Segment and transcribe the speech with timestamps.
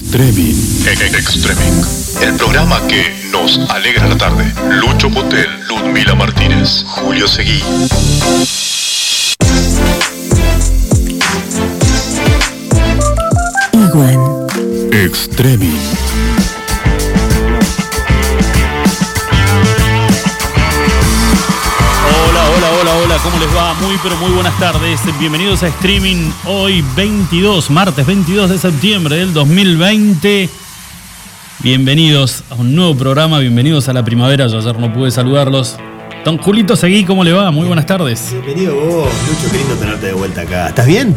[0.00, 0.56] Extreming.
[1.14, 1.84] Extreming.
[2.22, 4.50] El programa que nos alegra la tarde.
[4.70, 7.62] Lucho Potel, Ludmila Martínez, Julio Seguí.
[13.72, 14.46] Iguan.
[14.92, 16.09] Extreming.
[23.22, 23.74] ¿Cómo les va?
[23.74, 25.00] Muy, pero muy buenas tardes.
[25.18, 30.48] Bienvenidos a Streaming hoy 22, martes 22 de septiembre del 2020.
[31.62, 34.46] Bienvenidos a un nuevo programa, bienvenidos a la primavera.
[34.46, 35.76] Yo ayer no pude saludarlos.
[36.24, 37.50] Don Julito Seguí, ¿cómo le va?
[37.50, 38.28] Muy buenas tardes.
[38.32, 40.68] Bienvenido vos, Lucho, qué lindo tenerte de vuelta acá.
[40.68, 41.14] ¿Estás bien?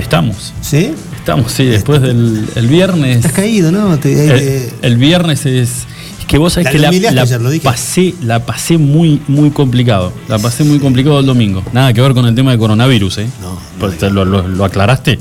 [0.00, 0.94] Estamos, ¿Sí?
[1.16, 3.16] estamos, sí, después del el viernes.
[3.18, 3.98] Estás caído, ¿no?
[3.98, 5.86] Te- El, eh, el viernes es.
[6.26, 7.64] Que vos sabés La que la, la ayer, lo dije.
[7.64, 10.12] pasé, la pasé muy, muy complicado.
[10.28, 11.62] La pasé muy complicado el domingo.
[11.72, 13.26] Nada que ver con el tema de coronavirus, ¿eh?
[13.40, 15.18] No, no Pues lo, lo- lo aclaraste.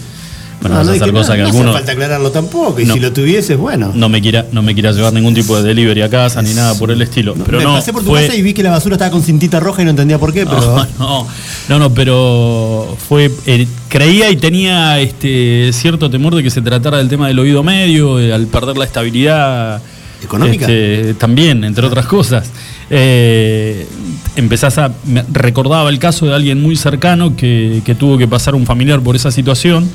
[0.61, 2.79] Bueno, no, no hacer cosa que no hace falta aclararlo tampoco.
[2.79, 3.91] Y si lo tuvieses, bueno.
[3.93, 6.73] no me quiera, no me quiera llevar ningún tipo de delivery a casa ni nada
[6.75, 7.33] por el estilo.
[7.45, 9.21] Pero me no, pasé por tu fue- casa y vi que la basura estaba con
[9.21, 10.61] cintita roja y no entendía por qué, pero.
[10.61, 11.27] No, no,
[11.67, 13.29] no, no, pero fue.
[13.45, 17.61] eh, creía y tenía este cierto temor de que se tratara del tema del oído
[17.61, 19.81] medio, eh, al perder la estabilidad.
[20.23, 20.65] ¿Económica?
[20.65, 22.49] este, también, entre otras cosas.
[22.89, 23.87] Eh,
[24.35, 24.91] empezás a.
[25.05, 29.01] me recordaba el caso de alguien muy cercano que, que tuvo que pasar un familiar
[29.01, 29.89] por esa situación.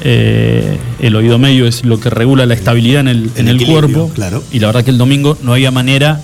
[0.00, 4.10] Eh, el oído medio es lo que regula la estabilidad en el, en El cuerpo.
[4.14, 4.42] claro.
[4.52, 6.20] Y la verdad que el domingo no había manera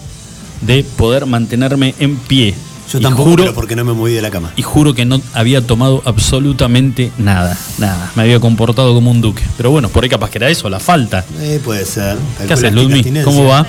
[0.62, 2.54] de poder mantenerme en pie.
[2.98, 4.52] Yo tampoco, juro- pero porque no me moví de la cama.
[4.56, 8.10] y juro que no había tomado absolutamente nada, nada.
[8.16, 9.42] Me había comportado como un duque.
[9.56, 11.24] Pero bueno, por ahí capaz que era eso, la falta.
[11.40, 12.16] Eh, puede ser.
[12.46, 13.02] ¿Qué haces, Ludmi?
[13.22, 13.66] ¿Cómo va?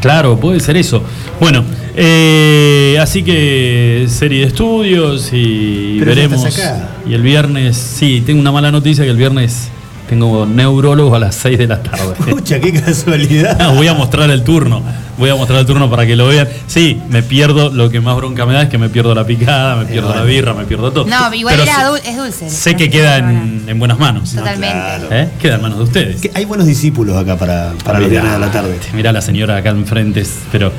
[0.00, 1.02] Claro, puede ser eso.
[1.40, 1.64] Bueno,
[1.96, 6.46] eh, así que serie de estudios y Pero veremos.
[7.08, 9.68] Y el viernes, sí, tengo una mala noticia que el viernes
[10.08, 12.14] tengo neurólogo a las 6 de la tarde.
[12.30, 13.58] Pucha, qué casualidad.
[13.58, 14.82] No, voy a mostrar el turno.
[15.16, 16.48] Voy a mostrar el turno para que lo vean.
[16.66, 17.70] Sí, me pierdo.
[17.70, 20.14] Lo que más bronca me da es que me pierdo la picada, me pierdo la
[20.22, 20.26] bueno.
[20.28, 21.06] birra, me pierdo todo.
[21.06, 22.50] No, igual Pero era sé- dul- es dulce.
[22.50, 24.32] Sé que queda en, en buenas manos.
[24.34, 24.74] Totalmente.
[24.76, 25.08] claro.
[25.10, 25.28] ¿Eh?
[25.40, 26.20] Queda en manos de ustedes.
[26.20, 28.78] Que hay buenos discípulos acá para, para los viernes de la tarde.
[28.92, 30.72] Mirá la señora acá enfrente, pero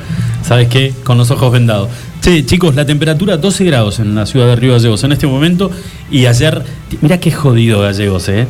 [0.44, 0.94] ¿sabes qué?
[1.04, 1.90] Con los ojos vendados.
[2.22, 5.70] Sí, chicos, la temperatura 12 grados en la ciudad de Río Gallegos en este momento
[6.10, 6.64] y ayer,
[7.02, 8.48] mirá qué jodido Gallegos, ¿eh?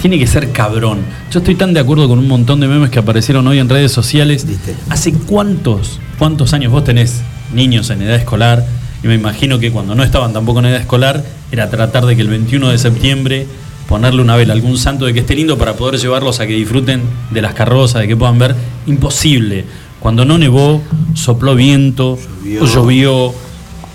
[0.00, 1.00] Tiene que ser cabrón.
[1.30, 3.92] Yo estoy tan de acuerdo con un montón de memes que aparecieron hoy en redes
[3.92, 4.44] sociales.
[4.46, 4.74] ¿Viste?
[4.90, 7.20] ¿Hace cuántos, cuántos años vos tenés
[7.54, 8.66] niños en edad escolar?
[9.04, 12.22] Y me imagino que cuando no estaban tampoco en edad escolar, era tratar de que
[12.22, 13.46] el 21 de septiembre
[13.88, 16.54] ponerle una vela a algún santo de que esté lindo para poder llevarlos a que
[16.54, 18.56] disfruten de las carrozas, de que puedan ver.
[18.86, 19.64] Imposible.
[20.00, 20.82] Cuando no nevó,
[21.14, 22.64] sopló viento, Llovió.
[22.66, 23.34] llovió,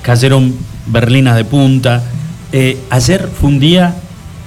[0.04, 2.02] cayeron berlinas de punta.
[2.54, 3.94] Eh, ayer fue un día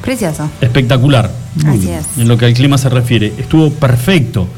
[0.01, 0.49] Precioso.
[0.61, 1.31] espectacular.
[1.67, 2.07] Así es.
[2.19, 4.49] En lo que al clima se refiere, estuvo perfecto.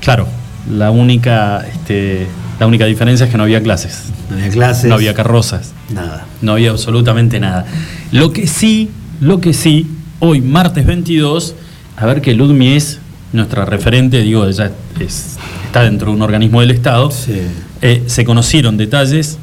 [0.00, 0.26] Claro,
[0.70, 2.26] la única, este,
[2.58, 4.88] la única diferencia es que no había clases, No había clases.
[4.88, 6.26] no había carrozas, Nada.
[6.40, 7.66] no había absolutamente nada.
[8.12, 9.86] Lo que sí, lo que sí,
[10.20, 11.54] hoy martes 22,
[11.96, 12.98] a ver que Ludmi es
[13.32, 14.70] nuestra referente, digo, ella
[15.00, 15.36] es-
[15.66, 17.40] está dentro de un organismo del Estado, Sí.
[17.82, 19.38] eh, se conocieron detalles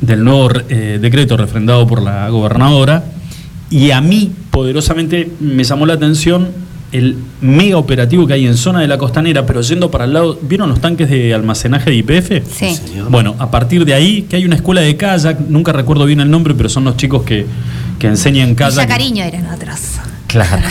[0.00, 3.04] del nuevo eh, decreto refrendado por la gobernadora
[3.70, 6.48] y a mí poderosamente me llamó la atención
[6.92, 10.38] el mega operativo que hay en zona de la costanera, pero yendo para el lado,
[10.42, 12.52] ¿vieron los tanques de almacenaje de IPF?
[12.52, 12.76] Sí.
[13.08, 16.30] Bueno, a partir de ahí, que hay una escuela de kayak, nunca recuerdo bien el
[16.30, 17.46] nombre, pero son los chicos que,
[17.98, 18.88] que enseñan Villa kayak.
[18.88, 19.78] Cariño eran otros.
[20.26, 20.58] Claro,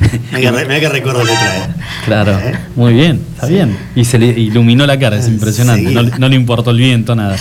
[0.32, 1.68] Mira que, recuerdo que trae.
[2.04, 2.54] claro, ¿Eh?
[2.74, 3.76] muy bien, está bien.
[3.94, 7.36] Y se le iluminó la cara, es impresionante, no, no le importó el viento, nada.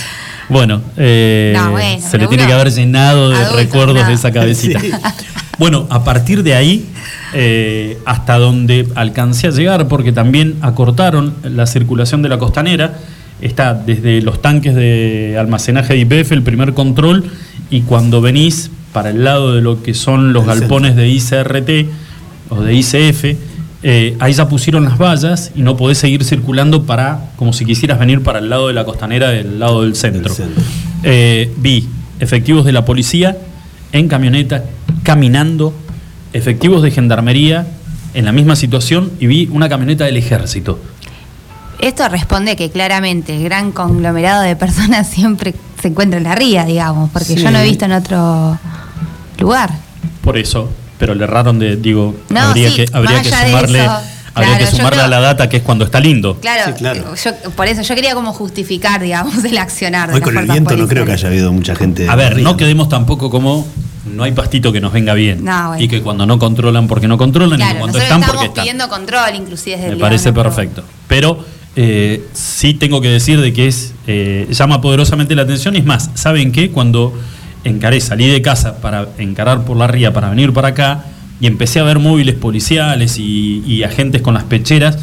[0.49, 4.07] Bueno, eh, No, bueno, se le tiene que haber llenado de adulto, recuerdos no.
[4.07, 4.79] de esa cabecita.
[4.79, 4.91] Sí.
[5.57, 6.85] Bueno, a partir de ahí,
[7.33, 12.95] eh, hasta donde alcancé a llegar, porque también acortaron la circulación de la costanera,
[13.41, 17.23] está desde los tanques de almacenaje de IPF, el primer control,
[17.69, 21.89] y cuando venís para el lado de lo que son los galpones de ICRT
[22.49, 23.37] o de ICF,
[23.83, 27.99] eh, ahí ya pusieron las vallas y no podés seguir circulando para, como si quisieras
[27.99, 30.33] venir para el lado de la costanera del lado del centro.
[30.33, 30.61] centro.
[31.03, 31.87] Eh, vi
[32.19, 33.37] efectivos de la policía
[33.91, 34.63] en camioneta,
[35.03, 35.73] caminando,
[36.33, 37.67] efectivos de gendarmería
[38.13, 40.79] en la misma situación y vi una camioneta del ejército.
[41.79, 46.65] Esto responde que claramente el gran conglomerado de personas siempre se encuentra en la ría,
[46.65, 47.43] digamos, porque Sí.
[47.43, 48.57] yo no he visto en otro
[49.39, 49.69] lugar.
[50.21, 54.03] Por eso, pero le erraron de, digo, No, habría sí, que, habría sumarle, habría
[54.33, 56.37] claro, que sumarle creo- a la data que es cuando está lindo.
[56.39, 57.15] Claro, Sí, claro.
[57.15, 60.09] Yo, por eso yo quería como justificar, digamos, el accionar.
[60.09, 62.07] de Hoy con el viento no creo que haya habido mucha gente.
[62.09, 63.67] A ver, no quedemos tampoco como
[64.13, 65.43] no hay pastito que nos venga bien.
[65.43, 65.83] No, bueno.
[65.83, 68.47] Y que cuando no controlan, porque no controlan, y Claro, cuando nosotros están, estamos porque
[68.47, 68.63] están.
[68.63, 70.83] pidiendo control, inclusive desde Me el parece perfecto.
[71.07, 71.43] Pero
[71.75, 75.75] eh, sí tengo que decir de que es eh, llama poderosamente la atención.
[75.75, 76.69] Y es más, ¿saben qué?
[76.71, 77.13] Cuando
[77.65, 81.03] encaré, salí de casa para encarar por la ría, para venir para acá,
[81.41, 84.97] y empecé a ver móviles policiales y, y agentes con las pecheras,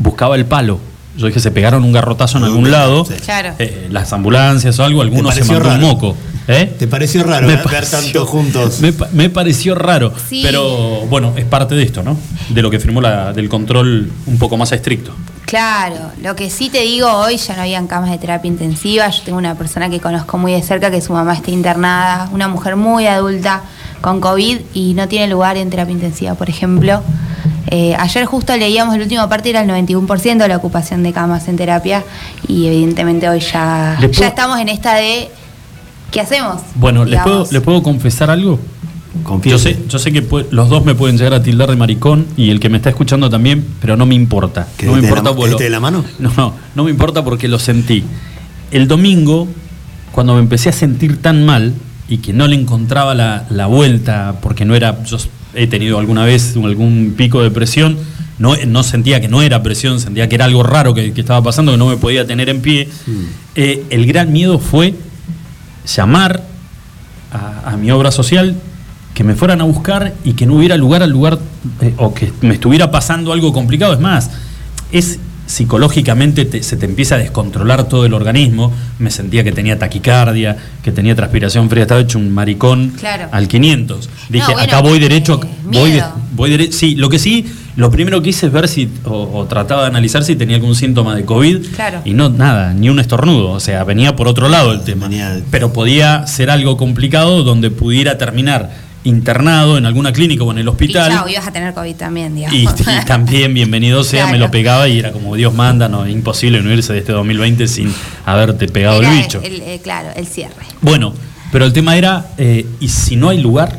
[0.00, 0.80] buscaba el palo.
[1.16, 3.04] Yo dije, se pegaron un garrotazo en algún lado.
[3.04, 3.14] Sí.
[3.24, 3.54] Claro.
[3.58, 6.16] Eh, las ambulancias o algo, algunos se mandó un moco.
[6.48, 6.74] ¿Eh?
[6.78, 8.80] ¿Te pareció raro Me ver, ver pareció- tanto juntos?
[8.80, 10.40] Me, pa- me pareció raro, Sí.
[10.42, 12.16] pero bueno, es parte de esto, ¿no?
[12.48, 15.12] De lo que firmó la, del control un poco más estricto.
[15.46, 19.08] Claro, lo que sí te digo, hoy ya no habían camas de terapia intensiva.
[19.10, 22.46] Yo tengo una persona que conozco muy de cerca que su mamá está internada, una
[22.48, 23.62] mujer muy adulta
[24.00, 27.02] con COVID y no tiene lugar en terapia intensiva, por ejemplo.
[27.66, 31.46] Eh, ayer justo leíamos el último parte, era el 91% de la ocupación de camas
[31.48, 32.04] en terapia
[32.48, 35.30] y evidentemente hoy ya, ¿Le puedo- ya estamos en esta de
[36.10, 36.62] ¿qué hacemos?
[36.74, 37.52] Bueno, ¿les puedo, Digamos.
[37.52, 38.58] ¿les puedo confesar algo?
[39.12, 39.74] Yo Confiese.
[39.74, 42.60] sé, yo sé que los dos me pueden llegar a tildar de maricón y el
[42.60, 44.68] que me está escuchando también, pero no me importa.
[44.76, 46.04] ¿Que No me la- importa te de la mano?
[46.20, 48.04] No, no, no me importa porque lo sentí.
[48.70, 49.48] El domingo,
[50.12, 51.74] cuando me empecé a sentir tan mal
[52.08, 55.16] y que no le encontraba la, la vuelta, porque no era, yo
[55.54, 57.98] he tenido alguna vez algún pico de presión,
[58.38, 61.42] no, no sentía que no era presión, sentía que era algo raro que, que estaba
[61.42, 62.88] pasando, que no me podía tener en pie.
[63.56, 64.94] Eh, el gran miedo fue
[65.86, 66.42] llamar
[67.32, 68.56] a, a mi obra social,
[69.14, 71.38] que me fueran a buscar y que no hubiera lugar al lugar
[71.80, 73.92] eh, o que me estuviera pasando algo complicado.
[73.92, 74.30] Es más,
[74.92, 78.72] es psicológicamente te- se te empieza a descontrolar todo el organismo.
[79.00, 83.28] Me sentía que tenía taquicardia, que tenía transpiración fría, estaba hecho un maricón Claro.
[83.32, 84.08] al 500.
[84.28, 86.14] Dije, bueno, acá voy eh, derecho, voy, de- miedo.
[86.32, 86.72] voy derecho.
[86.78, 89.88] Sí, lo que sí, lo primero que hice es ver si, o, o trataba de
[89.88, 91.66] analizar si tenía algún síntoma de COVID.
[91.74, 92.02] Claro.
[92.04, 93.50] Y no, nada, ni un estornudo.
[93.52, 95.06] O sea, venía por otro lado el tema.
[95.08, 98.70] Venía- Pero podía ser algo complicado donde pudiera terminar
[99.02, 101.10] internado en alguna clínica o en el Y hospital.
[101.10, 102.58] chao, ibas a tener COVID también, digamos.
[102.58, 106.60] Y, y también, bienvenido sea, me lo pegaba y era como Dios manda, no, imposible
[106.62, 107.90] no irse de este 2020 sin
[108.26, 109.40] haberte pegado Era el bicho.
[109.42, 110.54] el- eh, claro, el cierre.
[110.82, 111.14] Bueno,
[111.50, 113.78] pero el tema era, eh, ¿y si no hay lugar?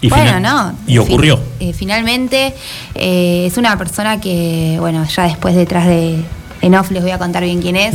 [0.00, 0.78] Y bueno, final- no.
[0.86, 1.38] Y ocurrió.
[1.60, 2.54] Eh, finalmente,
[2.94, 6.22] eh, es una persona que, bueno, ya después detrás de.
[6.60, 7.94] En off les voy a contar bien quién es.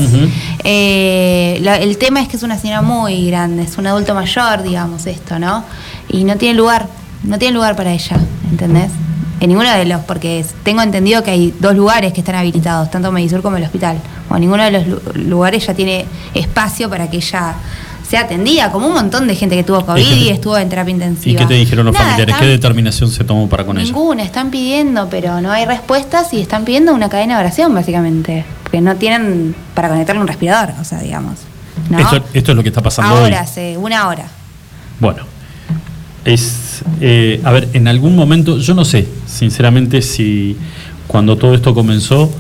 [0.64, 5.06] Eh, el tema es que es una señora muy grande, es un adulto mayor, digamos,
[5.06, 5.64] esto, ¿no?
[6.10, 6.88] Y no tiene lugar,
[7.24, 8.18] no tiene lugar para ella,
[8.50, 8.90] ¿entendés?
[9.42, 13.12] En ninguno de los, porque tengo entendido que hay dos lugares que están habilitados, tanto
[13.12, 13.98] Medisur como el hospital.
[14.30, 17.56] Bueno, ninguno de los lu- lugares ya tiene espacio para que ella
[18.08, 21.34] sea atendida, como un montón de gente que tuvo COVID y estuvo en terapia intensiva.
[21.34, 22.34] ¿Y qué te dijeron los Nada, familiares?
[22.36, 23.86] están- ¿Qué determinación se tomó para con ella?
[23.86, 28.46] Ninguna, están pidiendo, pero no hay respuestas y están pidiendo una cadena de oración, básicamente.
[28.64, 31.40] Porque no tienen para conectarle un respirador, o sea, digamos.
[31.90, 31.98] ¿no?
[32.00, 33.34] Esto, esto es lo que está pasando Ahora, hoy.
[33.44, 34.26] hace una hora.
[35.00, 35.24] Bueno,
[36.26, 36.82] es.
[37.02, 40.58] eh, a ver, en algún momento, yo no sé, sinceramente, si
[41.08, 42.32] cuando todo esto comenzó,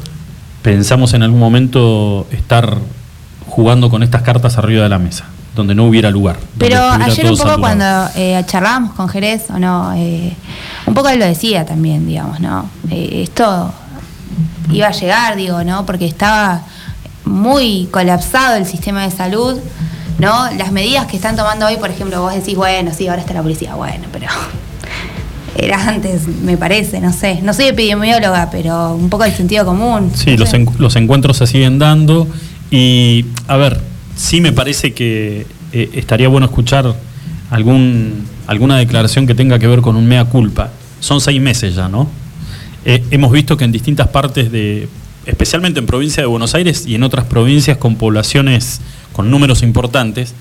[0.61, 2.77] pensamos en algún momento estar
[3.47, 5.25] jugando con estas cartas arriba de la mesa,
[5.55, 6.37] donde no hubiera lugar.
[6.57, 7.85] Pero ayer un poco cuando
[8.15, 10.33] eh, charlábamos con Jerez, o no, eh,
[10.87, 12.69] un poco él lo decía también, digamos, ¿no?
[12.89, 13.71] Eh, esto
[14.71, 15.85] iba a llegar, digo, ¿no?
[15.85, 16.63] Porque estaba
[17.25, 19.59] muy colapsado el sistema de salud,
[20.19, 20.51] ¿no?
[20.57, 23.41] Las medidas que están tomando hoy, por ejemplo, vos decís, bueno, sí, ahora está la
[23.43, 24.27] policía, bueno, pero
[25.55, 27.41] era antes, me parece, no sé.
[27.43, 30.11] No soy epidemióloga, pero un poco el sentido común.
[30.15, 32.27] Sí, no los, en- los encuentros se siguen dando
[32.71, 33.79] y, a ver,
[34.15, 36.95] sí me parece que eh, estaría bueno escuchar
[37.49, 40.71] algún, alguna declaración que tenga que ver con un mea culpa.
[40.99, 42.09] Son seis meses ya, ¿no?
[42.85, 44.87] Eh, hemos visto que en distintas partes de,
[45.25, 48.81] especialmente en provincia de Buenos Aires y en otras provincias con poblaciones
[49.13, 50.33] con números importantes,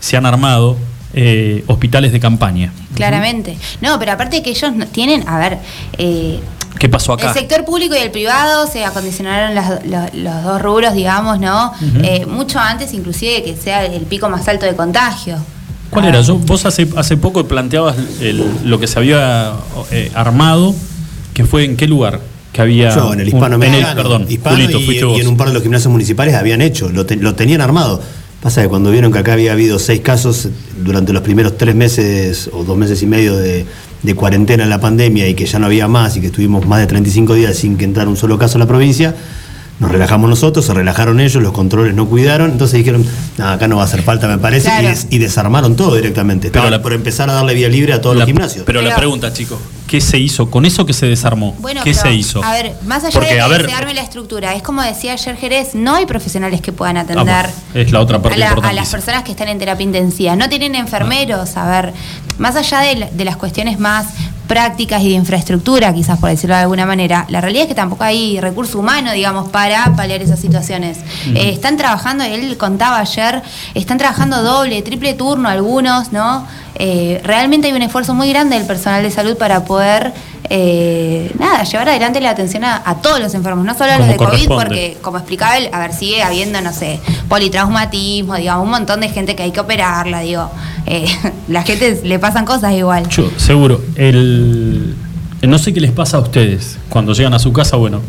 [0.00, 0.76] se han armado
[1.14, 2.72] eh, hospitales de campaña.
[2.94, 3.56] Claramente.
[3.80, 5.58] No, pero aparte que ellos tienen, a ver,
[6.78, 7.28] ¿Qué pasó acá?
[7.28, 11.72] El sector público y el privado se acondicionaron las- los, los dos rubros, digamos, ¿no?
[12.02, 15.36] Eh, mucho antes inclusive de que sea el pico más alto de contagio.
[15.90, 16.20] ¿Cuál Ah, era?
[16.20, 19.52] Yo, vos hace, hace poco planteabas el- lo que se había
[19.90, 20.74] eh, armado,
[21.32, 22.20] que fue en qué lugar,
[22.52, 22.94] que había...
[22.94, 23.82] Yo, en el un- hispanoamericano.
[23.82, 26.88] en el- perdón, hispano Julito, y, en un par de los gimnasios municipales habían hecho,
[26.90, 28.02] lo, te- lo tenían armado.
[28.42, 30.48] Pasa que cuando vieron que acá había habido seis casos
[30.84, 33.64] durante los primeros tres meses o dos meses y medio de,
[34.06, 36.80] de cuarentena en la pandemia y que ya no había más y que estuvimos más
[36.80, 39.14] de 35 días sin que entrara un solo caso a la provincia,
[39.78, 43.04] nos relajamos nosotros, se relajaron ellos, los controles no cuidaron, entonces dijeron,
[43.36, 44.84] "No, acá no va a hacer falta, me parece, Claro.
[44.84, 46.48] y, des- y desarmaron todo directamente.
[46.48, 48.64] Pero Estaban la- por empezar a darle vía libre a todos La- los gimnasios.
[48.64, 50.50] Pero, la Pero- pregunta, chicos, ¿qué se hizo?
[50.50, 52.42] Con eso que se desarmó, Bueno, ¿qué pero, se hizo?
[52.44, 54.82] A ver, más allá Porque, de a que ver, se arme la estructura, es como
[54.82, 58.38] decía ayer Jerez, no hay profesionales que puedan atender Vamos, es la otra parte a,
[58.38, 58.82] la- a importantísima.
[58.82, 60.34] las personas que están en terapia intensiva.
[60.36, 61.92] No tienen enfermeros, a ver,
[62.38, 64.06] más allá de las cuestiones más
[64.46, 68.04] prácticas y de infraestructura, quizás por decirlo de alguna manera, la realidad es que tampoco
[68.04, 70.98] hay recurso humano, digamos, para paliar esas situaciones.
[71.34, 73.42] Eh, están trabajando, él contaba ayer,
[73.74, 76.46] están trabajando doble, triple turno algunos, ¿no?
[76.78, 80.12] Eh, realmente hay un esfuerzo muy grande del personal de salud para poder,
[80.50, 84.08] eh, nada, llevar adelante la atención a, a todos los enfermos, no solo a los
[84.08, 88.70] de COVID, porque como explicaba él, a ver, sigue habiendo, no sé, politraumatismo, digamos, un
[88.70, 90.50] montón de gente que hay que operarla, digo,
[90.86, 91.06] eh,
[91.48, 93.08] la gente le pasan cosas igual.
[93.08, 93.80] Yo, seguro.
[93.96, 94.94] El,
[95.42, 97.76] no sé qué les pasa a ustedes cuando llegan a su casa.
[97.76, 98.00] Bueno,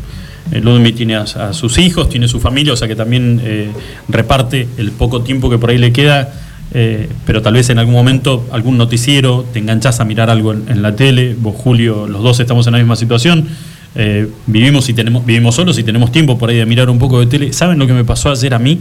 [0.51, 3.71] eh, Ludmi tiene a, a sus hijos, tiene su familia, o sea que también eh,
[4.07, 6.33] reparte el poco tiempo que por ahí le queda.
[6.73, 10.65] Eh, pero tal vez en algún momento algún noticiero te enganchás a mirar algo en,
[10.67, 11.35] en la tele.
[11.39, 13.47] Vos, Julio, los dos estamos en la misma situación.
[13.95, 17.19] Eh, vivimos y tenemos vivimos solos y tenemos tiempo por ahí de mirar un poco
[17.19, 17.51] de tele.
[17.53, 18.79] ¿Saben lo que me pasó ayer a mí?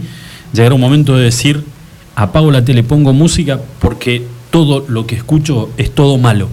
[0.53, 1.63] Llegar un momento de decir,
[2.15, 6.49] apago la tele, pongo música porque todo lo que escucho es todo malo.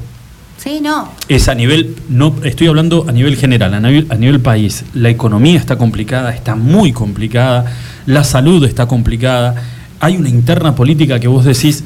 [0.56, 1.12] Sí, no.
[1.28, 4.84] Es a nivel, no estoy hablando a nivel general, a nivel, a nivel país.
[4.94, 7.66] La economía está complicada, está muy complicada,
[8.06, 9.56] la salud está complicada.
[10.04, 11.82] Hay una interna política que vos decís,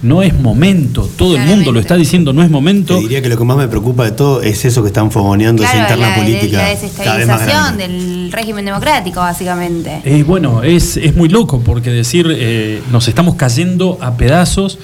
[0.00, 2.94] no es momento, todo el mundo lo está diciendo, no es momento.
[2.94, 5.64] Te diría que lo que más me preocupa de todo es eso que están fogoneando,
[5.64, 6.58] esa Claro, interna la, política.
[6.58, 10.00] la cada vez más desestabilización del régimen democrático, básicamente.
[10.04, 14.78] Eh, bueno, es, es muy loco porque decir, eh, nos estamos cayendo a pedazos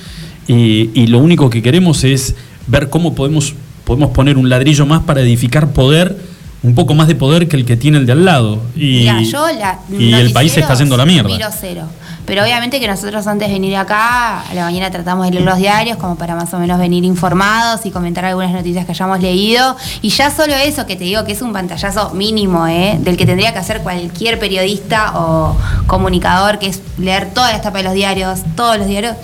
[0.49, 2.35] y, y lo único que queremos es
[2.67, 6.17] ver cómo podemos, podemos poner un ladrillo más para edificar poder,
[6.63, 8.61] un poco más de poder que el que tiene el de al lado.
[8.77, 11.29] Y, Mira, yo la, y el país se está yendo a la mierda.
[11.29, 11.87] Miro cero.
[12.25, 15.59] Pero obviamente que nosotros antes de venir acá, a la mañana tratamos de leer los
[15.59, 19.77] diarios como para más o menos venir informados y comentar algunas noticias que hayamos leído.
[20.03, 22.97] Y ya solo eso que te digo que es un pantallazo mínimo, ¿eh?
[23.01, 25.57] del que tendría que hacer cualquier periodista o
[25.89, 29.17] comunicador, que es leer toda la etapa de los diarios, todos los diarios.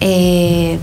[0.00, 0.78] eh,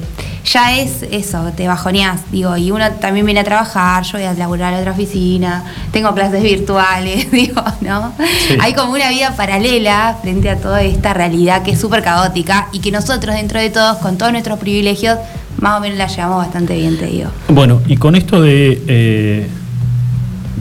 [0.46, 4.34] ya es eso, te bajoneás, digo, y uno también viene a trabajar, yo voy a
[4.34, 8.14] laburar a la otra oficina, tengo clases virtuales, digo, ¿no?
[8.48, 8.58] Sí.
[8.60, 12.80] Hay como una vida paralela frente a toda esta realidad que es súper caótica y
[12.80, 15.18] que nosotros dentro de todos, con todos nuestros privilegios,
[15.60, 17.30] más o menos la llevamos bastante bien, te digo.
[17.48, 19.48] Bueno, y con esto de, eh,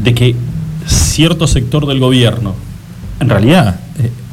[0.02, 0.34] de que
[0.86, 2.54] cierto sector del gobierno,
[3.20, 3.80] en realidad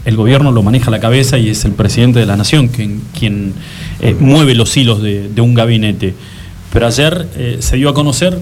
[0.05, 3.53] el gobierno lo maneja a la cabeza y es el presidente de la nación quien,
[3.99, 6.15] eh, mueve los hilos de, un gabinete.
[6.73, 8.39] Pero ayer eh, se dio a conocer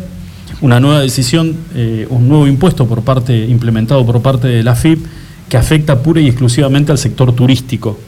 [0.62, 5.06] una nueva decisión, eh, un nuevo impuesto por parte, implementado por parte de la FIP,
[5.50, 8.00] que afecta pura y exclusivamente al sector turístico.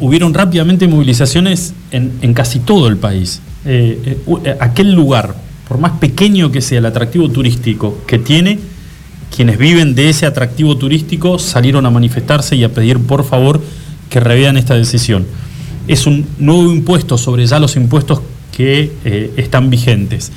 [0.00, 3.40] Hubieron rápidamente movilizaciones en, casi todo el país.
[4.60, 5.34] Aquel lugar,
[5.66, 8.58] por más pequeño que sea el atractivo turístico que tiene,
[9.34, 13.60] quienes viven de ese atractivo turístico salieron a manifestarse y a pedir por favor
[14.08, 15.26] que revean esta decisión.
[15.88, 18.20] Es un nuevo impuesto sobre ya los impuestos
[18.56, 20.30] que eh, están vigentes.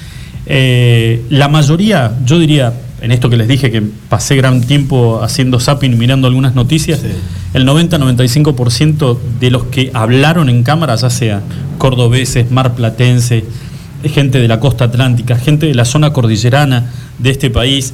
[0.48, 5.60] Eh, la mayoría, yo diría, en esto que les dije que pasé gran tiempo haciendo
[5.60, 7.08] zapping, mirando algunas noticias, Sí.
[7.54, 11.42] el 90-95% de los que hablaron en cámara, ya sea
[11.78, 13.44] cordobeses, marplatenses,
[14.06, 17.94] gente de la costa atlántica, gente de la zona cordillerana de este país,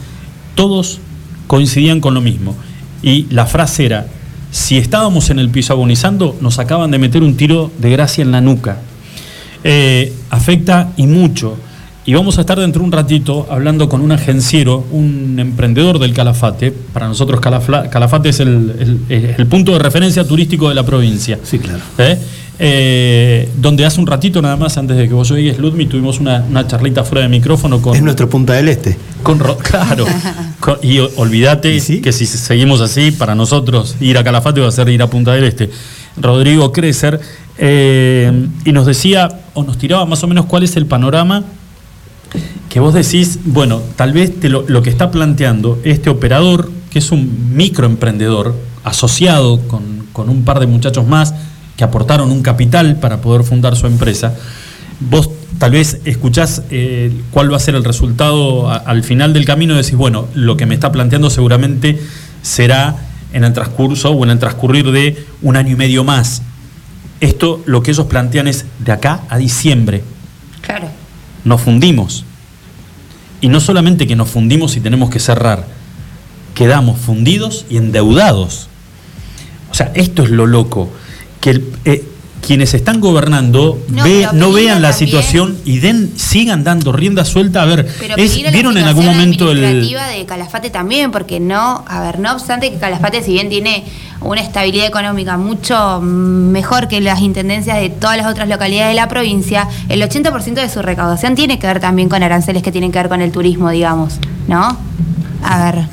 [0.56, 1.00] todos
[1.48, 2.56] coincidían con lo mismo.
[3.02, 4.08] Y la frase era,
[4.52, 8.32] si estábamos en el piso agonizando, nos acaban de meter un tiro de gracia en
[8.32, 8.78] la nuca.
[9.64, 11.58] Eh, afecta y mucho.
[12.06, 16.14] Y vamos a estar dentro de un ratito hablando con un agenciero, un emprendedor del
[16.14, 16.72] Calafate.
[16.72, 21.40] Para nosotros Calafla- Calafate es el, el- el punto de referencia turístico de la provincia.
[21.44, 21.80] Sí, claro.
[21.98, 22.18] ¿Eh?
[22.60, 26.46] Eh, donde hace un ratito nada más, antes de que vos llegues, Ludmi, tuvimos una,
[26.48, 27.96] una charlita fuera de micrófono con...
[27.96, 28.98] Es nuestro Punta del Este.
[29.24, 30.06] Con Ro- claro.
[30.60, 32.00] Con- y olvídate ¿Y sí?
[32.02, 35.34] que si seguimos así, para nosotros ir a Calafate va a ser ir a Punta
[35.34, 35.70] del Este.
[36.16, 37.20] Rodrigo Crecer,
[37.58, 41.44] eh, y nos decía, o nos tiraba más o menos cuál es el panorama
[42.70, 46.98] que vos decís, bueno, tal vez te lo, lo que está planteando este operador, que
[47.00, 51.34] es un microemprendedor, asociado con, con un par de muchachos más
[51.78, 54.34] que aportaron un capital para poder fundar su empresa,
[55.00, 59.46] vos tal vez escuchás eh, cuál va a ser el resultado a- al final del
[59.46, 62.00] camino y decís, bueno, lo que me está planteando seguramente
[62.42, 62.96] será
[63.34, 66.42] en el transcurso o en el transcurrir de un año y medio más.
[67.22, 70.04] Esto lo que ellos plantean es de acá a diciembre
[70.62, 70.90] Claro.
[71.46, 72.26] nos fundimos.
[73.42, 75.66] Y no solamente que nos fundimos y tenemos que cerrar,
[76.56, 78.68] quedamos fundidos y endeudados.
[79.72, 80.92] O sea, esto es lo loco,
[81.44, 82.04] que el- eh,
[82.46, 85.08] quienes están gobernando No, ve- no vean la también.
[85.12, 87.62] situación y den sigan dando rienda suelta.
[87.62, 89.62] A ver, Pero es- ¿vieron en algún momento el...
[89.62, 93.84] de Calafate también, porque no, a ver, no obstante que Calafate, si bien tiene
[94.22, 99.08] una estabilidad económica mucho mejor que las intendencias de todas las otras localidades de la
[99.10, 103.00] provincia, el 80% de su recaudación tiene que ver también con aranceles que tienen que
[103.00, 104.16] ver con el turismo, digamos,
[104.48, 104.78] ¿no?
[105.44, 105.86] A ver.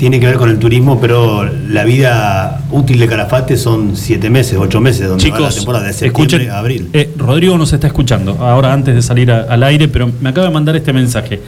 [0.00, 4.56] Tiene que ver con el turismo, pero la vida útil de Calafate son siete meses,
[4.58, 6.88] ocho meses, donde va la temporada de septiembre escuchen, a abril.
[6.94, 10.46] eh, Rodrigo nos está escuchando, ahora antes de salir a- al aire, pero me acaba
[10.46, 11.42] de mandar este mensaje.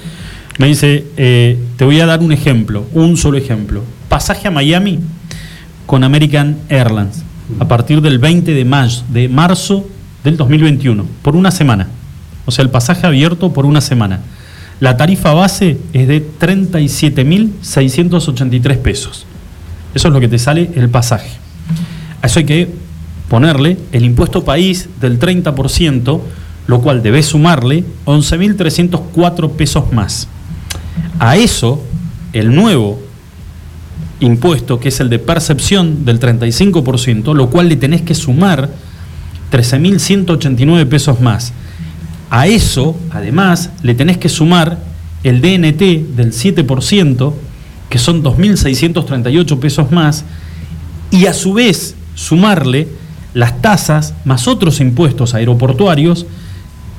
[0.59, 3.82] Me dice, eh, te voy a dar un ejemplo, un solo ejemplo.
[4.11, 4.99] Pasaje a Miami
[5.87, 7.23] con American Airlines
[7.59, 9.88] a partir del 20 de, mayo, de marzo
[10.25, 11.88] del 2021, por una semana.
[12.44, 14.21] O sea, el pasaje abierto por una semana.
[14.82, 19.26] La tarifa base es de 37.683 pesos.
[19.94, 21.30] Eso es lo que te sale el pasaje.
[22.20, 22.68] A eso hay que
[23.28, 26.20] ponerle el impuesto país del 30%,
[26.66, 30.26] lo cual debes sumarle 11.304 pesos más.
[31.20, 31.80] A eso,
[32.32, 33.00] el nuevo
[34.18, 38.68] impuesto, que es el de percepción del 35%, lo cual le tenés que sumar
[39.52, 41.52] 13.189 pesos más.
[42.34, 44.78] A eso, además, le tenés que sumar
[45.22, 47.34] el DNT del 7%,
[47.90, 50.24] que son 2.638 pesos más,
[51.10, 52.88] y a su vez sumarle
[53.34, 56.24] las tasas más otros impuestos aeroportuarios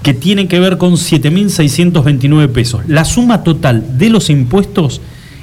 [0.03, 2.83] que tienen que ver con 7.629 pesos.
[2.87, 5.01] La suma total de los impuestos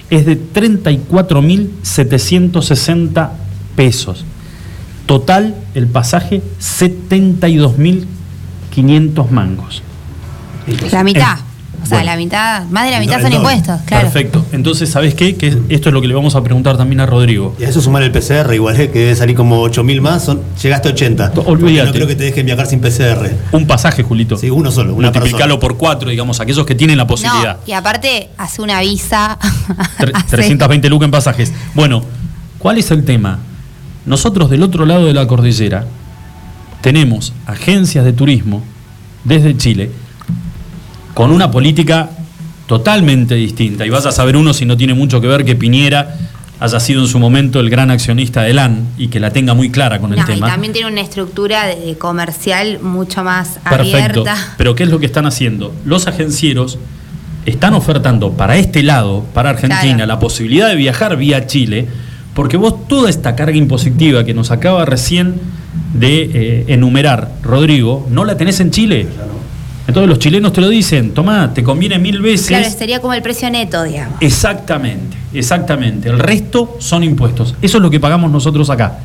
[0.09, 3.31] es de 34.760
[3.75, 4.25] pesos.
[5.07, 6.43] Total, el pasaje,
[8.75, 9.83] 72.500 mangos.
[10.93, 11.39] La mitad.
[11.39, 11.43] Eh,
[11.83, 12.11] o sea, bueno.
[12.13, 14.03] la mitad, más de la mitad son impuestos, claro.
[14.05, 14.45] Perfecto.
[14.53, 15.35] Entonces, ¿sabes qué?
[15.37, 17.57] Que esto es lo que le vamos a preguntar también a Rodrigo.
[17.59, 20.43] Y a eso sumar el PCR, igual eh, que debe salir como 8.000 más, son,
[20.63, 21.31] llegaste a 80.
[21.33, 21.87] To- Porque olvídate.
[21.89, 23.31] No creo que te dejen viajar sin PCR.
[23.53, 24.37] Un pasaje, Julito.
[24.37, 25.61] Sí, uno solo, una Multiplicalo persona.
[25.61, 27.57] por cuatro, digamos, aquellos que tienen la posibilidad.
[27.57, 29.39] No, y aparte hace una visa.
[29.99, 31.53] Tre- hace- 320 lucas en pasajes.
[31.75, 32.03] Bueno,
[32.59, 33.39] ¿cuál es el tema?
[34.05, 35.87] Nosotros del otro lado de la cordillera
[36.81, 38.63] tenemos agencias de turismo
[39.25, 39.91] desde Chile
[41.15, 42.11] con una política
[42.67, 43.85] totalmente distinta.
[43.85, 46.17] Y vas a saber uno si no tiene mucho que ver que Piñera
[46.61, 49.71] haya sido en su momento el gran accionista de LAN y que la tenga muy
[49.71, 50.47] clara con el No, y tema.
[50.47, 53.97] también tiene una estructura de- comercial mucho más Perfecto.
[54.21, 54.55] abierta.
[54.59, 55.75] Pero ¿qué es lo que están haciendo?
[55.85, 56.79] Los agencieros
[57.47, 60.07] están ofertando para este lado, para Argentina, Claro.
[60.07, 61.89] la posibilidad de viajar vía Chile,
[62.35, 65.41] porque vos toda esta carga impositiva que nos acaba recién
[65.95, 69.07] de eh, enumerar Rodrigo, no la tenés en Chile.
[69.87, 72.49] Entonces los chilenos te lo dicen, tomá, te conviene mil veces.
[72.49, 74.17] Claro, sería como el precio neto, digamos.
[74.21, 76.09] Exactamente, exactamente.
[76.09, 77.57] El resto son impuestos.
[77.61, 78.99] Eso es lo que pagamos nosotros acá.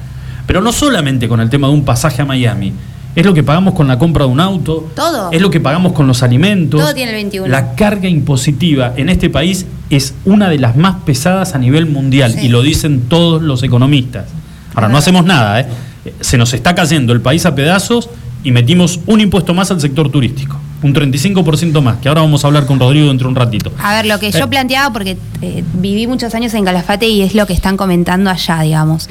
[0.46, 2.72] Pero no solamente con el tema de un pasaje a Miami.
[3.16, 4.92] Es lo que pagamos con la compra de un auto.
[4.96, 5.32] Todo.
[5.32, 6.82] Es lo que pagamos con los alimentos.
[6.82, 7.48] Todo tiene el 21.
[7.48, 12.34] La carga impositiva en este país es una de las más pesadas a nivel mundial
[12.34, 12.46] Sí.
[12.48, 14.26] y lo dicen todos los economistas.
[14.76, 15.66] Ahora, no hacemos nada, ¿eh?
[16.22, 18.10] Se nos está cayendo el país a pedazos
[18.44, 20.60] y metimos un impuesto más al sector turístico.
[20.84, 23.72] Un 35% más, que ahora vamos a hablar con Rodrigo dentro de un ratito.
[23.82, 24.48] A ver, lo que yo Eh.
[24.48, 28.62] planteaba, porque eh, viví muchos años en Calafate y es lo que están comentando allá,
[28.62, 29.10] digamos.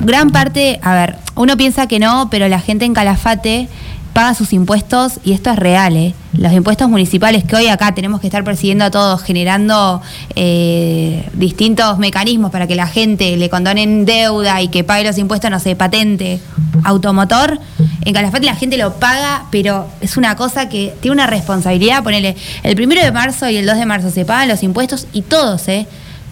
[0.00, 3.68] Gran parte, a ver, uno piensa que no, pero la gente en Calafate
[4.12, 6.14] paga sus impuestos y esto es real, ¿eh?
[6.34, 10.00] Los impuestos municipales que hoy acá tenemos que estar persiguiendo a todos, generando
[10.34, 15.50] eh, distintos mecanismos para que la gente le condonen deuda y que pague los impuestos,
[15.50, 16.40] no sé, patente,
[16.84, 17.58] automotor.
[18.04, 22.02] En Calafate la gente lo paga, pero es una cosa que tiene una responsabilidad.
[22.02, 25.22] Ponele, el primero de marzo y el 2 de marzo se pagan los impuestos y
[25.22, 25.86] todos, ¿eh?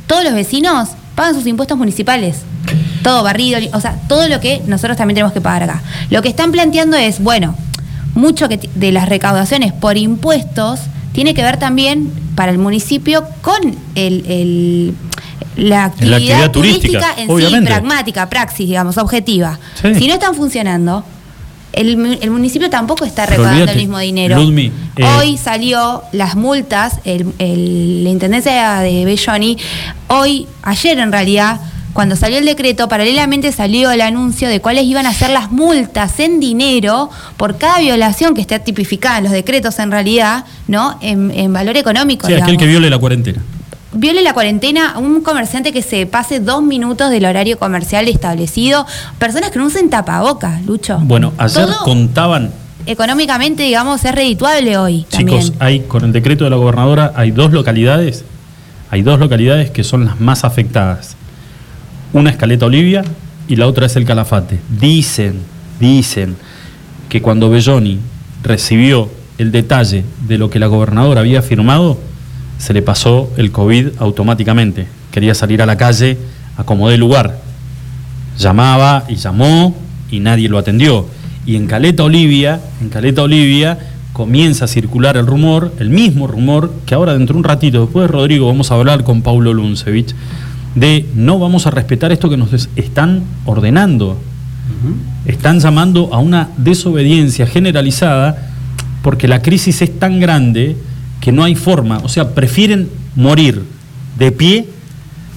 [0.06, 2.38] Todos los vecinos pagan sus impuestos municipales.
[3.02, 5.82] Todo barrido, o sea, todo lo que nosotros también tenemos que pagar acá.
[6.10, 7.54] Lo que están planteando es, bueno,
[8.14, 10.80] mucho que de las recaudaciones por impuestos
[11.12, 14.94] tiene que ver también para el municipio con el, el-
[15.56, 17.66] la actividad, actividad turística, turística en obviamente.
[17.70, 19.58] sí, pragmática, praxis, digamos, objetiva.
[19.82, 19.94] Sí.
[19.96, 21.04] Si no están funcionando,
[21.72, 24.38] el, el municipio tampoco está recaudando el mismo dinero.
[24.40, 29.58] Ludmi, eh, Hoy salió las multas, el- el- la intendencia de Belloni,
[30.08, 31.60] hoy, ayer en realidad,
[31.92, 36.18] cuando salió el decreto, paralelamente salió el anuncio de cuáles iban a ser las multas
[36.20, 40.98] en dinero por cada violación que esté tipificada en los decretos en realidad, ¿no?
[41.00, 42.26] En, en valor económico.
[42.26, 42.62] Sí, aquel digamos.
[42.62, 43.42] que viole la cuarentena.
[43.92, 48.86] Viole la cuarentena a un comerciante que se pase dos minutos del horario comercial establecido.
[49.18, 50.98] Personas que no usen tapabocas, Lucho.
[51.02, 52.52] Bueno, ayer Todo contaban,
[52.86, 55.04] Económicamente, digamos, es redituable hoy.
[55.10, 55.54] chicos, también.
[55.58, 58.24] hay con el decreto de la gobernadora hay dos localidades,
[58.90, 61.16] hay dos localidades que son las más afectadas.
[62.12, 63.04] Una es Caleta Olivia
[63.46, 64.58] y la otra es el Calafate.
[64.80, 65.40] Dicen,
[65.78, 66.36] dicen
[67.08, 67.98] que cuando Belloni
[68.42, 71.98] recibió el detalle de lo que la gobernadora había firmado,
[72.58, 74.86] se le pasó el COVID automáticamente.
[75.12, 76.18] Quería salir a la calle
[76.56, 77.40] a como de lugar.
[78.38, 79.76] Llamaba y llamó
[80.10, 81.06] y nadie lo atendió.
[81.46, 83.78] Y en Caleta Olivia, en Caleta Olivia,
[84.12, 88.08] comienza a circular el rumor, el mismo rumor, que ahora dentro de un ratito, después
[88.08, 90.14] de Rodrigo, vamos a hablar con Paulo Luncevich,
[90.74, 94.18] de no vamos a respetar esto que nos están ordenando.
[95.26, 98.50] Están llamando a una desobediencia generalizada
[99.02, 100.76] porque la crisis es tan grande
[101.20, 101.98] que no hay forma.
[101.98, 103.62] O sea, prefieren morir
[104.18, 104.68] de pie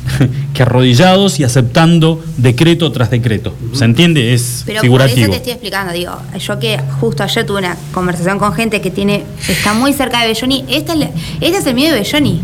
[0.54, 3.54] que arrodillados y aceptando decreto tras decreto.
[3.74, 4.34] ¿Se entiende?
[4.34, 5.16] Es Pero figurativo.
[5.16, 8.82] por eso te estoy explicando, digo, yo que justo ayer tuve una conversación con gente
[8.82, 11.10] que tiene, está muy cerca de Belloni, este es,
[11.42, 12.42] este es el miedo de Belloni.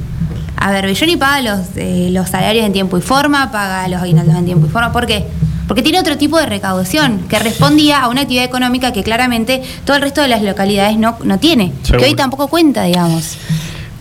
[0.62, 4.36] A ver, Belloni paga los, eh, los salarios en tiempo y forma, paga los aguinaldos
[4.36, 4.92] en tiempo y forma.
[4.92, 5.26] ¿Por qué?
[5.68, 9.96] Porque tiene otro tipo de recaudación que respondía a una actividad económica que claramente todo
[9.96, 12.00] el resto de las localidades no, no tiene, Seguro.
[12.04, 13.38] que hoy tampoco cuenta, digamos.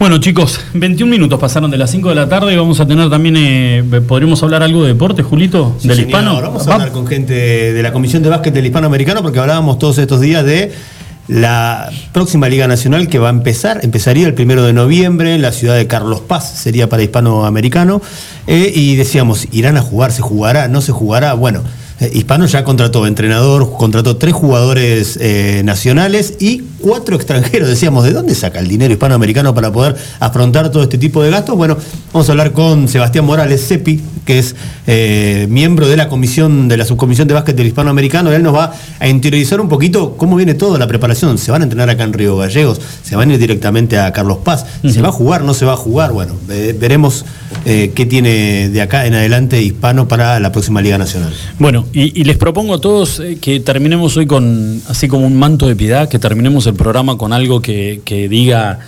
[0.00, 2.56] Bueno, chicos, 21 minutos pasaron de las 5 de la tarde.
[2.56, 5.76] Vamos a tener también, eh, ¿podríamos hablar algo de deporte, Julito?
[5.78, 6.08] Sí, ¿Del señor.
[6.10, 6.40] hispano?
[6.40, 9.98] Vamos a hablar con gente de la Comisión de Básquet del Hispanoamericano porque hablábamos todos
[9.98, 10.72] estos días de
[11.28, 15.52] la próxima Liga Nacional que va a empezar, empezaría el primero de noviembre en la
[15.52, 18.00] ciudad de Carlos Paz, sería para hispanoamericano,
[18.46, 20.10] eh, y decíamos, ¿irán a jugar?
[20.10, 20.68] ¿Se jugará?
[20.68, 21.34] ¿No se jugará?
[21.34, 21.62] Bueno,
[22.00, 27.68] eh, Hispano ya contrató entrenador, contrató tres jugadores eh, nacionales y cuatro extranjeros.
[27.68, 31.56] Decíamos, ¿de dónde saca el dinero hispanoamericano para poder afrontar todo este tipo de gastos?
[31.56, 31.76] Bueno,
[32.12, 34.54] vamos a hablar con Sebastián Morales, CEPI, que es
[34.86, 38.32] eh, miembro de la comisión, de la subcomisión de básquet del hispanoamericano.
[38.32, 41.36] Él nos va a interiorizar un poquito cómo viene toda la preparación.
[41.36, 42.80] ¿Se van a entrenar acá en Río Gallegos?
[43.02, 44.64] ¿Se van a ir directamente a Carlos Paz?
[44.88, 45.42] ¿Se va a jugar?
[45.42, 46.12] ¿No se va a jugar?
[46.12, 47.24] Bueno, veremos
[47.64, 51.32] qué tiene de acá en adelante Hispano para la próxima Liga Nacional.
[51.58, 55.66] Bueno, y, les propongo a todos eh, que terminemos hoy con, así como un manto
[55.66, 58.80] de piedad, que terminemos el programa con algo que, que diga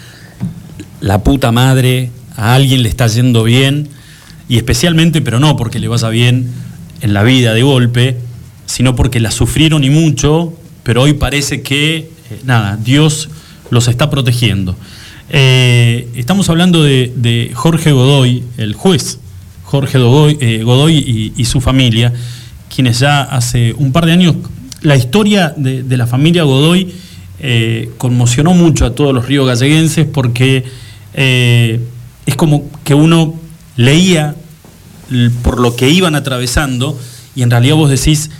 [1.01, 3.89] la puta madre, a alguien le está yendo bien,
[4.49, 6.51] y especialmente, pero no porque le vaya bien
[7.01, 8.17] en la vida de golpe,
[8.67, 12.09] sino porque la sufrieron y mucho, pero hoy parece que, eh,
[12.45, 13.29] nada, Dios
[13.71, 14.77] los está protegiendo.
[15.29, 19.21] Eh, estamos hablando de, de Jorge Godoy, el juez
[19.71, 22.13] Jorge Godoy, eh, Godoy y su familia,
[22.89, 24.37] ya hace un par de años,
[24.83, 26.93] la historia de, la familia Godoy
[27.39, 30.65] eh, conmocionó mucho a todos los ríos galleguenses porque
[31.15, 31.81] eh,
[32.27, 33.35] es como que uno
[33.77, 34.35] leía
[35.43, 36.99] por lo que iban atravesando
[37.35, 38.31] y en realidad vos decís,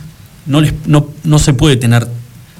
[0.45, 2.07] no, les, no, no se puede tener,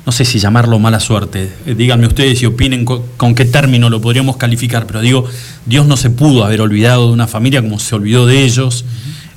[0.05, 3.89] no sé si llamarlo mala suerte, eh, díganme ustedes y opinen co- con, qué término
[3.89, 5.25] lo podríamos calificar, pero digo,
[5.65, 8.85] Dios no se pudo haber olvidado de una familia como se olvidó de ellos,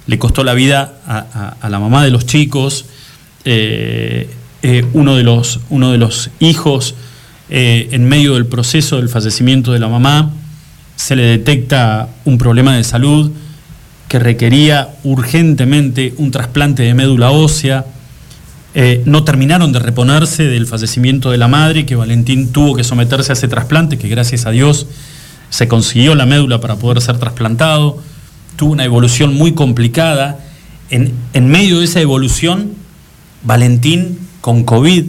[0.06, 2.84] le costó la vida a, la mamá de los chicos,
[3.44, 4.28] eh,
[4.62, 6.94] eh, uno, de los, hijos
[7.48, 10.30] eh, en medio del proceso del fallecimiento de la mamá,
[10.96, 13.30] se le detecta un problema de salud
[14.08, 17.86] que requería urgentemente un trasplante de médula ósea.
[19.04, 23.34] No terminaron de reponerse del fallecimiento de la madre, que Valentín tuvo que someterse a
[23.34, 24.86] ese trasplante, que gracias a Dios
[25.48, 28.02] se consiguió la médula para poder ser trasplantado.
[28.56, 30.40] Tuvo una evolución muy complicada.
[30.90, 32.72] En, en medio de esa evolución,
[33.42, 35.04] Valentín con COVID,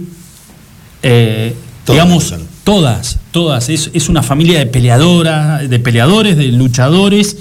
[1.03, 1.55] eh,
[1.85, 3.69] Todas digamos, todas, todas.
[3.69, 7.37] Es, es una familia de peleadoras, de peleadores, de luchadores.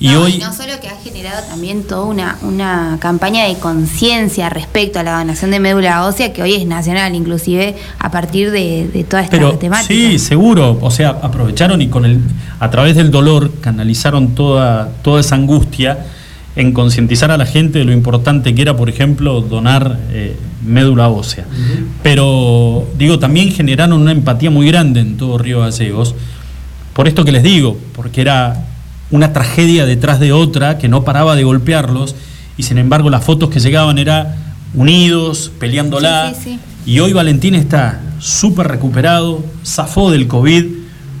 [0.00, 0.38] Y No, hoy.
[0.38, 5.18] no solo que ha generado también toda una, una campaña de conciencia respecto a la
[5.18, 9.36] donación de médula ósea, que hoy es nacional, inclusive a partir de, de toda esta
[9.36, 9.88] Pero temática.
[9.92, 10.78] sí, seguro.
[10.80, 12.20] O sea, aprovecharon y con el,
[12.60, 16.06] a través del dolor canalizaron toda, toda esa angustia
[16.54, 21.08] en concientizar a la gente de lo importante que era, por ejemplo, donar eh, médula
[21.08, 21.44] ósea.
[22.02, 26.14] Pero, digo, también generaron una empatía muy grande en todo Río Gallegos.
[26.94, 28.64] Por esto que les digo, porque era
[29.10, 32.14] una tragedia detrás de otra que no paraba de golpearlos
[32.56, 34.36] y sin embargo las fotos que llegaban era
[34.74, 36.34] unidos, peleándola.
[36.34, 36.50] Sí, sí,
[36.84, 36.90] sí.
[36.92, 40.64] Y hoy Valentín está súper recuperado, zafó del COVID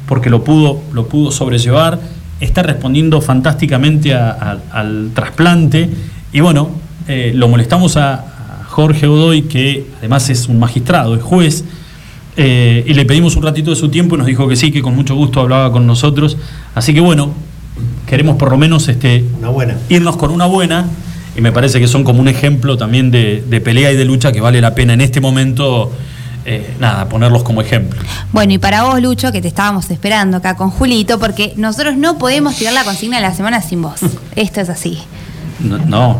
[0.06, 2.00] porque lo pudo, lo pudo sobrellevar,
[2.40, 5.90] está respondiendo fantásticamente a- a- al trasplante
[6.32, 6.70] y bueno,
[7.06, 11.64] eh, lo molestamos a, a Jorge Godoy, que además es un magistrado, es juez,
[12.36, 14.80] eh, y le pedimos un ratito de su tiempo y nos dijo que sí, que
[14.82, 16.36] con mucho gusto hablaba con nosotros.
[16.74, 17.32] Así que bueno,
[18.08, 19.76] queremos por lo menos este, Una buena.
[19.88, 20.86] irnos con una buena
[21.36, 24.32] y me parece que son como un ejemplo también de, de pelea y de lucha
[24.32, 25.92] que vale la pena en este momento,
[26.44, 28.00] eh, nada, ponerlos como ejemplo.
[28.32, 32.18] Bueno, y para vos, Lucho, que te estábamos esperando acá con Julito, porque nosotros no
[32.18, 34.00] podemos tirar la consigna de la semana sin vos.
[34.36, 34.98] Esto es así.
[35.60, 36.18] No, no.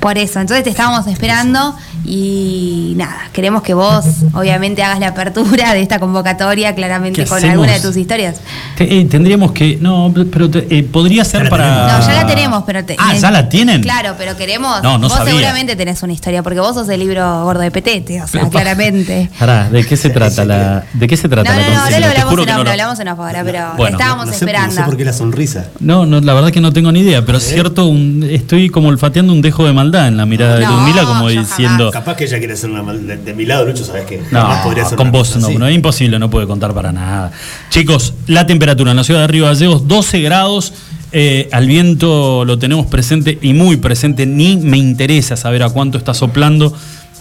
[0.00, 1.74] Por eso, entonces te estábamos esperando
[2.08, 7.38] Y nada, queremos que vos, obviamente, hagas la apertura de esta convocatoria, claramente ¿Qué con
[7.38, 7.52] hacemos?
[7.54, 8.36] alguna de tus historias.
[8.76, 9.76] Te- eh, tendríamos que.
[9.80, 11.98] No, pero te- eh, podría ser para.
[11.98, 13.82] No, ya la tenemos, pero te- Ah, ¿ya la tienen?
[13.82, 14.82] Claro, pero queremos.
[14.84, 15.32] No, no vos sabía.
[15.34, 19.28] seguramente tenés una historia, porque vos sos el libro gordo de Petete, o sea, claramente.
[19.38, 22.06] Pará, ¿de qué se trata la, ¿de qué se trata No, la no, no, lo
[22.06, 23.98] hablamos en off, no lo hablamos en off ahora, pero Bueno.
[23.98, 24.74] estábamos No sé, no esperando.
[24.76, 25.66] sé por qué la sonrisa.
[25.80, 28.88] No, no, la verdad que no tengo ni idea, pero es cierto, un- estoy como
[28.88, 31.90] olfateando un dejo de maldad en la mirada de Ludmila, como yo diciendo.
[31.90, 34.40] Capaz que ella quiere hacer una mal- de, de mi lado, Lucho, sabes que No,
[34.40, 37.32] jamás podría hacer con una vos no, no, es imposible, no puede contar para nada.
[37.70, 40.72] Chicos, la temperatura en la ciudad de Río Gallegos, 12 grados.
[41.12, 44.26] eh, al viento lo tenemos presente y muy presente.
[44.26, 46.74] Ni me interesa saber a cuánto está soplando,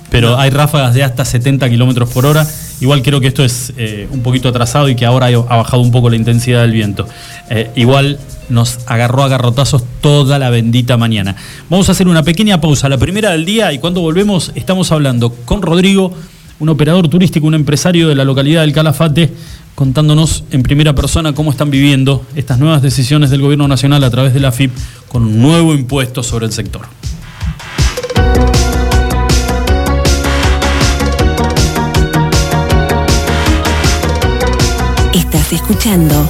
[0.10, 2.46] pero hay ráfagas de hasta 70 kilómetros por hora.
[2.82, 5.92] Igual creo que esto es eh, un poquito atrasado y que ahora ha bajado un
[5.92, 7.08] poco la intensidad del viento.
[7.50, 11.36] Eh, igual nos agarró a garrotazos toda la bendita mañana.
[11.70, 15.32] Vamos a hacer una pequeña pausa, la primera del día, y cuando volvemos estamos hablando
[15.46, 16.14] con Rodrigo
[16.60, 19.32] un operador turístico, un empresario de la localidad del Calafate,
[19.76, 24.34] contándonos en primera persona cómo están viviendo estas nuevas decisiones del gobierno nacional a través
[24.34, 24.72] de la FIP
[25.10, 26.84] con un nuevo impuesto sobre el sector.
[35.36, 36.28] Escuchando.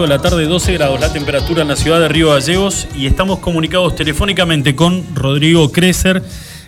[0.00, 3.04] 5 de la tarde, 12 grados la temperatura en la ciudad de Río Gallegos y
[3.04, 6.22] estamos comunicados telefónicamente con Rodrigo Crecer,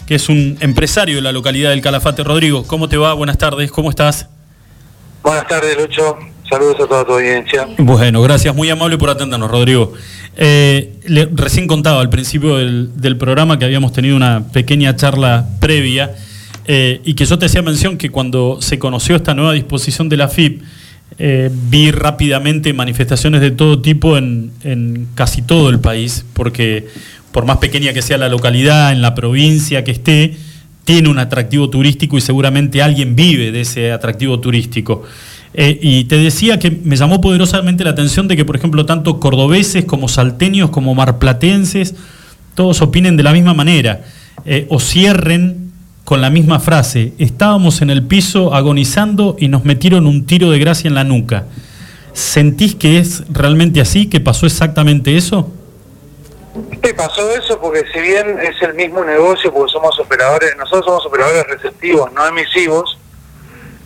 [0.07, 2.23] que es un empresario de la localidad del Calafate.
[2.25, 3.15] Rodrigo, ¿cómo te va?
[3.15, 4.29] Buenas tardes, ¿cómo estás?
[5.23, 6.19] Buenas tardes, Lucho.
[6.47, 7.67] Saludos a toda tu audiencia.
[7.79, 9.95] Bueno, gracias, muy amable por atendernos, Rodrigo.
[10.37, 15.47] Eh, le- recién contaba al principio del, del programa que habíamos tenido una pequeña charla
[15.59, 16.15] previa
[16.67, 20.19] eh, y que yo te hacía mención que cuando se conoció esta nueva disposición de
[20.19, 20.63] la FIP,
[21.19, 26.89] eh, vi rápidamente manifestaciones de todo tipo en, casi todo el país, porque
[27.33, 30.37] por más pequeña que sea la localidad, en la provincia que esté,
[30.85, 35.05] tiene un atractivo turístico y seguramente alguien vive de ese atractivo turístico.
[35.55, 39.21] Eh, y te decía que me llamó poderosamente la atención de que, por ejemplo, tanto
[39.21, 41.95] cordobeses como salteños como marplatenses,
[42.55, 44.05] todos opinen de la misma manera,
[44.45, 45.72] eh, o cierren
[46.05, 50.59] con la misma frase, estábamos en el piso agonizando y nos metieron un tiro de
[50.59, 51.45] gracia en la nuca.
[52.13, 55.51] ¿Sentís que es realmente así, que pasó exactamente eso?
[56.85, 61.07] Sí, pasó eso porque si bien es el mismo negocio, porque somos operadores, nosotros somos
[61.07, 62.99] operadores receptivos, no emisivos,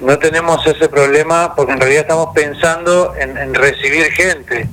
[0.01, 4.69] no tenemos ese problema porque en realidad estamos pensando en, recibir gente,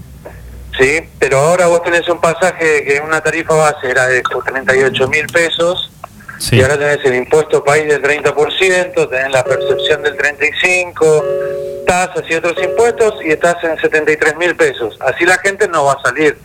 [0.79, 1.01] ¿sí?
[1.19, 5.91] Pero ahora vos tenés un pasaje que una tarifa base era de 38 mil pesos
[6.39, 6.57] Sí.
[6.57, 12.33] y ahora tenés el impuesto país del 30%, tenés la percepción del 35%, tasas y
[12.35, 14.97] otros impuestos y estás en 73 mil pesos.
[15.01, 16.37] Así la gente no va a salir.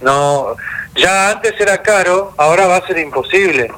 [0.00, 0.56] No,
[0.94, 3.70] ya antes era caro, ahora va a ser imposible.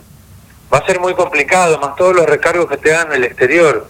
[0.72, 3.86] Va a ser muy complicado, más todos los recargos que te dan en el exterior.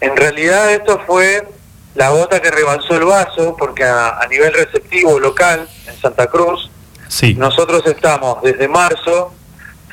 [0.00, 1.46] En realidad esto fue
[1.94, 6.70] la gota que rebalsó el vaso, porque a, a nivel receptivo local, en Santa Cruz,
[7.08, 7.34] Sí.
[7.34, 9.32] nosotros estamos desde marzo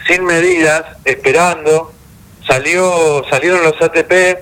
[0.07, 1.91] sin medidas, esperando.
[2.47, 4.39] Salió, salieron los ATP.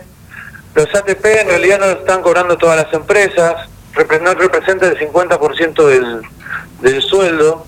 [0.74, 3.56] Los ATP en realidad no están cobrando todas las empresas.
[4.22, 6.22] No representa el 50% del,
[6.82, 7.66] del sueldo.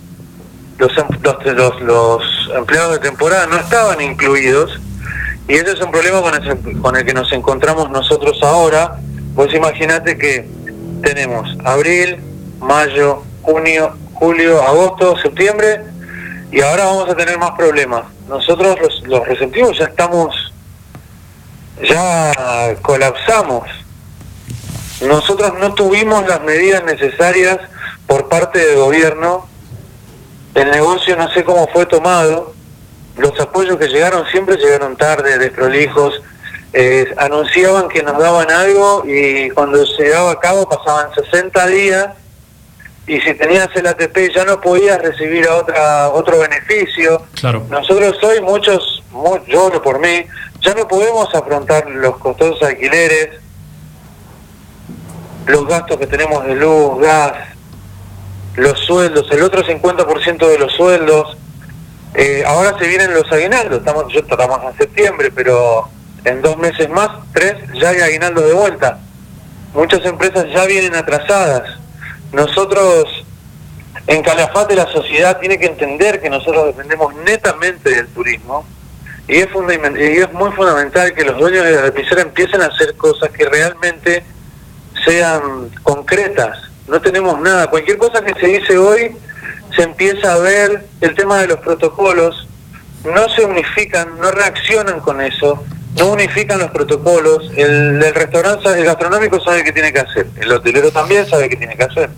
[0.77, 4.79] Los, em- los, los, los empleados de temporada no estaban incluidos.
[5.47, 8.97] Y ese es un problema con el, con el que nos encontramos nosotros ahora.
[9.34, 10.47] Vos imaginate que
[11.03, 12.17] tenemos abril,
[12.60, 15.92] mayo, junio, julio, agosto, septiembre
[16.53, 18.03] y ahora vamos a tener más problemas.
[18.27, 20.53] Nosotros los, los receptivos ya estamos,
[21.81, 23.67] ya colapsamos.
[25.01, 27.57] Nosotros no tuvimos las medidas necesarias
[28.05, 29.47] por parte del gobierno.
[30.53, 32.53] El negocio no sé cómo fue tomado.
[33.17, 36.21] Los apoyos que llegaron siempre llegaron tarde, desprolijos.
[36.71, 42.09] Eh, anunciaban que nos daban algo y cuando se llevaba a cabo pasaban 60 días
[43.07, 47.23] y si tenías el ATP ya no podías recibir a otra otro beneficio.
[47.35, 47.65] Claro.
[47.69, 50.25] Nosotros hoy muchos, mu- yo por mí,
[50.61, 53.29] ya no podemos afrontar los costosos alquileres,
[55.45, 57.33] los gastos que tenemos de luz, gas,
[58.55, 61.37] los sueldos, el otro 50% de los sueldos.
[62.15, 65.89] Eh, ahora se vienen los aguinaldos, estamos, yo estamos en septiembre, pero
[66.23, 68.99] en dos meses más, tres, ya hay aguinaldo de vuelta.
[69.73, 71.79] Muchas empresas ya vienen atrasadas.
[72.34, 73.26] Nosotros,
[74.08, 78.65] en Calafate, la sociedad tiene que entender que nosotros dependemos netamente del turismo
[79.28, 79.50] y es,
[79.98, 83.46] y es muy fundamental que los dueños de la lapicera empiecen a hacer cosas que
[83.46, 84.24] realmente
[85.06, 86.58] sean concretas.
[86.88, 87.67] No tenemos nada.
[87.69, 89.15] Cualquier cosa que se dice hoy
[89.76, 92.48] se empieza a ver el tema de los protocolos.
[93.06, 95.63] No se unifican, no reaccionan con eso.
[95.97, 97.51] No unifican los protocolos.
[97.56, 100.27] El, restaurante, el gastronómico sabe qué tiene que hacer.
[100.39, 102.10] El hotelero también sabe qué tiene que hacer.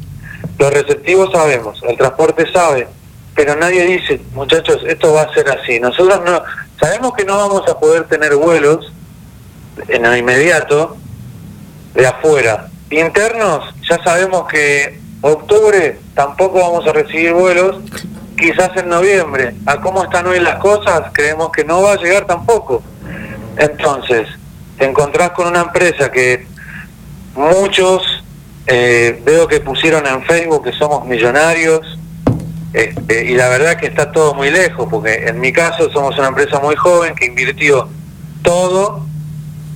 [0.57, 1.81] Los receptivos sabemos.
[1.87, 2.87] El transporte sabe.
[3.35, 5.79] Pero nadie dice, muchachos, esto va a ser así.
[5.79, 6.41] Nosotros no
[6.79, 8.91] sabemos que no vamos a poder tener vuelos
[9.89, 10.95] en lo inmediato
[11.93, 12.67] de afuera.
[12.89, 17.77] Internos, ya sabemos que octubre tampoco vamos a recibir vuelos,
[18.37, 19.55] quizás en noviembre.
[19.65, 22.83] A cómo están hoy las cosas, creemos que no va a llegar tampoco.
[23.57, 24.27] Entonces,
[24.77, 26.47] te encontrás con una empresa que
[27.35, 28.01] muchos
[28.67, 31.99] eh, veo que pusieron en Facebook que somos millonarios,
[32.73, 36.27] este, y la verdad que está todo muy lejos, porque en mi caso somos una
[36.27, 37.87] empresa muy joven que invirtió
[38.41, 39.05] todo,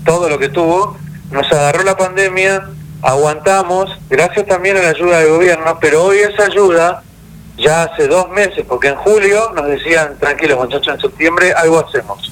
[0.06, 0.98] todo lo que tuvo,
[1.32, 2.70] nos agarró la pandemia,
[3.02, 7.04] aguantamos, gracias también a la ayuda del gobierno, pero hoy esa ayuda
[7.58, 12.32] ya hace dos meses, porque en julio nos decían, tranquilos muchachos, en septiembre algo hacemos,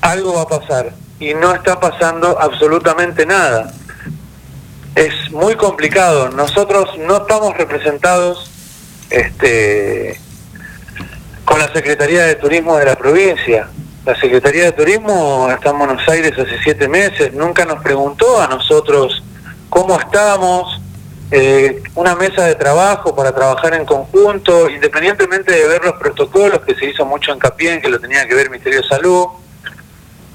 [0.00, 3.72] algo va a pasar, y no está pasando absolutamente nada.
[4.94, 8.50] Es muy complicado, nosotros no estamos representados
[9.10, 10.18] este,
[11.44, 13.68] con la Secretaría de Turismo de la provincia.
[14.04, 18.46] La Secretaría de Turismo está en Buenos Aires hace siete meses, nunca nos preguntó a
[18.46, 19.22] nosotros
[19.68, 20.80] cómo estábamos,
[21.30, 26.74] eh, una mesa de trabajo para trabajar en conjunto, independientemente de ver los protocolos, que
[26.74, 29.26] se hizo mucho hincapié en que lo tenía que ver el Ministerio de Salud.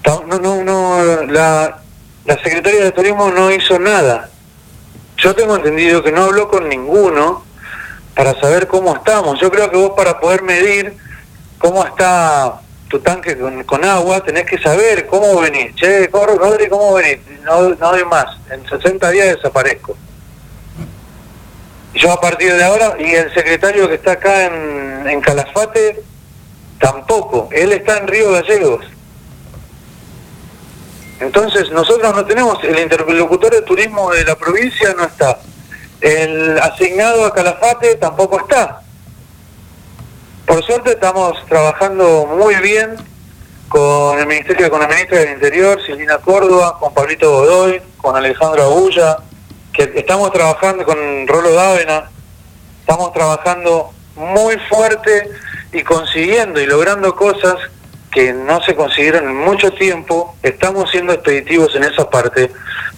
[0.05, 1.79] No, no, no, la,
[2.25, 4.29] la Secretaría de Turismo no hizo nada.
[5.17, 7.43] yo tengo entendido que no habló con ninguno
[8.15, 9.39] para saber cómo estamos.
[9.39, 10.95] Yo creo que vos para poder medir
[11.57, 15.75] cómo está tu tanque con, con agua, tenés que saber cómo venís.
[15.75, 17.19] Che, corro, Rodri, ¿cómo venís?
[17.43, 18.27] No, no doy más.
[18.51, 19.97] En 60 días desaparezco.
[21.95, 26.03] Yo a partir de ahora, y el secretario que está acá en, en Calafate,
[26.79, 27.49] tampoco.
[27.51, 28.85] Él está en Río Gallegos.
[31.25, 35.39] Entonces nosotros no tenemos, el interlocutor de turismo de la provincia no está.
[35.99, 38.81] El asignado a Calafate tampoco está.
[40.45, 42.95] Por suerte estamos trabajando muy bien
[43.69, 48.61] con el Ministerio, con la Ministra del Interior, Silvina Córdoba, con Pablito Godoy, con Alejandro
[48.61, 49.17] Agulla,
[49.73, 52.07] que estamos trabajando con Rolo Dávena,
[52.81, 55.31] estamos trabajando muy fuerte
[55.71, 57.55] y consiguiendo y logrando cosas
[58.15, 62.49] que no se consiguieron en mucho tiempo, estamos siendo expeditivos en esa parte,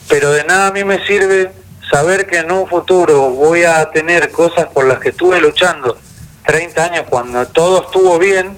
[0.07, 1.51] pero de nada a mí me sirve
[1.91, 5.97] saber que en un futuro voy a tener cosas por las que estuve luchando
[6.45, 8.51] 30 años cuando todo estuvo bien,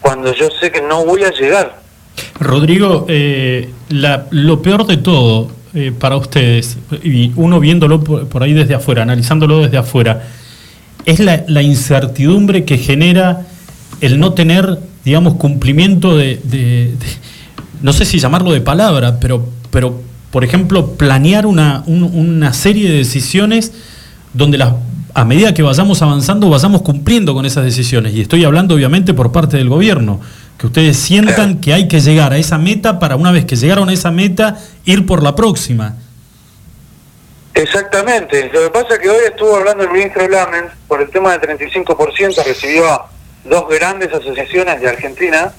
[0.00, 1.80] cuando yo sé que no voy a llegar.
[2.38, 8.42] Rodrigo, eh, la- lo peor de todo eh, para ustedes, y uno viéndolo por, por
[8.42, 10.22] ahí desde afuera, analizándolo desde afuera,
[11.06, 13.46] es la, la incertidumbre que genera
[14.00, 16.94] el no tener, digamos, cumplimiento de,
[17.82, 22.90] no sé si llamarlo de palabra, pero, pero por ejemplo, planear una, un- una serie
[22.90, 23.72] de decisiones
[24.34, 24.74] donde las,
[25.14, 28.12] a medida que vayamos avanzando vayamos cumpliendo con esas decisiones.
[28.14, 30.20] Y estoy hablando obviamente por parte del gobierno,
[30.58, 33.88] que ustedes sientan que hay que llegar a esa meta para una vez que llegaron
[33.88, 35.94] a esa meta, ir por la próxima.
[37.54, 38.50] Exactamente.
[38.52, 41.58] Lo que pasa es que hoy estuvo hablando el ministro Lamen por el tema del
[41.58, 42.84] 35%, recibió
[43.48, 45.52] dos grandes asociaciones de Argentina,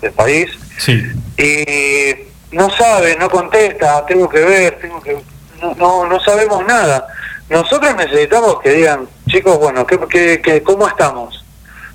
[0.00, 1.02] del país, Sí.
[1.38, 5.16] y no sabe, no contesta, tengo que ver, tengo que...
[5.60, 7.06] No, no, no sabemos nada.
[7.48, 11.44] Nosotros necesitamos que digan, chicos, bueno, ¿qué, qué, qué- cómo estamos?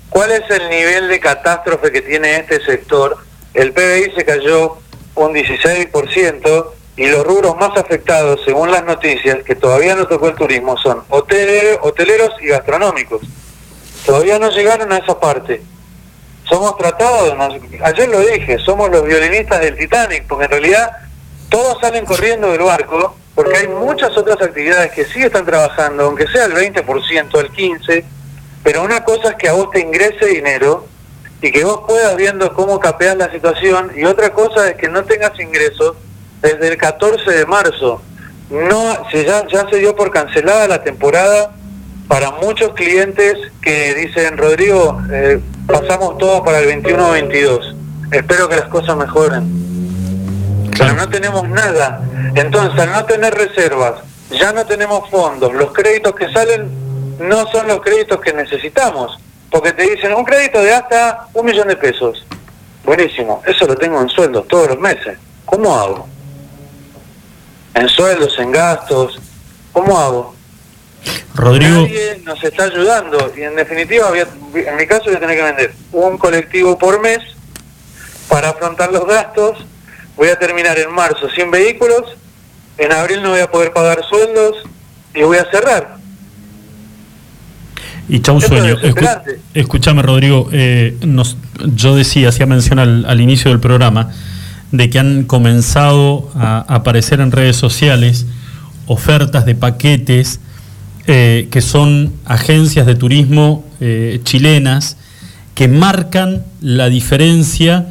[0.08, 3.16] ¿Cuál es el nivel de catástrofe que tiene este sector?
[3.54, 4.78] El PBI se cayó
[5.14, 10.34] un 16% y los rubros más afectados, según las noticias, que todavía no tocó el
[10.34, 13.22] turismo, son hotel- hoteleros y gastronómicos.
[14.10, 15.62] Todavía no llegaron a esa parte.
[16.42, 17.32] Somos tratados,
[17.84, 20.90] ayer lo dije, somos los violinistas del Titanic, porque en realidad
[21.48, 26.26] todos salen corriendo del barco, porque hay muchas otras actividades que sí están trabajando, aunque
[26.26, 28.04] sea el 20%, el 15%,
[28.64, 30.88] pero una cosa es que a vos te ingrese dinero
[31.40, 35.04] y que vos puedas viendo cómo capeas la situación, y otra cosa es que no
[35.04, 35.94] tengas ingresos
[36.42, 38.02] desde el 14 de marzo.
[38.50, 41.52] No, se ya, ya se dio por cancelada la temporada
[42.10, 45.38] para muchos clientes que dicen, Rodrigo, eh,
[45.68, 47.76] pasamos todo para el 21-22.
[48.10, 49.48] Espero que las cosas mejoren.
[50.76, 52.02] Pero no tenemos nada.
[52.34, 56.68] Entonces, al no tener reservas, ya no tenemos fondos, los créditos que salen
[57.20, 59.16] no son los créditos que necesitamos.
[59.48, 62.26] Porque te dicen, un crédito de hasta un millón de pesos.
[62.84, 65.16] Buenísimo, eso lo tengo en sueldos todos los meses.
[65.44, 66.08] ¿Cómo hago?
[67.74, 69.16] En sueldos, en gastos.
[69.72, 70.39] ¿Cómo hago?
[71.34, 75.42] Rodrigo, Nadie nos está ayudando y en definitiva, en mi caso voy a tener que
[75.42, 77.18] vender un colectivo por mes
[78.28, 79.58] para afrontar los gastos.
[80.16, 82.02] Voy a terminar en marzo 100 vehículos,
[82.78, 84.56] en abril no voy a poder pagar sueldos
[85.14, 85.96] y voy a cerrar.
[88.08, 88.76] y chau Esto sueño.
[88.80, 91.36] Escu- escúchame, Rodrigo, eh, nos-
[91.74, 94.10] yo decía, hacía mención al, al inicio del programa,
[94.72, 98.26] de que han comenzado a aparecer en redes sociales
[98.86, 100.40] ofertas de paquetes
[101.12, 104.96] eh, que son agencias de turismo eh, chilenas
[105.54, 107.88] que marcan la diferencia,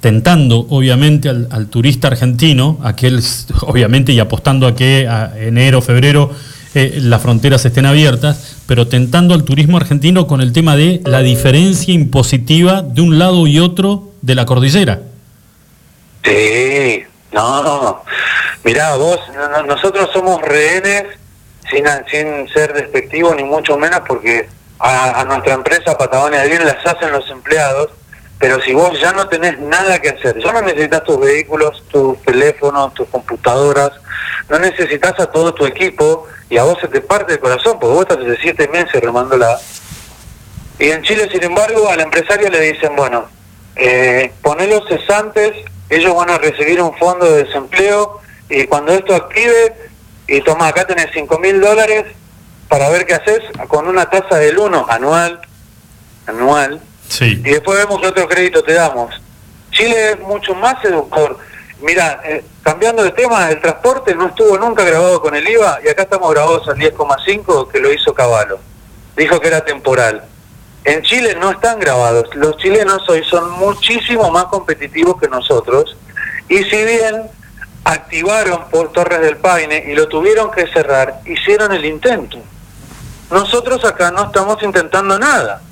[0.00, 3.22] tentando obviamente al, turista argentino, aquel
[3.62, 6.30] obviamente y apostando a que a enero, febrero
[6.74, 11.20] eh, las fronteras estén abiertas, pero tentando al turismo argentino con el tema de la
[11.20, 15.00] diferencia impositiva de un lado y otro de la cordillera.
[16.22, 17.02] Sí,
[17.32, 18.02] no,
[18.62, 21.04] mirá, vos, no- no- nosotros somos rehenes
[21.70, 24.48] sin, sin ser despectivos ni mucho menos porque
[24.78, 27.90] a, a nuestra empresa Patagonia Bien las hacen los empleados,
[28.38, 32.20] pero si vos ya no tenés nada que hacer, ya no necesitas tus vehículos, tus
[32.22, 33.90] teléfonos, tus computadoras,
[34.48, 37.94] no necesitas a todo tu equipo y a vos se te parte el corazón porque
[37.94, 39.58] vos estás hace siete meses remándola.
[40.78, 43.26] Y en Chile, sin embargo, al empresario le dicen, bueno,
[43.74, 45.52] eh, ponelos cesantes,
[45.90, 49.74] ellos van a recibir un fondo de desempleo y cuando esto active,
[50.28, 52.04] y toma, acá tenés 5 mil dólares
[52.68, 55.40] para ver qué haces con una tasa del 1 anual,
[56.26, 57.40] anual, Sí.
[57.44, 59.20] y después vemos qué otro crédito te damos.
[59.70, 61.38] Chile es mucho más seductor
[61.80, 65.88] mira, eh, cambiando de tema, el transporte no estuvo nunca grabado con el IVA y
[65.88, 68.58] acá estamos grabados al 10,5 que lo hizo Caballo.
[69.16, 70.24] Dijo que era temporal.
[70.84, 72.34] En Chile no están grabados.
[72.34, 75.96] Los chilenos hoy son muchísimo más competitivos que nosotros
[76.48, 77.22] y si bien
[77.84, 82.38] activaron por Torres del Paine y lo tuvieron que cerrar, hicieron el intento.
[83.30, 85.62] Nosotros acá no estamos intentando nada.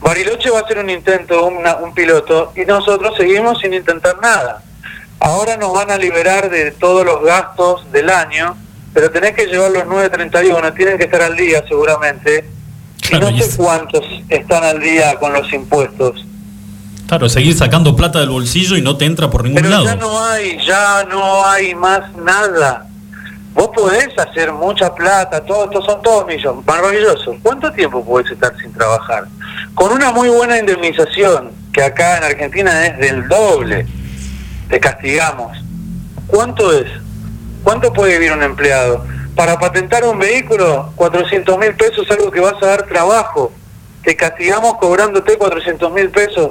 [0.00, 4.62] Bariloche va a hacer un intento, una- un piloto, y nosotros seguimos sin intentar nada.
[5.20, 8.56] Ahora nos van a liberar de todos los gastos del año,
[8.92, 12.44] pero tenés que llevar los 931, tienen que estar al día seguramente.
[13.00, 16.24] Claro, y no sé cuántos están al día con los impuestos.
[17.14, 19.84] Claro, seguir sacando plata del bolsillo y no te entra por ningún Pero lado.
[19.84, 22.88] ya no hay, ya no hay más nada.
[23.54, 27.36] Vos podés hacer mucha plata, todo, estos son todos millones, maravilloso.
[27.40, 29.28] ¿Cuánto tiempo podés estar sin trabajar?
[29.76, 33.86] Con una muy buena indemnización, que acá en Argentina es del doble,
[34.68, 35.56] te castigamos.
[36.26, 36.90] ¿Cuánto es?
[37.62, 39.06] ¿Cuánto puede vivir un empleado?
[39.36, 43.52] Para patentar un vehículo, 400 mil pesos es algo que vas a dar trabajo.
[44.02, 46.50] Te castigamos cobrándote 400 mil pesos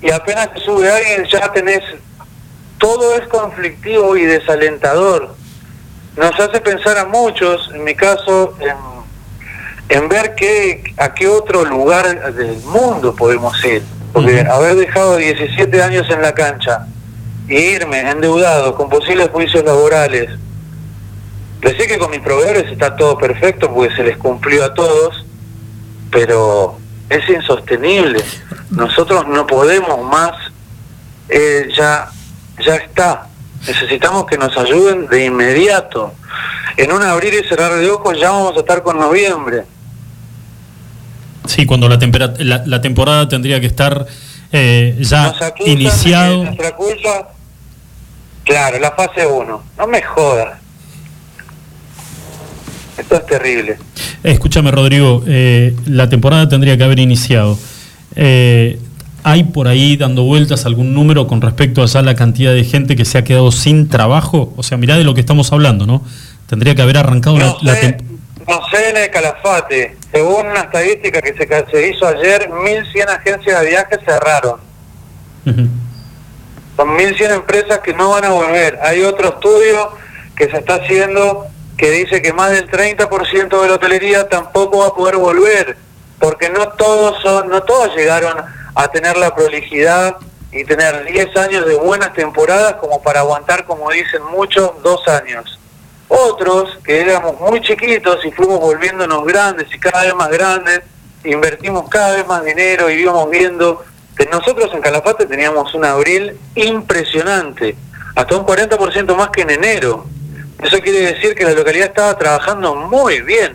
[0.00, 1.82] y apenas te sube alguien ya tenés...
[2.78, 5.34] Todo es conflictivo y desalentador.
[6.16, 8.74] Nos hace pensar a muchos, en mi caso, en,
[9.90, 13.82] en ver qué, a qué otro lugar del mundo podemos ir.
[14.14, 16.86] Porque haber dejado 17 años en la cancha
[17.48, 20.30] e irme endeudado con posibles juicios laborales,
[21.60, 25.26] Decir que con mis proveedores está todo perfecto porque se les cumplió a todos,
[26.10, 26.79] pero
[27.10, 28.24] es insostenible.
[28.70, 30.32] Nosotros no podemos más,
[31.28, 32.08] eh, ya,
[32.64, 33.26] ya está.
[33.66, 36.14] Necesitamos que nos ayuden de inmediato.
[36.76, 39.64] En un abrir y cerrar de ojos ya vamos a estar con noviembre.
[41.46, 44.06] Sí, cuando la, tempera- la, la temporada tendría que estar
[44.52, 46.34] eh, ya Nos iniciado.
[46.42, 47.28] es nuestra culpa.
[48.44, 49.62] Claro, la fase 1.
[49.76, 50.59] No me jodas.
[53.00, 53.76] Esto es terrible.
[54.22, 57.58] Escúchame, Rodrigo, eh, la temporada tendría que haber iniciado.
[58.16, 58.78] Eh,
[59.22, 62.96] ¿Hay por ahí dando vueltas algún número con respecto a ya la cantidad de gente
[62.96, 64.52] que se ha quedado sin trabajo?
[64.56, 66.02] O sea, mirá de lo que estamos hablando, ¿no?
[66.46, 68.04] Tendría que haber arrancado la, No la sé, tem-
[68.48, 69.96] no sé en el Calafate.
[70.12, 74.56] Según una estadística que se, hizo ayer, 1.100 agencias de viajes cerraron.
[75.46, 75.68] Ujú.
[76.76, 78.78] Son 1.100 empresas que no van a volver.
[78.82, 79.90] Hay otro estudio
[80.34, 81.46] que se está haciendo
[81.80, 85.78] que dice que más del 30% de la hotelería tampoco va a poder volver,
[86.18, 88.36] porque no todos son, no todos llegaron
[88.74, 90.18] a tener la prolijidad
[90.52, 95.58] y tener 10 años de buenas temporadas como para aguantar, como dicen muchos, dos años.
[96.08, 100.82] Otros, que éramos muy chiquitos y fuimos volviéndonos grandes y cada vez más grandes,
[101.24, 103.82] invertimos cada vez más dinero y íbamos viendo
[104.14, 107.74] que nosotros en Calafate teníamos un abril impresionante,
[108.14, 110.04] hasta un 40% más que en enero.
[110.62, 113.54] Eso quiere decir que la localidad estaba trabajando muy bien,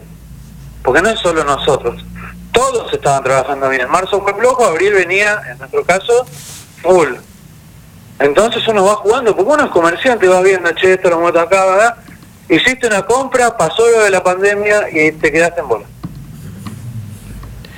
[0.84, 2.04] porque no es solo nosotros,
[2.52, 3.90] todos estaban trabajando bien.
[3.90, 6.26] Marzo fue flojo, abril venía, en nuestro caso,
[6.82, 7.10] full.
[8.20, 11.66] Entonces uno va jugando, porque uno es comerciante, vas viendo, che, esto lo muerto acá,
[11.66, 11.96] ¿verdad?
[12.50, 15.86] Hiciste una compra, pasó lo de la pandemia y te quedaste en bola.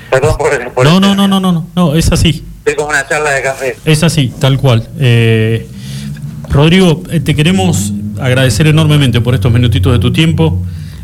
[0.10, 2.46] Perdón por, por No, el- no, no, no, no, no, no, es así.
[2.66, 3.78] Es como una charla de café.
[3.86, 4.88] Es así, tal cual.
[5.00, 5.68] Eh,
[6.50, 10.62] Rodrigo, eh, te queremos agradecer enormemente por estos minutitos de tu tiempo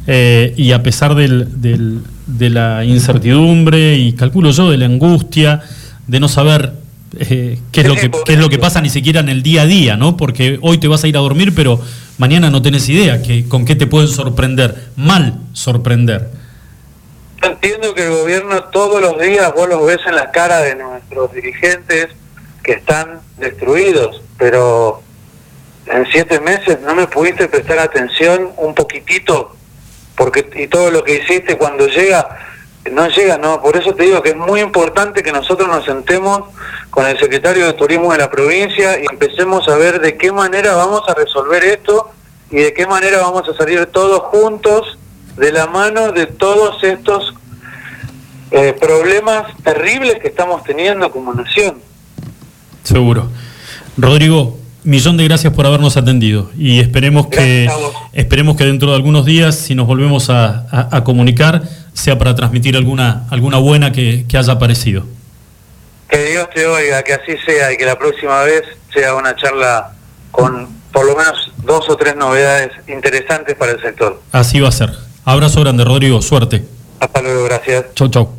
[0.08, 5.62] eh, y a pesar del- de la incertidumbre y calculo yo de la angustia
[6.08, 6.74] de no saber
[7.20, 9.62] eh, qué, es lo que, qué es lo que pasa ni siquiera en el día
[9.64, 10.18] a día, ¿no?
[10.18, 11.80] Porque hoy te vas a ir a dormir, pero
[12.18, 16.32] mañana no tenés idea que, con qué te pueden sorprender, mal sorprender.
[17.42, 21.34] Entiendo que el gobierno todos los días vos los ves en la cara de nuestros
[21.34, 22.08] dirigentes
[22.64, 25.04] que están destruidos, pero
[25.86, 29.56] en siete meses no me pudiste prestar atención un poquitito,
[30.16, 32.38] porque y todo lo que hiciste cuando llega,
[32.92, 36.44] no llega, no, por eso te digo que es muy importante que nosotros nos sentemos
[36.90, 40.76] con el secretario de Turismo de la provincia y empecemos a ver de qué manera
[40.76, 42.12] vamos a resolver esto
[42.52, 44.98] y de qué manera vamos a salir todos juntos
[45.38, 47.34] de la mano de todos estos
[48.52, 51.82] eh, problemas terribles que estamos teniendo como nación.
[52.84, 53.28] Seguro.
[53.98, 57.70] Rodrigo, millón de gracias por habernos atendido y esperemos que
[58.14, 61.64] esperemos que dentro de algunos días, si nos volvemos a, a- a comunicar,
[61.94, 65.06] sea para transmitir alguna alguna buena que, que haya aparecido.
[66.10, 68.64] Que Dios te oiga, que así sea y que la próxima vez
[68.94, 69.94] sea una charla
[70.32, 74.22] con por lo menos dos o tres novedades interesantes para el sector.
[74.32, 74.92] Así va a ser.
[75.26, 76.22] Abrazo grande, Rodrigo.
[76.22, 76.64] Suerte.
[77.00, 77.86] Hasta luego, gracias.
[77.96, 78.30] Chau, chau.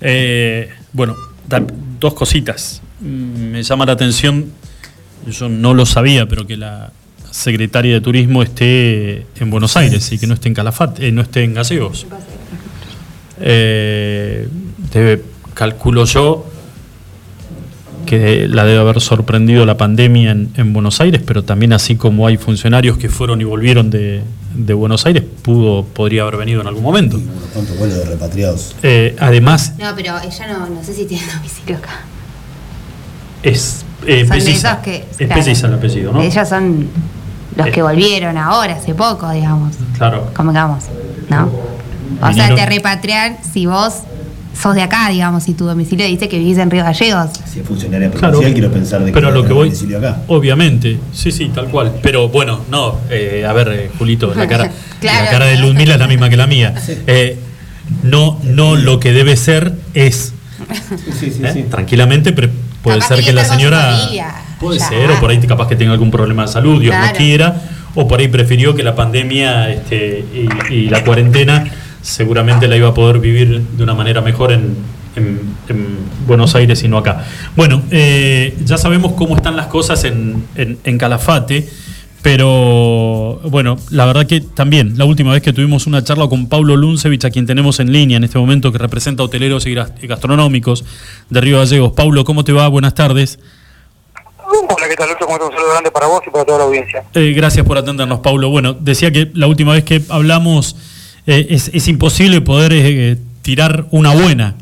[0.00, 1.16] Eh, bueno,
[1.98, 2.82] dos cositas.
[3.00, 4.52] Mm, Me llama la atención,
[5.26, 6.92] yo no lo sabía, pero que la,
[7.30, 11.20] secretaria de Turismo esté en Buenos Aires y que no esté en Calafate, eh, no
[11.22, 12.06] esté en Gallegos.
[13.40, 14.48] Eh,
[14.92, 15.22] debe-
[15.54, 16.46] calculo yo
[18.06, 22.26] que la debe haber sorprendido la pandemia en, en Buenos Aires, pero también así como
[22.26, 24.22] hay funcionarios que fueron y volvieron de,
[24.54, 27.16] de Buenos Aires, pudo, podría haber venido en algún momento.
[27.18, 28.74] Unos cuantos vuelos de repatriados.
[28.82, 32.00] Eh, además, No, pero ella no, no sé si tiene domicilio acá.
[33.42, 34.70] es eh, Son de Pesiza.
[34.72, 35.42] esos que- Es claro.
[35.68, 36.22] El apellido, ¿no?
[36.22, 36.88] Ellos son
[37.56, 37.70] los Eh.
[37.72, 39.74] que volvieron ahora, hace poco, digamos.
[39.96, 40.30] Claro.
[40.34, 40.84] Convengamos,
[41.28, 41.50] ¿no?
[42.20, 43.94] O sea, te repatrian si vos
[44.60, 47.30] sos de acá, digamos, si tu domicilio dice que vivís en Río Gallegos.
[47.52, 50.22] Si es funcionaria Claro, provincial, quiero pensar de pero lo que voy, domicilio acá.
[50.26, 51.92] obviamente, sí, sí, tal cual.
[52.02, 54.68] Pero bueno, no, eh, a ver, eh, Julito, la cara,
[55.00, 55.24] Claro.
[55.26, 56.74] la cara de Ludmila es la misma que la mía.
[57.06, 57.38] Eh,
[58.02, 60.32] no, no, lo que debe ser es,
[61.20, 61.50] Sí, sí, ¿eh?
[61.52, 61.62] sí.
[61.70, 62.48] tranquilamente, pero
[62.88, 63.98] puede Capaz ser que que la señora
[64.60, 64.88] puede ya.
[64.88, 67.16] ser, o por ahí capaz que tenga algún problema de salud, Dios no Claro.
[67.16, 67.62] quiera,
[67.94, 70.24] o por ahí prefirió que la pandemia este,
[70.70, 71.64] y, y la cuarentena
[72.02, 74.76] seguramente la iba a poder vivir de una manera mejor en,
[75.16, 75.86] en- en
[76.26, 77.24] Buenos Aires y no acá.
[77.56, 81.68] Bueno, eh, ya sabemos cómo están las cosas en- en Calafate,
[82.22, 86.76] pero bueno, la verdad que también la última vez que tuvimos una charla con Pablo
[86.76, 90.06] Luncevich, a quien tenemos en línea en este momento, que representa hoteleros y gas- y
[90.06, 90.84] gastronómicos
[91.30, 91.92] de Río Gallegos.
[91.92, 92.68] Pablo, ¿cómo te va?
[92.68, 93.38] Buenas tardes.
[94.50, 95.24] Hola, ¿qué tal, Lucho?
[95.26, 95.48] ¿Cómo estás?
[95.50, 97.04] Un saludo grande para vos y para toda la audiencia.
[97.14, 98.50] Eh, gracias por atendernos, Paulo.
[98.50, 100.76] Bueno, decía que la última vez que hablamos
[101.26, 104.56] eh, es, es imposible poder eh, tirar una buena.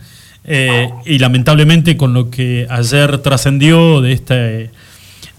[1.04, 4.70] Y lamentablemente con lo que ayer trascendió de esta, de,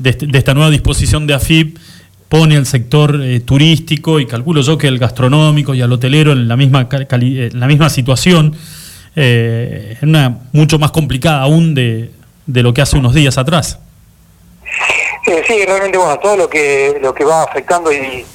[0.04, 1.78] este- de esta nueva disposición de AFIP,
[2.30, 6.48] pone al sector eh, turístico y calculo yo que el gastronómico y al hotelero en
[6.48, 8.56] la misma, cali- en la misma situación,
[9.16, 12.12] eh, una mucho más complicada aún de,
[12.46, 13.80] de lo que hace unos días atrás.
[15.26, 18.26] Eh, sí, realmente, bueno, todo lo que lo que va afectando y,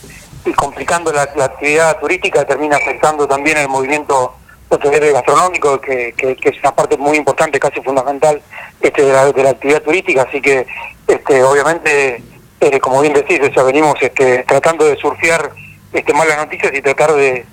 [0.44, 4.34] y complicando la, la actividad turística termina afectando también el movimiento
[4.68, 8.40] hotelero y gastronómico, que, que- que es una parte muy importante, casi fundamental
[8.80, 10.22] este, de, la, de la actividad turística.
[10.22, 10.66] Así que,
[11.06, 12.22] este, obviamente,
[12.62, 15.50] eh, como bien decís, o sea, venimos este, tratando de surfear
[15.92, 17.44] este, malas noticias y tratar de,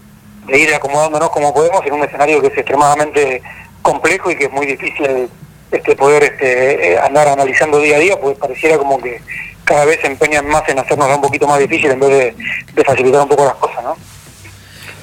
[0.47, 3.41] ir acomodándonos como podemos en un escenario que es extremadamente
[3.82, 5.30] complejo y que es muy difícil
[5.72, 9.22] este, poder este, eh, andar analizando día a día, pues pareciera como que
[9.64, 12.36] cada vez se empeñan más en hacernos un poquito más difícil en vez de,
[12.74, 13.95] de facilitar un poco las cosas, ¿no?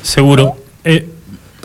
[0.02, 0.56] Seguro.
[0.84, 1.06] Eh,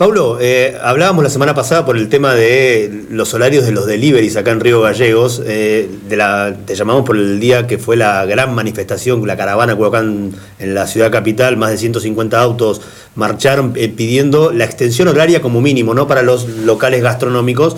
[0.02, 4.36] Pablo, eh, hablábamos la semana pasada por el tema de los horarios de los deliveries
[4.36, 5.40] acá en Río Gallegos.
[5.46, 9.76] eh, de la, te llamamos por el día que fue la gran manifestación, la caravana
[9.76, 9.96] que
[10.58, 12.80] en la ciudad capital, más de 150 autos
[13.14, 16.08] marcharon eh, pidiendo la extensión horaria como mínimo, ¿no?
[16.08, 17.76] Para los locales gastronómicos.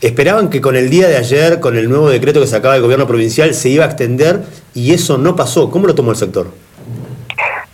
[0.00, 3.06] Esperaban que con el día de ayer, con el nuevo decreto que sacaba el gobierno
[3.06, 4.44] provincial, se iba a extender
[4.74, 5.70] y eso no pasó.
[5.70, 6.69] ¿Cómo lo tomó el sector?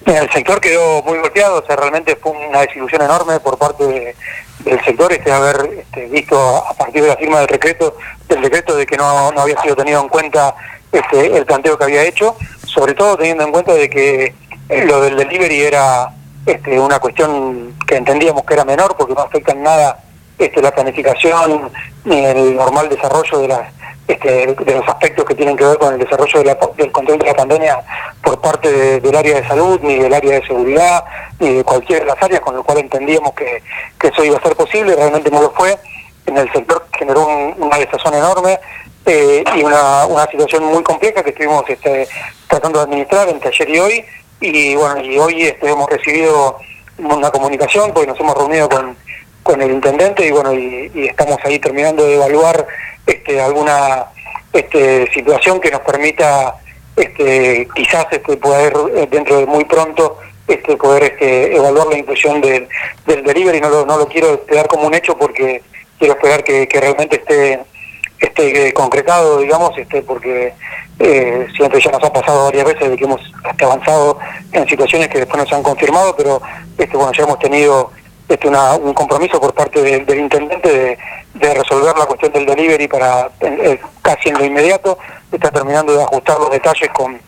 [0.06, 4.16] El sector quedó muy golpeado, o sea, realmente fue una desilusión enorme por parte de-
[4.60, 7.96] del sector este haber este, visto a, a partir de la firma del decreto,
[8.28, 10.54] del decreto de que no, no había sido tenido en cuenta
[10.92, 14.34] este, el planteo que había hecho, sobre todo teniendo en cuenta de que
[14.68, 16.08] eh, lo del delivery era
[16.46, 19.98] este, una cuestión que entendíamos que era menor porque no afecta en nada
[20.38, 21.70] este, la planificación
[22.04, 23.68] ni el normal desarrollo de las
[24.08, 27.18] este, de los aspectos que tienen que ver con el desarrollo de la- del control
[27.18, 27.80] de la pandemia
[28.22, 31.04] por parte de- del área de salud, ni del área de seguridad,
[31.40, 33.62] ni de cualquiera de las áreas, con lo cual entendíamos que,
[33.98, 35.76] que eso iba a ser posible, realmente no lo fue.
[36.26, 38.58] En el sector generó un- una desazón enorme
[39.06, 42.08] eh, y una, una situación muy compleja que estuvimos este,
[42.48, 44.04] tratando de administrar entre ayer y hoy.
[44.40, 46.58] Y bueno, y hoy este, hemos recibido
[46.98, 48.96] una comunicación, porque nos hemos reunido con,
[49.46, 52.66] con el intendente y bueno, y, estamos ahí terminando de evaluar
[53.06, 54.06] este, alguna
[54.52, 56.56] este, situación que nos permita
[56.96, 60.18] este, quizás este, poder eh, dentro de muy pronto
[60.48, 62.68] este, poder este, evaluar la inclusión del,
[63.06, 63.60] del delivery.
[63.60, 65.62] No lo, no lo quiero dar como un hecho porque
[65.98, 67.60] quiero esperar que, que realmente esté
[68.18, 70.54] esté eh, concretado, digamos, este, porque
[70.98, 73.20] eh, siempre ya nos ha pasado varias veces de que hemos
[73.62, 74.18] avanzado
[74.52, 76.40] en situaciones que después nos han confirmado, pero
[76.78, 77.90] este, bueno, ya hemos tenido
[78.28, 80.98] este, una- un compromiso por parte del- del intendente de,
[81.34, 84.98] de resolver la cuestión del delivery para eh, eh, casi en lo inmediato.
[85.30, 87.20] Está terminando de ajustar los detalles con,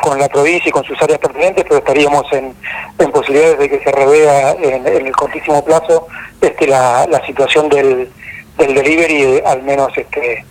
[0.00, 2.54] con, la provincia y con sus áreas pertinentes, pero estaríamos en,
[3.12, 6.06] posibilidades de que se revea en, el cortísimo plazo
[6.40, 8.10] este, la, situación del,
[8.58, 10.44] del delivery, eh, al menos este,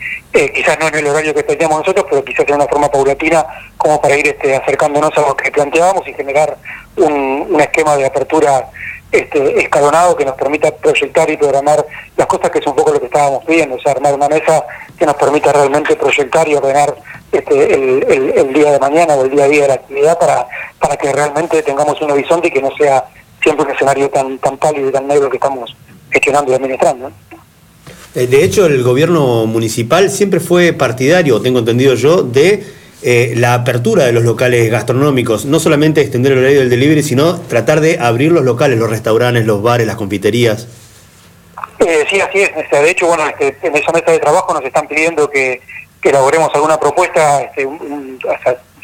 [0.53, 3.45] quizás no en el horario que teníamos nosotros, pero quizás de una forma paulatina,
[3.77, 6.57] como para ir este, acercándonos a lo que planteábamos y generar
[6.97, 8.69] un esquema de apertura
[9.15, 11.85] este, escalonado que nos permita proyectar y programar
[12.17, 14.63] las cosas que es un poco lo que estábamos pidiendo, o sea, armar una mesa
[14.97, 16.95] que nos permita realmente proyectar y ordenar
[17.31, 20.47] este, el, día de mañana o el día a día de la actividad para,
[20.79, 23.05] para que realmente tengamos un horizonte y que no sea
[23.41, 25.75] siempre un escenario tan, tan pálido y tan negro que estamos
[26.11, 27.11] gestionando y administrando.
[28.15, 32.65] Eh, De hecho, el gobierno municipal siempre fue partidario, tengo entendido yo, de
[33.07, 35.45] eh, la apertura de los locales gastronómicos.
[35.45, 39.45] No solamente extender el horario del delivery, sino tratar de abrir los locales, los restaurantes,
[39.45, 40.67] los bares, las confiterías.
[41.77, 42.49] Eh, sí, así es.
[42.57, 45.61] Este, de hecho, bueno, este, en esa mesa de trabajo nos están pidiendo que,
[46.01, 47.67] que elaboremos alguna propuesta este,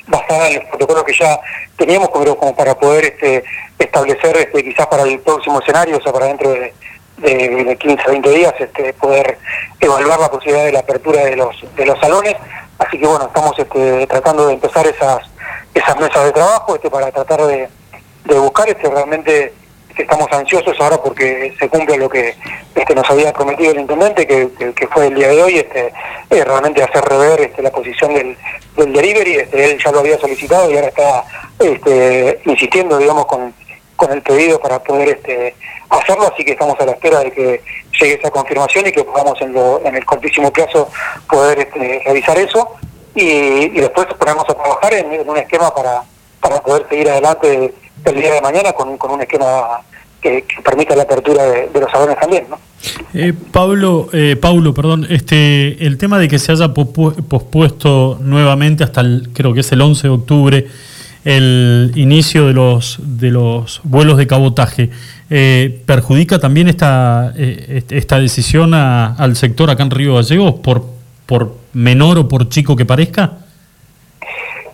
[0.05, 1.39] basada en los protocolos que ya
[1.75, 3.43] teníamos, pero como para poder este,
[3.79, 6.71] establecer este, quizás para el próximo escenario, o sea, para dentro de,
[7.17, 9.39] de, de 15 20 días, este, poder
[9.79, 12.35] evaluar la posibilidad de la apertura de los, de los salones.
[12.81, 15.19] Así que bueno, estamos este, tratando de empezar esas,
[15.71, 17.69] esas mesas de trabajo este, para tratar de,
[18.39, 19.53] buscar este, realmente
[19.95, 22.33] que estamos ansiosos ahora porque se cumple lo que
[22.73, 25.93] este, nos había prometido el intendente, que, fue el día de hoy, este,
[26.31, 28.35] eh, realmente hacer rever este, la posición del,
[28.77, 29.35] del delivery.
[29.35, 31.23] Este, él ya lo había solicitado y ahora está
[31.59, 33.53] este, insistiendo, digamos, con,
[34.01, 35.53] con el pedido para poder este,
[35.89, 37.61] hacerlo, así que estamos a la espera de que
[37.99, 40.89] llegue esa confirmación y que podamos en, lo- en el cortísimo plazo
[41.29, 42.67] poder este, revisar eso
[43.13, 46.01] y, después ponernos a trabajar en, un esquema para,
[46.39, 47.73] para poder seguir adelante
[48.05, 49.81] el día de mañana con, con un esquema
[50.19, 52.57] que, permita la apertura de, los salones también, ¿no?
[53.13, 58.83] Eh, Pablo, eh, Paulo, perdón, este, el tema de que se haya pospu- pospuesto nuevamente
[58.83, 60.67] hasta el, creo que es el 11 de octubre,
[61.23, 64.89] el inicio de los, de los vuelos de cabotaje,
[65.29, 70.83] eh, ¿perjudica también esta, eh, esta decisión a- al sector acá en Río Gallegos por,
[71.25, 73.33] por menor o por chico que parezca?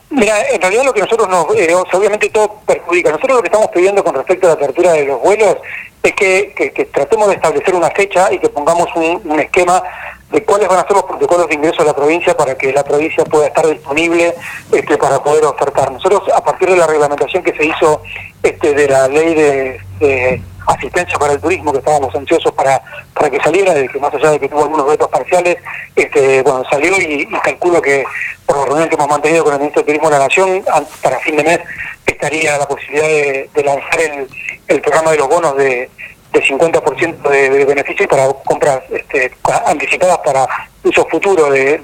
[0.09, 3.11] Mira, en realidad lo que nosotros nos, eh, obviamente todo perjudica.
[3.11, 5.57] Nosotros lo que estamos pidiendo con respecto a la apertura de los vuelos
[6.01, 9.83] es que, que- tratemos de establecer una fecha y que pongamos un esquema
[10.31, 12.83] de cuáles van a ser los protocolos de ingreso a la provincia para que la
[12.83, 14.35] provincia pueda estar disponible
[14.71, 15.91] este, para poder ofertar.
[15.91, 18.01] Nosotros, a partir de la reglamentación que se hizo
[18.43, 22.81] este, de la ley de, asistencia para el turismo, que estábamos ansiosos para,
[23.13, 25.55] para que saliera, de que más allá de que tuvo algunos vetos parciales,
[25.95, 28.03] este, bueno, salió y, calculo que
[28.45, 30.65] por la reunión que hemos mantenido con el ministro de Turismo de la Nación,
[31.01, 31.59] para fin de mes
[32.05, 34.27] estaría la posibilidad de, de lanzar el,
[34.67, 35.89] el programa de los bonos de,
[36.31, 39.31] de 50% de, de beneficios para compras este,
[39.65, 40.47] anticipadas para
[40.83, 41.79] uso futuro de,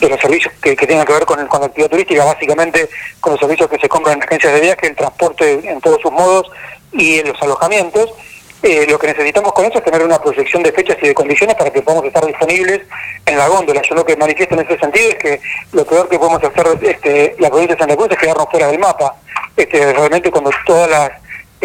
[0.00, 2.88] los servicios que, que tengan que ver con, con la actividad turística, básicamente
[3.20, 6.12] con los servicios que se compran en agencias de viaje, el transporte en todos sus
[6.12, 6.50] modos
[6.92, 8.12] y en los alojamientos.
[8.62, 11.56] Eh, lo que necesitamos con eso es tener una proyección de fechas y de condiciones
[11.56, 12.82] para que podamos estar disponibles
[13.26, 13.82] en la góndola.
[13.82, 15.40] Yo lo que manifiesto en ese sentido es que
[15.72, 18.78] lo peor que podemos hacer este, la provincia de Santa Cruz es quedarnos fuera del
[18.78, 19.16] mapa.
[19.56, 21.10] Este, realmente cuando todas las,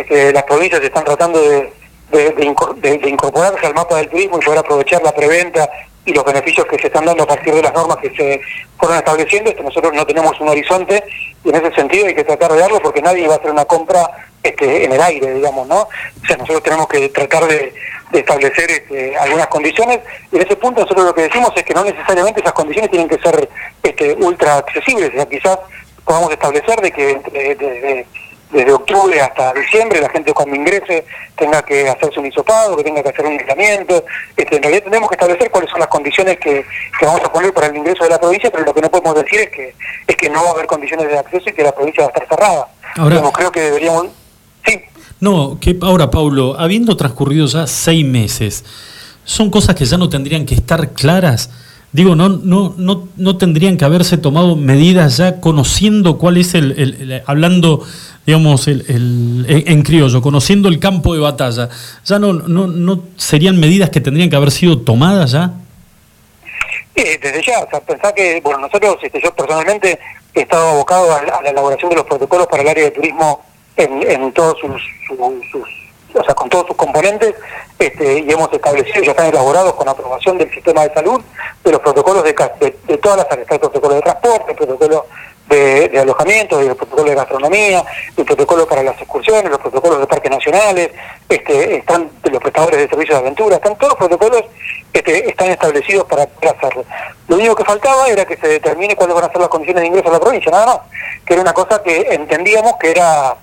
[0.01, 1.71] este, las provincias están tratando de,
[2.11, 5.69] de- de incor- de- de incorporarse al mapa del turismo y poder aprovechar la preventa
[6.05, 8.39] y los beneficios que se están dando a partir de las normas que se
[8.77, 11.03] fueron estableciendo, este, nosotros no tenemos un horizonte
[11.43, 13.65] y en ese sentido hay que tratar de darlo porque nadie va a hacer una
[13.65, 14.09] compra
[14.41, 15.81] este, en el aire, digamos, ¿no?
[15.81, 17.73] O sea, nosotros tenemos que tratar de,
[18.13, 19.99] establecer este, algunas condiciones
[20.31, 23.09] y en ese punto nosotros lo que decimos es que no necesariamente esas condiciones tienen
[23.09, 23.49] que ser
[23.83, 25.59] este, ultra accesibles, o sea, quizás
[26.05, 28.05] podamos establecer de que de-
[28.51, 33.03] desde octubre hasta diciembre la gente cuando ingrese tenga que hacerse un hisopado, que tenga
[33.03, 34.05] que hacer un aislamiento.
[34.35, 36.65] Este, en realidad tenemos que establecer cuáles son las condiciones que,
[36.99, 39.15] que vamos a poner para el ingreso de la provincia, pero lo que no podemos
[39.15, 39.75] decir es que
[40.07, 42.13] es que no va a haber condiciones de acceso y que la provincia va a
[42.13, 42.67] estar cerrada.
[42.95, 44.07] Ahora- creo que deberíamos...
[44.65, 44.81] Sí,
[45.19, 48.63] No, que ahora, Paulo, habiendo transcurrido ya seis meses,
[49.25, 51.49] ¿son cosas que ya no tendrían que estar claras?
[51.93, 57.23] Digo, no, no, no, no tendrían que haberse tomado medidas ya conociendo cuál es el,
[57.25, 57.83] hablando,
[58.25, 61.69] digamos, el, el- en, criollo, conociendo el campo de batalla.
[62.05, 65.53] ¿Ya no, no, no serían medidas que tendrían que haber sido tomadas ya?
[66.95, 69.99] Desde ya, o sea, pensá que, bueno, nosotros, este, yo personalmente
[70.33, 73.45] he estado abocado a, la- elaboración de los protocolos para el área de turismo
[73.77, 75.86] en, en todos sus, su- sus-
[76.20, 77.36] o sea, con todos sus componentes,
[77.80, 81.22] este, y hemos establecido, ya están elaborados con aprobación del sistema de salud,
[81.63, 85.05] de los protocolos de, todas las áreas, Está el protocolo de transporte, el protocolo
[85.47, 87.84] de, de alojamiento, el protocolo de gastronomía,
[88.15, 90.91] el protocolo para las excursiones, los protocolos de parques nacionales,
[91.30, 94.43] este, están los prestadores de servicios de aventura, están todos los protocolos
[94.93, 96.84] este, están establecidos para hacerlo.
[97.28, 99.88] Lo único que faltaba era que se determine cuáles van a ser las condiciones de
[99.88, 100.80] ingreso a la provincia, nada más,
[101.26, 103.36] que era una cosa que entendíamos que era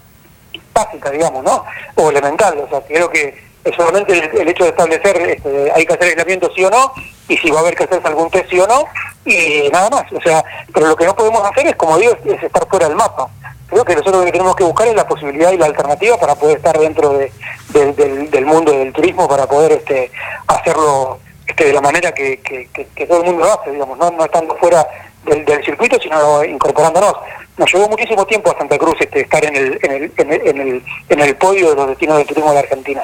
[0.72, 1.64] básica, digamos, ¿no?
[1.96, 5.94] O elemental, o sea, creo que es solamente el, hecho de establecer, este, hay que
[5.94, 6.92] hacer aislamiento sí o no,
[7.28, 8.84] y si va a haber que hacerse algún test sí o no,
[9.24, 12.32] y nada más, o sea, pero lo que no podemos hacer es, como digo, es,
[12.34, 13.28] es estar fuera del mapa.
[13.66, 16.34] Creo que nosotros lo que tenemos que buscar es la posibilidad y la alternativa para
[16.34, 17.32] poder estar dentro de,
[17.70, 20.10] de- del, del mundo del turismo, para poder este,
[20.46, 23.96] hacerlo este, de la manera que, que- que- que todo el mundo lo hace, digamos,
[23.98, 24.86] no, no estando fuera
[25.24, 27.14] del, del circuito, sino incorporándonos.
[27.56, 30.46] Nos llevó muchísimo tiempo a Santa Cruz este, estar en el, en, el, en, el,
[30.48, 33.02] en, el, en el podio de los destinos del turismo de la Argentina,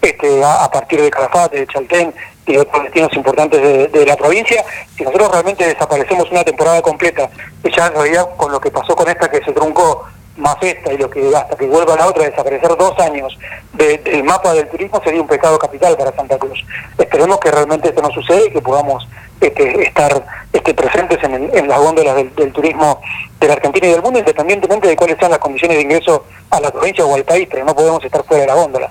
[0.00, 2.12] este, a, partir de Calafate, de Chaltén
[2.46, 4.64] y otros destinos importantes de, la provincia.
[4.96, 7.30] Si nosotros realmente desaparecemos una temporada completa,
[7.76, 10.04] ya en realidad con lo que pasó con esta que se truncó
[10.36, 13.38] más esta y lo que hasta que vuelva la otra desaparecer dos años
[13.74, 16.58] de- del mapa del turismo sería un pecado capital para Santa Cruz.
[16.98, 19.06] Esperemos que realmente esto no suceda y que podamos
[19.46, 23.00] este, estar este, presentes en, las góndolas del, del turismo
[23.40, 26.60] de la Argentina y del mundo, independientemente de cuáles sean las condiciones de ingreso a
[26.60, 28.90] la provincia o al país, pero no podemos estar fuera de la góndola.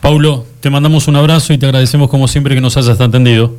[0.00, 3.52] Paulo, te mandamos un abrazo y te agradecemos como siempre que nos hayas atendido.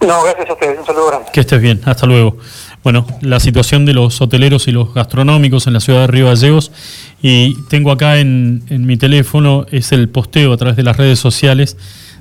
[0.00, 1.28] No, gracias a ustedes, un saludo grande.
[1.32, 2.38] Que estés bien, hasta luego.
[2.82, 6.72] Bueno, la situación de los hoteleros y los gastronómicos en la ciudad de Río Gallegos.
[7.20, 11.18] Y tengo acá en, en mi teléfono, es el posteo a través de las redes
[11.18, 11.76] sociales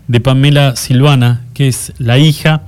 [0.09, 2.63] de Pamela Silvana, que es la hija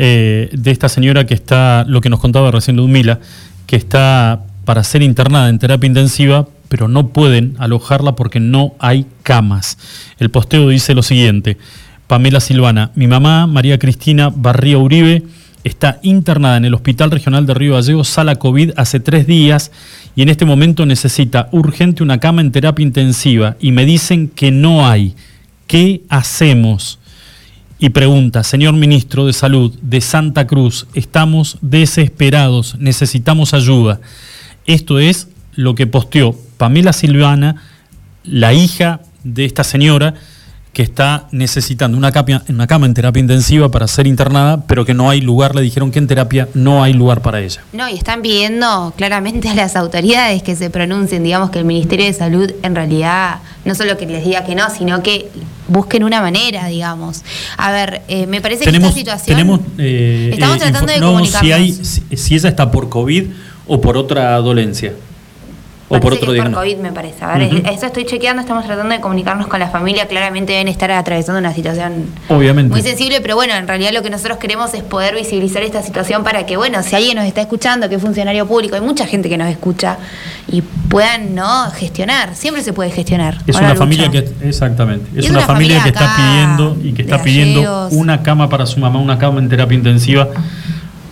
[0.00, 3.18] eh, de esta señora que está, lo que nos contaba recién Ludmila,
[3.66, 9.06] que está para ser internada en terapia intensiva, pero no pueden alojarla porque no hay
[9.24, 9.76] camas.
[10.20, 11.58] El posteo dice lo siguiente.
[12.06, 15.24] Pamela Silvana, mi mamá, María Cristina Barría Uribe,
[15.64, 19.72] está internada en el Hospital Regional de Río Gallegos, sala COVID, hace tres días
[20.14, 24.52] y en este momento necesita urgente una cama en terapia intensiva y me dicen que
[24.52, 25.16] no hay.
[25.66, 27.00] ¿Qué hacemos?
[27.80, 34.00] Y pregunta, señor ministro de Salud de Santa Cruz, estamos desesperados, necesitamos ayuda.
[34.66, 37.62] Esto es lo que posteó Pamela Silvana,
[38.24, 40.14] la hija de esta señora,
[40.78, 44.94] que está necesitando una, capia- una cama en terapia intensiva para ser internada, pero que
[44.94, 47.62] no hay lugar, le dijeron que en terapia no hay lugar para ella.
[47.72, 52.06] No, y están pidiendo claramente a las autoridades que se pronuncien, digamos que el Ministerio
[52.06, 55.28] de Salud en realidad no solo que les diga que no, sino que
[55.66, 57.24] busquen una manera, digamos.
[57.56, 59.36] A ver, eh, me parece tenemos, que esta situación...
[59.36, 61.40] tenemos, eh, Estamos eh, tratando de no, comunicarnos.
[61.44, 63.24] si, hay, si, si ella está por COVID
[63.66, 64.92] o por otra dolencia.
[65.90, 66.52] O por otro que por.
[66.52, 67.24] COVID, me parece.
[67.24, 67.62] A ver, Ujú.
[67.66, 70.06] esto estoy chequeando, estamos tratando de comunicarnos con la familia.
[70.06, 72.70] Claramente deben estar atravesando una situación Obviamente.
[72.70, 76.24] muy sensible, pero bueno, en realidad lo que nosotros queremos es poder visibilizar esta situación
[76.24, 79.30] para que, bueno, si alguien nos está escuchando, que es funcionario público, hay mucha gente
[79.30, 79.96] que nos escucha
[80.46, 81.70] y puedan, ¿no?
[81.70, 82.34] Gestionar.
[82.34, 83.38] Siempre se puede gestionar.
[83.46, 86.92] Es ¿o una familia que exactamente, es, es una, una familia, que está pidiendo y
[86.92, 87.92] que está pidiendo Gallegos.
[87.94, 90.28] una cama para su mamá, una cama en terapia intensiva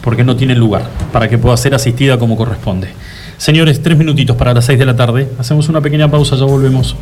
[0.03, 2.91] porque no tiene lugar para que pueda ser asistida como corresponde.
[3.39, 5.29] Señores, tres minutitos para las seis de la tarde.
[5.39, 6.97] Hacemos una pequeña pausa, ya volvemos.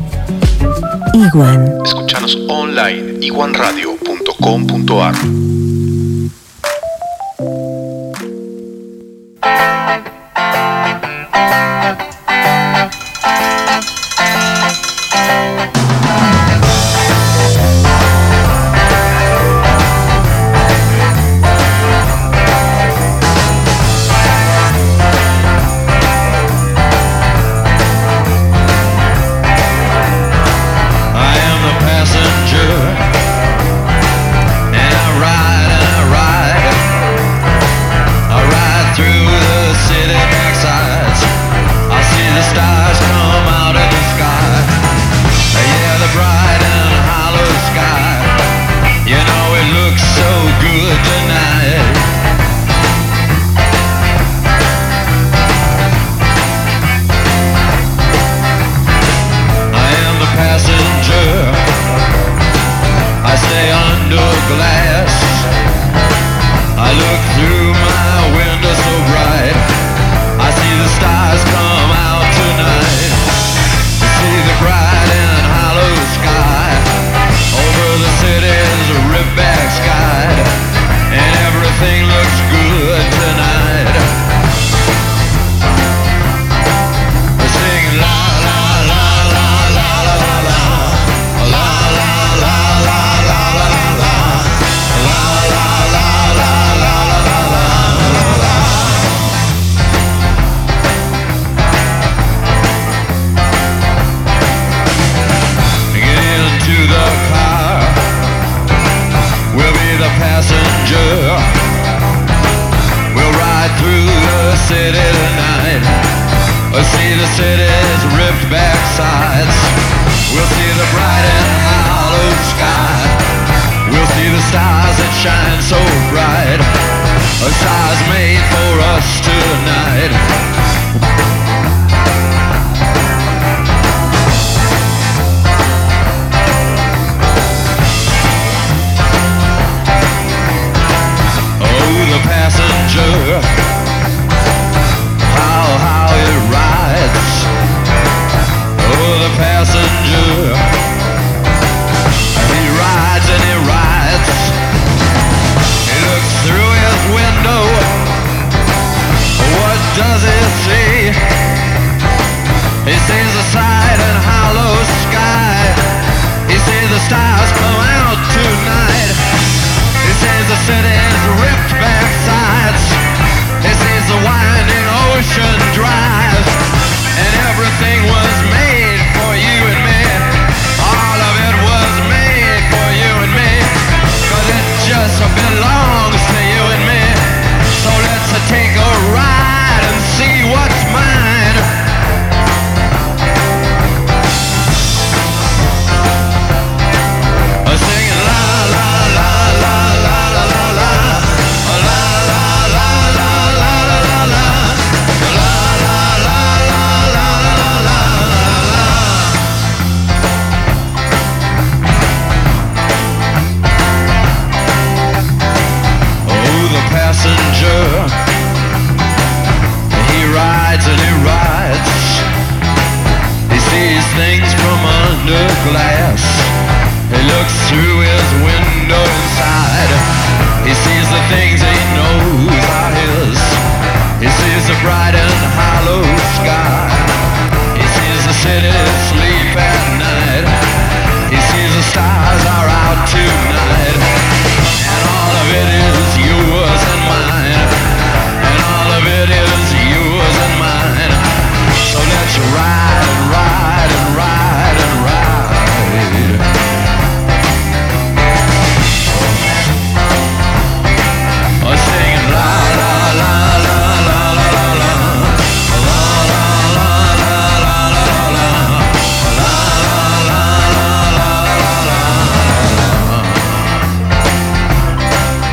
[1.13, 1.65] Iguan.
[1.83, 5.15] Escúchanos online iguanradio.com.ar.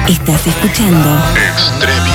[0.08, 2.10] Estás escuchando Extremi.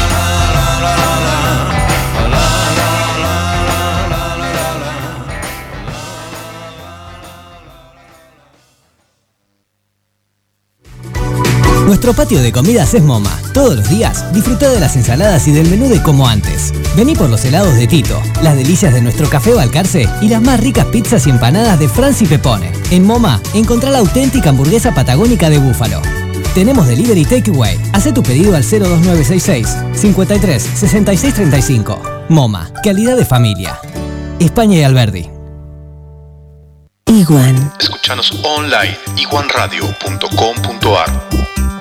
[11.86, 13.32] Nuestro patio de comidas es MoMA.
[13.54, 16.74] Todos los días disfruta de las ensaladas y del menú de como antes.
[16.98, 20.60] Vení por los helados de Tito, las delicias de nuestro café Balcarce y las más
[20.60, 22.74] ricas pizzas y empanadas de Franci Pepone.
[22.92, 26.02] En MoMA encontrá la auténtica hamburguesa patagónica de búfalo.
[26.58, 27.78] Tenemos delivery takeaway.
[27.94, 32.02] Haz tu pedido al 02966 53 66 35.
[32.30, 33.80] MoMA, calidad de familia.
[34.40, 35.30] España y Alberdi.
[37.06, 37.72] Iguan.
[37.80, 41.77] Escuchanos online iguanradio.com.ar.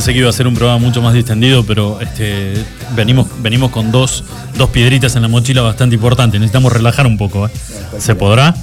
[0.00, 2.54] pensé que iba a ser un programa mucho más distendido, pero este,
[2.96, 4.24] venimos, venimos con dos,
[4.56, 6.40] dos piedritas en la mochila bastante importantes.
[6.40, 7.46] Necesitamos relajar un poco.
[7.46, 7.50] ¿eh?
[7.98, 8.54] ¿Se podrá?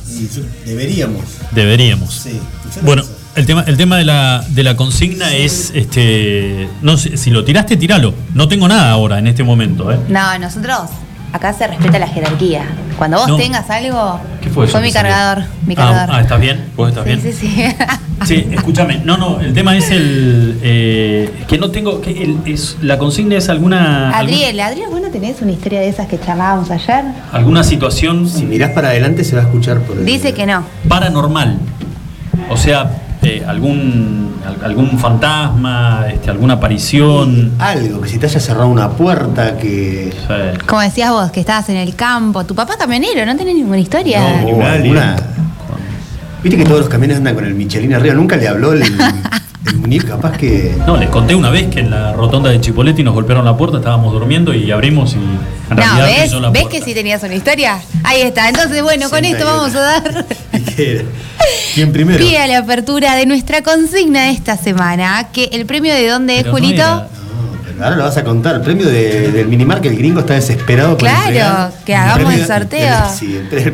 [0.66, 1.22] Deberíamos.
[1.52, 2.12] Deberíamos.
[2.12, 2.40] Sí.
[2.82, 3.04] Bueno,
[3.36, 7.46] el tema, el tema de la, de la consigna es, este, no sé, si lo
[7.46, 8.16] tiraste, tiralo.
[8.34, 9.92] No tengo nada ahora en este momento.
[9.92, 10.00] ¿eh?
[10.10, 10.90] No, nosotros
[11.34, 12.66] acá se respeta la jerarquía.
[12.98, 13.38] Cuando vos No.
[13.38, 15.44] tengas algo, ¿Qué fue eso mi cargador.
[15.68, 16.16] Mi Ah, cargador.
[16.16, 16.66] ah, ¿estás bien?
[16.76, 17.22] ¿Vos estás sí, bien?
[17.22, 17.64] sí, sí.
[18.28, 19.02] Sí, escúchame.
[19.06, 20.60] No, no, el tema es el.
[20.62, 22.02] eh, que no tengo.
[22.02, 24.10] Que el- es, la consigna es alguna.
[24.18, 27.06] Adriel, Adriel, ¿vos no tenés una historia de esas que charlábamos ayer?
[27.32, 30.06] Alguna situación Si mirás para adelante se va a escuchar por el.
[30.06, 30.64] Dice que no.
[30.90, 31.58] paranormal.
[32.50, 32.90] O sea,
[33.24, 37.54] eh, algún, al- algún fantasma, este, alguna aparición.
[37.60, 40.12] Algo, que si te haya cerrado una puerta, que.
[40.66, 42.44] Como decías vos, que estabas en el campo.
[42.46, 44.42] Tu papá camionero, ¿no tenés ninguna historia?
[44.42, 45.16] No, un alguna-
[46.44, 49.76] Viste que todos los camiones andan con el Michelin arriba, nunca le habló el, el
[49.78, 50.76] muñeco, capaz que.
[50.86, 53.78] no, les conté una vez que en la rotonda de Chipoletti nos golpearon la puerta,
[53.78, 55.36] estábamos durmiendo y abrimos y en
[55.70, 56.32] No, realidad ¿ves?
[56.34, 57.80] la ¿Ves que sí tenías una historia?
[58.04, 58.48] Ahí está.
[58.50, 60.26] Entonces, bueno, con esto vamos a dar.
[61.74, 62.20] ¿Quién primero?
[62.20, 65.30] pie a la apertura de nuestra consigna de esta semana.
[65.34, 66.84] Que el premio de dónde es, Pero Julito?
[66.84, 67.17] No,
[67.82, 68.56] ahora lo vas a contar.
[68.56, 71.72] El premio de- del Minimar que el gringo está desesperado por Claro, entregar.
[71.86, 72.96] que hagamos premio- el sorteo.
[73.18, 73.74] sí, el,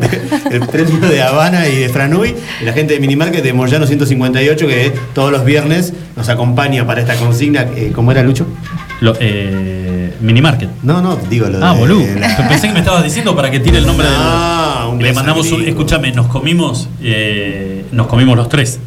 [0.52, 2.36] el premio de Habana y de Franui.
[2.62, 7.02] Y la gente de Minimarket de Moyano 158 que todos los viernes nos acompaña para
[7.02, 7.62] esta consigna.
[7.76, 8.46] Eh, ¿Cómo era, Lucho?
[9.02, 10.70] Lo- eh, minimarket.
[10.84, 12.06] No, no, digo lo Ah, de boludo.
[12.20, 15.08] la- Pensé que me estabas diciendo para que tire el nombre No, un del.
[15.08, 15.64] Le mandamos un.
[15.68, 16.88] Escúchame, nos comimos.
[17.02, 18.80] eh, nos comimos los tres.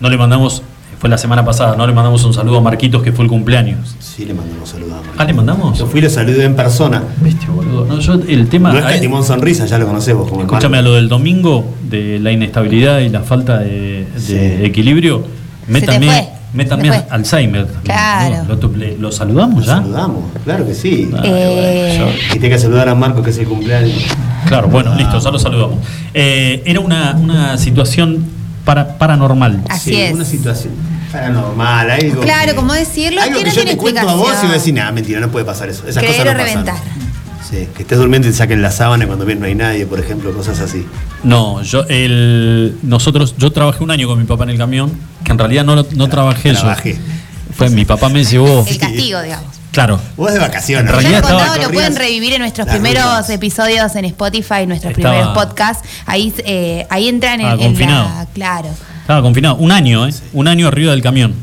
[0.00, 0.62] No le mandamos.
[0.98, 3.94] Fue la semana pasada, no le mandamos un saludo a Marquitos que fue el cumpleaños.
[4.00, 5.14] Sí, le mandamos saludos a Marco.
[5.16, 5.78] Ah, le mandamos.
[5.78, 7.02] Yo fui y lo saludé en persona.
[7.20, 7.84] Bestia, boludo.
[7.86, 8.72] No, yo el tema.
[8.72, 11.08] No es que Timón Sonrisa, ya lo conocés vos como el Escúchame a lo del
[11.08, 14.36] domingo, de la inestabilidad y la falta de, de Sí.
[14.64, 15.22] equilibrio.
[15.68, 16.90] Métame, métame.
[17.10, 17.66] Alzheimer.
[17.66, 18.44] también, Claro.
[18.48, 18.54] ¿no?
[18.56, 19.76] Lo, le- lo saludamos Lo ya?
[19.82, 21.10] saludamos, claro que sí.
[21.14, 24.02] Ah, Eh, bueno, yo- Y tengo que saludar a Marco que es el cumpleaños.
[24.48, 25.76] Claro, bueno, listo, ya lo saludamos.
[26.14, 28.24] Eh, era una, una situación
[28.68, 29.62] para, paranormal.
[29.70, 30.12] Así Sí, es.
[30.12, 30.74] Una situación
[31.10, 32.20] paranormal, algo.
[32.20, 34.46] Claro, que- como decirlo, Algo que que no yo tiene te cuento a vos y
[34.46, 35.88] a decir, nada, mentira, no puede pasar eso.
[35.88, 36.66] Esas Creer cosas no pasan.
[36.66, 36.74] reventar.
[37.48, 39.98] Sí, que estés durmiendo y te saquen la sábana cuando bien no hay nadie, por
[39.98, 40.84] ejemplo, cosas así.
[41.24, 44.92] No, yo el nosotros yo trabajé un año con mi papá en el camión,
[45.24, 46.58] que en realidad no, lo- no trabajé yo.
[46.60, 46.98] Trabajé.
[47.56, 48.66] Fue mi papá me llevó.
[48.68, 49.46] El castigo, digamos.
[49.72, 50.00] Claro.
[50.16, 50.92] Vos de vacaciones.
[50.92, 53.30] En Ya lo estaba- contado, lo pueden revivir en nuestros primeros rutas.
[53.30, 55.86] episodios en Spotify, nuestros Estaba- primeros podcasts.
[56.06, 58.04] Ahí, eh, ahí entran en, en confinado.
[58.08, 58.26] la.
[58.34, 58.68] Claro.
[59.02, 60.12] Estaba confinado, un año, ¿eh?
[60.32, 61.34] Un año arriba del camión.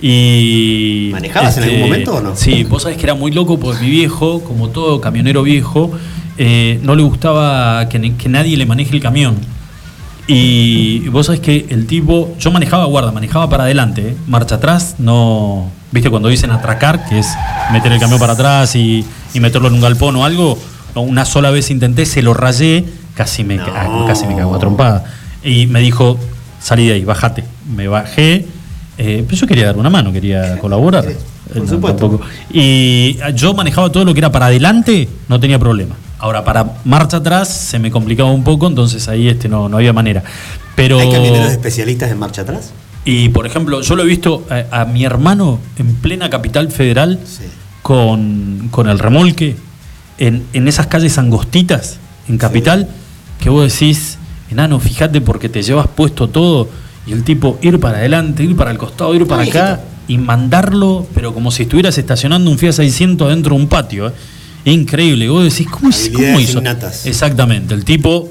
[0.00, 1.06] Y.
[1.06, 2.36] este, ¿Manejabas en algún momento o no?
[2.36, 5.90] Sí, vos sabés que era muy loco porque mi viejo, como todo camionero viejo,
[6.38, 9.36] eh, no le gustaba que nadie le maneje el camión.
[10.26, 14.16] Y vos sabés que el tipo, yo manejaba guarda, manejaba para adelante, ¿eh?
[14.26, 17.28] marcha atrás, no, viste cuando dicen atracar, que es
[17.72, 19.04] meter el camión para atrás y,
[19.34, 20.58] y meterlo en un galpón o algo,
[20.94, 24.06] No, una sola vez intenté, se lo rayé, casi me, ca- No.
[24.06, 25.04] casi me cago a trompada.
[25.42, 26.18] Y me dijo,
[26.60, 27.44] salí de ahí, bajate.
[27.76, 28.46] Me bajé,
[28.96, 31.04] eh, pero yo quería dar una mano, quería colaborar.
[31.04, 32.08] Por Eh, no, supuesto.
[32.08, 32.24] tampoco.
[32.52, 35.96] Y ah, yo manejaba todo lo que era para adelante, no tenía problema.
[36.18, 39.92] Ahora, para marcha atrás se me complicaba un poco, entonces ahí este no, no había
[39.92, 40.22] manera.
[40.74, 40.98] Pero.
[40.98, 42.72] ¿Hay camioneros especialistas en marcha atrás?
[43.04, 47.18] Y por ejemplo, yo lo he visto a, a mi hermano en plena capital federal
[47.26, 47.44] Sí.
[47.82, 49.56] con, con el remolque
[50.18, 51.98] en, en esas calles angostitas
[52.28, 52.88] en capital,
[53.40, 54.16] que vos decís,
[54.50, 56.68] enano, fíjate porque te llevas puesto todo
[57.06, 61.06] y el tipo ir para adelante, ir para el costado, ir para acá y mandarlo,
[61.14, 64.08] pero como si estuvieras estacionando un Fiat 600 dentro de un patio.
[64.08, 64.12] ¿eh?
[64.64, 65.28] Increíble.
[65.28, 66.58] Vos decís, ¿cómo, Habilidades hizo?
[66.58, 67.06] innatas.
[67.06, 67.74] Exactamente.
[67.74, 68.30] El tipo,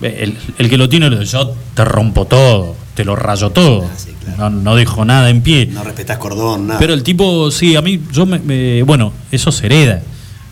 [0.00, 3.84] el, el que lo tiene, le dice, yo te rompo todo, te lo rayo todo.
[3.84, 4.50] Ah, sí, claro.
[4.50, 5.66] no, no dejo nada en pie.
[5.66, 6.78] No respetás cordón, nada.
[6.78, 10.02] Pero el tipo, sí, a mí, yo me, me- bueno, eso se hereda.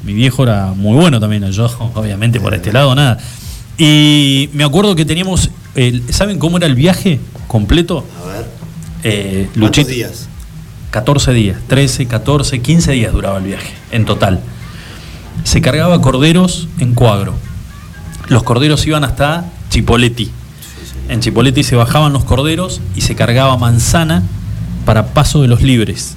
[0.02, 3.18] Mi viejo era muy bueno también, yo obviamente por este lado nada.
[3.78, 8.04] Y me acuerdo que teníamos, el- ¿saben cómo era el viaje completo?
[8.22, 8.46] A ver.
[9.04, 10.28] Eh, ¿Cuántos Luchito, días?
[10.90, 14.40] 14 días, 13, 14, 15 días duraba el viaje en total.
[15.44, 17.34] Se cargaba corderos en cuadro.
[18.28, 20.30] Los corderos iban hasta Chipoleti.
[21.08, 24.22] En Chipoleti se bajaban los corderos y se cargaba manzana
[24.84, 26.16] para Paso de los Libres.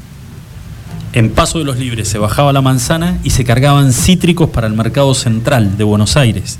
[1.13, 4.73] En Paso de los Libres se bajaba la manzana y se cargaban cítricos para el
[4.73, 6.59] mercado central de Buenos Aires.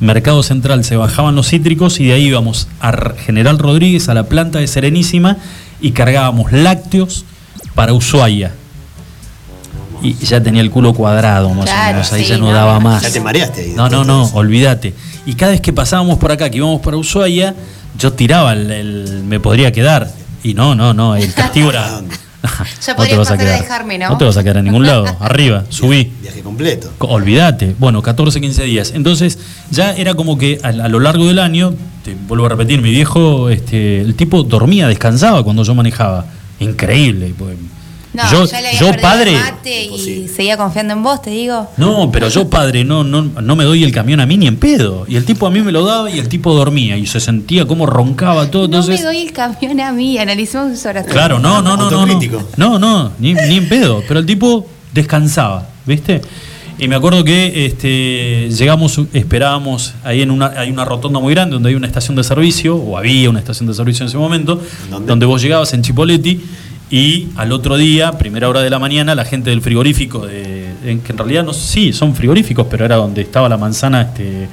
[0.00, 4.24] Mercado Central se bajaban los cítricos y de ahí íbamos a General Rodríguez, a la
[4.24, 5.36] planta de Serenísima
[5.80, 7.24] y cargábamos lácteos
[7.74, 8.52] para Ushuaia.
[10.04, 12.52] Y ya tenía el culo cuadrado más Claro, o menos, ahí sí, ya no, no,
[12.52, 13.02] daba más.
[13.02, 13.72] Ya te mareaste ahí.
[13.74, 14.94] No, no, no, olvídate.
[15.26, 17.54] Y cada vez que pasábamos por acá, que íbamos para Ushuaia,
[17.98, 20.10] yo tiraba el, el- me podría quedar.
[20.42, 22.00] Y no, no, no, el castigo era.
[22.84, 23.60] Ya no podrías te vas a pasar a quedar.
[23.62, 24.10] dejarme, ¿no?
[24.10, 25.06] No te vas a quedar en ningún lado.
[25.20, 26.12] Arriba, subí.
[26.20, 26.90] Viaje completo.
[26.98, 28.92] Co- Olvídate, bueno, 14, 15 días.
[28.94, 29.38] Entonces,
[29.70, 31.72] ya era como que a, a lo largo del año,
[32.04, 36.26] te vuelvo a repetir, mi viejo, este, el tipo dormía, descansaba cuando yo manejaba.
[36.60, 37.32] Increíble.
[38.14, 39.36] No, yo, yo perdido padre.
[39.64, 41.68] y seguía confiando en vos, te digo.
[41.76, 44.56] No, pero yo padre no, no, no me doy el camión a mí ni en
[44.56, 45.04] pedo.
[45.08, 47.66] Y el tipo a mí me lo daba y el tipo dormía y se sentía
[47.66, 48.62] como roncaba todo.
[48.62, 51.06] no Entonces, me doy el camión a mí, analicemos sus horas.
[51.06, 52.06] Claro, no, no, no, no.
[52.06, 54.02] No, no, no, ni, ni en pedo.
[54.06, 56.22] Pero el tipo descansaba, ¿viste?
[56.76, 61.54] Y me acuerdo que este, llegamos, esperábamos, ahí en una, hay una rotonda muy grande
[61.54, 64.60] donde hay una estación de servicio, o había una estación de servicio en ese momento,
[64.90, 65.06] ¿Dónde?
[65.06, 66.44] donde vos llegabas en Chipoleti
[66.90, 71.00] y al otro día, primera hora de la mañana, la gente del frigorífico, de, en
[71.00, 74.48] que en realidad no sí, son frigoríficos, pero era donde estaba la manzana este,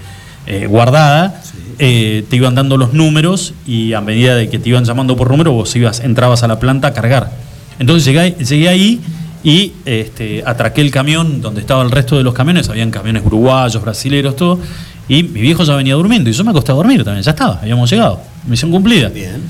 [0.48, 1.42] eh, guardada,
[1.78, 5.30] eh, te iban dando los números y a medida de que te iban llamando por
[5.30, 7.32] número, vos ibas, entrabas a la planta a cargar.
[7.80, 9.02] Entonces llegué, llegué ahí
[9.44, 13.82] y este, atraqué el camión donde estaba el resto de los camiones, habían camiones uruguayos,
[13.82, 14.60] brasileros, todo,
[15.10, 17.60] y mi viejo ya venía durmiendo y yo me acosté a dormir también, ya estaba,
[17.62, 19.10] habíamos llegado, misión cumplida.
[19.10, 19.42] Bien.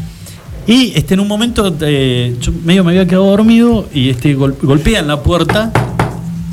[0.68, 4.56] Y este, en un momento eh, yo medio me había quedado dormido y este, gol-
[4.62, 5.72] golpean la puerta.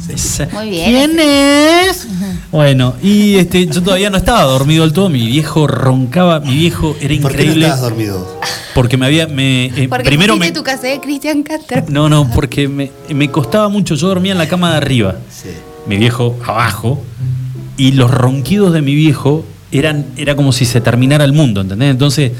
[0.08, 0.90] Dice, Muy bien.
[0.90, 2.08] ¿Quién es?
[2.50, 6.96] Bueno, y este, yo todavía no estaba dormido del todo, mi viejo roncaba, mi viejo
[7.00, 8.40] era ¿Por qué no increíble estabas dormido?
[8.74, 11.84] porque me había me eh, Porque primero me tu casa de Cristian Castro.
[11.88, 15.50] No, no, porque me, me costaba mucho, yo dormía en la cama de arriba, Sí.
[15.86, 17.02] mi viejo abajo
[17.76, 21.90] y los ronquidos de mi viejo eran era como si se terminara el mundo, ¿entendés?
[21.90, 22.32] Entonces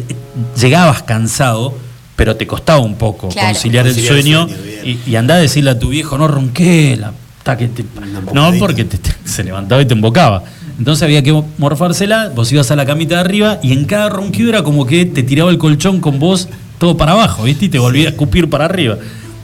[0.00, 0.16] te-
[0.60, 1.74] llegabas cansado,
[2.16, 3.48] pero te costaba un poco Claro.
[3.48, 4.48] conciliar, el Conciliar el sueño,
[4.84, 7.12] y, y andá a decirle a tu viejo, no ronqué, la
[7.56, 7.84] que te-".
[8.30, 10.42] Una No, porque te- te- se levantaba y te embocaba.
[10.78, 14.48] Entonces había que morfársela, vos ibas a la camita de arriba y en cada ronquido
[14.48, 16.48] era como que te tiraba el colchón con vos
[16.78, 17.66] todo para abajo, ¿viste?
[17.66, 18.96] Y te volvía a escupir para arriba.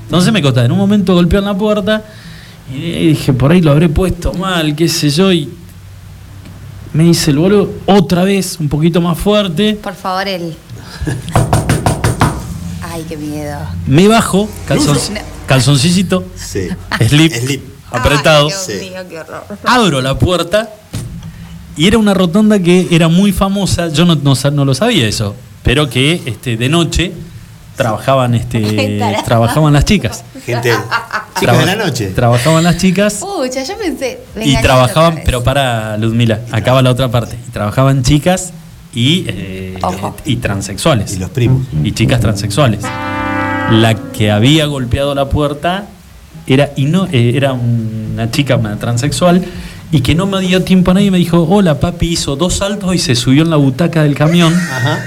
[0.04, 2.02] Entonces me costaba, en un momento golpeó en la puerta
[2.74, 5.48] y dije, por ahí lo habré puesto mal, qué sé yo, y
[6.92, 9.74] me dice el boludo otra vez, un poquito más fuerte.
[9.74, 10.56] Por favor, el.
[12.82, 13.58] Ay, qué miedo.
[13.86, 15.20] Me bajo, calzon, No.
[15.46, 16.68] calzoncillito, Sí.
[17.08, 17.62] slip, Slip.
[17.90, 18.46] apretado.
[18.46, 18.90] Ay, Dios Sí.
[18.90, 19.44] mío, qué horror.
[19.64, 20.70] Abro la puerta
[21.76, 23.88] y era una rotonda que era muy famosa.
[23.88, 27.12] Yo no, no sa- no lo sabía eso, pero que este, de noche
[27.82, 30.24] trabajaban, este, trabajaban las chicas.
[30.44, 30.72] Gente,
[31.38, 32.06] chicas de la noche.
[32.08, 34.20] Trabajaban las chicas Pucha, yo pensé.
[34.42, 37.36] y trabajaban, pero para Ludmila, acá va la otra parte.
[37.48, 38.52] Y trabajaban chicas
[38.94, 39.78] y, eh,
[40.24, 41.14] y transexuales.
[41.14, 41.66] Y los primos.
[41.82, 42.80] y chicas transexuales.
[43.70, 45.86] La que había golpeado la puerta
[46.46, 49.44] era, y no, eh, era una chica una transexual
[49.92, 52.54] y que no me dio tiempo a nadie y me dijo, hola papi, hizo dos
[52.54, 55.00] saltos y se subió en la butaca del camión Ajá.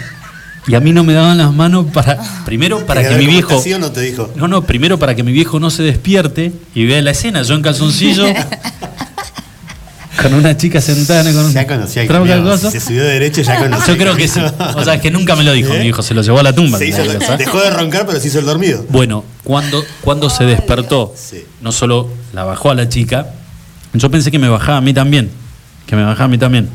[0.67, 3.51] Y a mí no me daban las manos para, primero para ¿Quería que mi viejo...
[3.51, 4.31] está, ¿Sí o no te dijo?
[4.35, 7.55] No, no, primero para que mi viejo no se despierte y vea la escena, yo
[7.55, 8.25] en calzoncillo,
[10.21, 13.59] con una chica sentada con un Ya conocía que si se subió de derecho, ya
[13.59, 13.87] conocía.
[13.87, 14.39] Yo creo que sí.
[14.75, 15.79] O sea, es que nunca me lo dijo ¿Eh?
[15.79, 16.77] mi hijo, se lo llevó a la tumba.
[16.77, 17.03] Se hizo
[17.37, 18.85] dejó de roncar, pero se hizo el dormido.
[18.89, 21.43] Bueno, cuando, cuando se despertó, Sí.
[21.61, 23.27] no solo la bajó a la chica,
[23.93, 25.29] yo pensé que me bajaba a mí también.
[25.85, 26.69] Que me bajaba a mí también.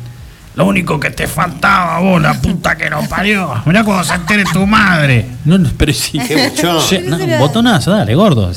[0.55, 3.61] Lo único que te faltaba, vos, la puta que nos parió.
[3.65, 5.25] Mirá cuando se entere tu madre.
[5.45, 6.19] No, no, pero sí.
[6.19, 6.81] Qué buchón.
[6.81, 8.51] Sí, no, un botonazo, dale, gordo.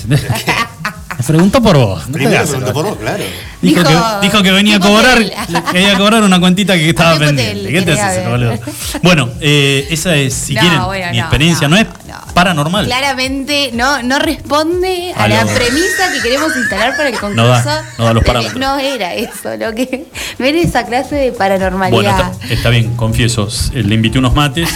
[1.22, 2.06] Me preguntó por vos.
[2.08, 3.22] no Primero preguntó por vos, claro.
[3.60, 3.88] Dijo, Dijo,
[4.20, 7.16] que, dijo que venía a ¿qué cobrar, que venía a cobrar una cuentita que estaba
[7.16, 7.68] ¿Qué pendiente.
[7.70, 8.58] ¿Qué te haces, boludo?
[9.02, 11.86] Bueno, eh, esa es, si No, quieren, bueno, mi experiencia no, no, es.
[12.32, 12.86] Paranormal.
[12.86, 17.42] Claramente no, no responde a A la premisa que queremos instalar para el concurso.
[17.42, 18.60] No da, no da los de que parámetros.
[18.60, 20.06] No era eso, lo que
[20.38, 22.32] ver esa clase de Bueno, paranormalidad.
[22.32, 23.48] está, está bien, confieso.
[23.74, 24.68] eh, Le invité unos mates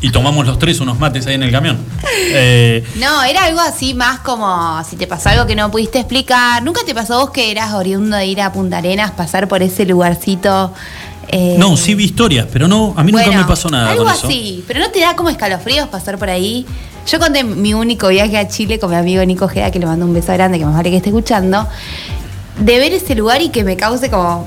[0.00, 1.78] y tomamos los tres unos mates ahí en el camión.
[2.12, 6.62] Eh, No, era algo así más como si te pasó algo que no pudiste explicar.
[6.62, 9.84] ¿Nunca te pasó vos que eras oriundo de ir a Punta Arenas, pasar por ese
[9.86, 10.72] lugarcito?
[11.28, 14.12] Eh, no, sí vi historias, pero no, a mí nunca me pasó nada Algo con
[14.12, 14.26] eso.
[14.26, 16.66] así, pero no te da como escalofríos pasar por ahí.
[17.10, 20.06] Yo conté mi único viaje a Chile con mi amigo Nico Geda, que le mando
[20.06, 21.68] un beso grande, que más vale que esté escuchando,
[22.58, 24.46] de ver ese lugar y que me cause como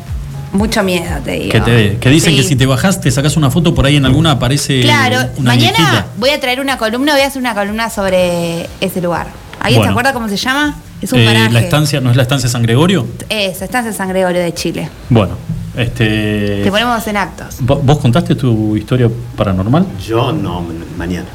[0.54, 1.52] mucho miedo, te digo.
[1.52, 2.38] Que, te- que dicen Sí.
[2.38, 5.52] que si te bajás, te sacas una foto por ahí en alguna aparece Claro, una
[5.52, 9.28] mañana voy a traer una columna, voy a hacer una columna sobre ese lugar.
[9.60, 9.84] ¿Alguien Bueno.
[9.84, 10.78] se acuerda cómo se llama?
[11.02, 11.50] Es un Eh, paraje.
[11.52, 13.06] la estancia, ¿no es la estancia San Gregorio?
[13.30, 14.90] Es, Estancia San Gregorio de Chile.
[15.10, 15.36] Bueno,
[15.78, 16.62] este.
[16.64, 17.62] Te ponemos en actos.
[17.62, 19.86] ¿vo- ¿Vos contaste tu historia paranormal?
[20.06, 20.66] Yo no,
[20.98, 21.28] mañana.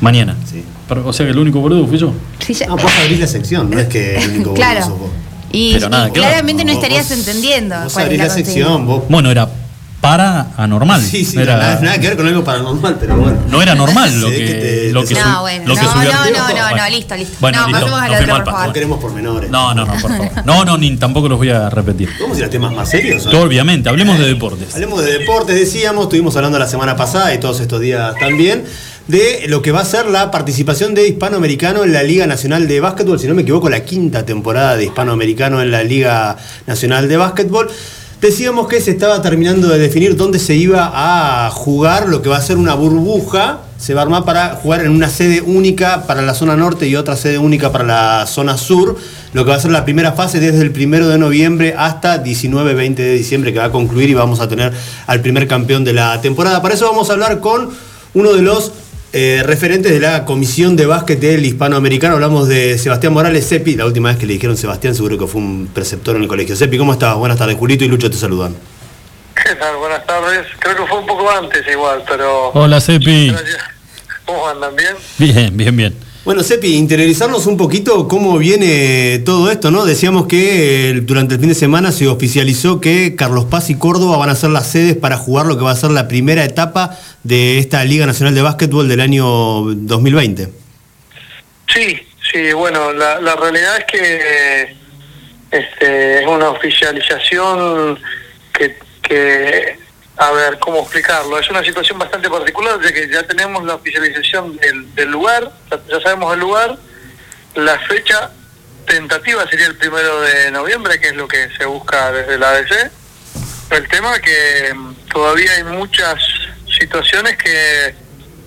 [0.00, 0.36] Mañana.
[0.50, 0.64] Sí.
[0.88, 2.12] Pero, o sea que el único boludo fui yo.
[2.38, 4.80] Sí, ya- No, vos abrís la sección, no es que el único boludo Claro.
[4.86, 5.10] sos vos.
[5.52, 7.74] Y, Pero nada y claramente no estarías vos- entendiendo.
[7.82, 9.02] Vos cuál es abrís la sección, vos.
[9.08, 9.48] Bueno, era
[10.00, 11.02] para anormal.
[11.02, 13.38] Sí, sí, Era- nada, nada que ver con algo paranormal, pero bueno.
[13.48, 15.92] No era normal lo que, que te- lo que, su- No, bueno, lo que no,
[15.92, 16.10] subió.
[16.12, 17.36] no, no, no, no, listo, listo.
[17.40, 18.66] Bueno, no, listo, pasemos al otro, por favor.
[18.66, 19.50] No queremos pormenores.
[19.50, 20.30] No, no, no, por favor.
[20.46, 22.08] No, no, ni tampoco los voy a repetir.
[22.20, 23.26] ¿Vamos a ir a temas más serios?
[23.26, 23.40] no?
[23.40, 24.74] Obviamente, hablemos de deportes.
[24.74, 28.64] Hablemos de deportes, decíamos, estuvimos hablando la semana pasada y todos estos días también,
[29.06, 32.80] de lo que va a ser la participación de Hispanoamericano en la Liga Nacional de
[32.80, 36.36] Básquetbol, si no me equivoco, la quinta temporada de Hispanoamericano en la Liga
[36.66, 37.68] Nacional de Básquetbol.
[38.20, 42.36] Decíamos que se estaba terminando de definir dónde se iba a jugar, lo que va
[42.36, 46.20] a ser una burbuja, se va a armar para jugar en una sede única para
[46.20, 48.98] la zona norte y otra sede única para la zona sur,
[49.32, 52.94] lo que va a ser la primera fase desde el primero de noviembre hasta 19-20
[52.96, 54.70] de diciembre que va a concluir y vamos a tener
[55.06, 56.60] al primer campeón de la temporada.
[56.60, 57.70] Para eso vamos a hablar con
[58.12, 58.70] uno de los
[59.12, 62.14] eh, referentes de la Comisión de Básquet del Hispanoamericano.
[62.14, 63.76] Hablamos de Sebastián Morales Cepi.
[63.76, 66.56] La última vez que le dijeron Sebastián, seguro que fue un preceptor en el colegio.
[66.56, 67.16] Cepi, ¿cómo estás?
[67.16, 67.56] Buenas tardes.
[67.56, 68.56] Julito y Lucho te saludan.
[69.34, 69.76] ¿Qué tal?
[69.76, 70.46] Buenas tardes.
[70.58, 72.50] Creo que fue un poco antes igual, pero...
[72.50, 73.34] Hola, Cepi.
[74.24, 74.76] ¿Cómo andan?
[74.76, 74.94] ¿Bien?
[75.18, 76.09] Bien, bien, bien.
[76.22, 79.86] Bueno, Cepi, interiorizarnos un poquito cómo viene todo esto, ¿no?
[79.86, 84.18] Decíamos que eh, durante el fin de semana se oficializó que Carlos Paz y Córdoba
[84.18, 86.98] van a ser las sedes para jugar lo que va a ser la primera etapa
[87.22, 90.48] de esta Liga Nacional de Básquetbol del año 2020.
[91.72, 91.98] Sí,
[92.30, 94.76] sí, bueno, la, realidad es que
[95.50, 97.98] este, es una oficialización
[98.52, 99.78] que,
[100.20, 101.38] a ver, ¿cómo explicarlo?
[101.38, 105.50] Es una situación bastante particular, ya que ya tenemos la oficialización del, del lugar,
[105.88, 106.76] ya, sabemos el lugar,
[107.54, 108.30] la fecha
[108.84, 112.90] tentativa sería el primero de noviembre, que es lo que se busca desde la ADC.
[113.70, 116.22] El tema que mm, todavía hay muchas
[116.78, 117.94] situaciones que,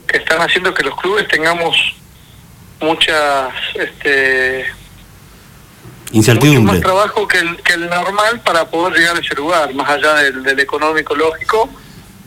[0.05, 1.75] que están haciendo que los clubes tengamos
[2.81, 4.67] muchas este
[6.13, 6.79] mucho más Incertidumbre.
[6.79, 10.43] trabajo que el, que el normal para poder llegar a ese lugar, más allá del,
[10.43, 11.69] del económico lógico.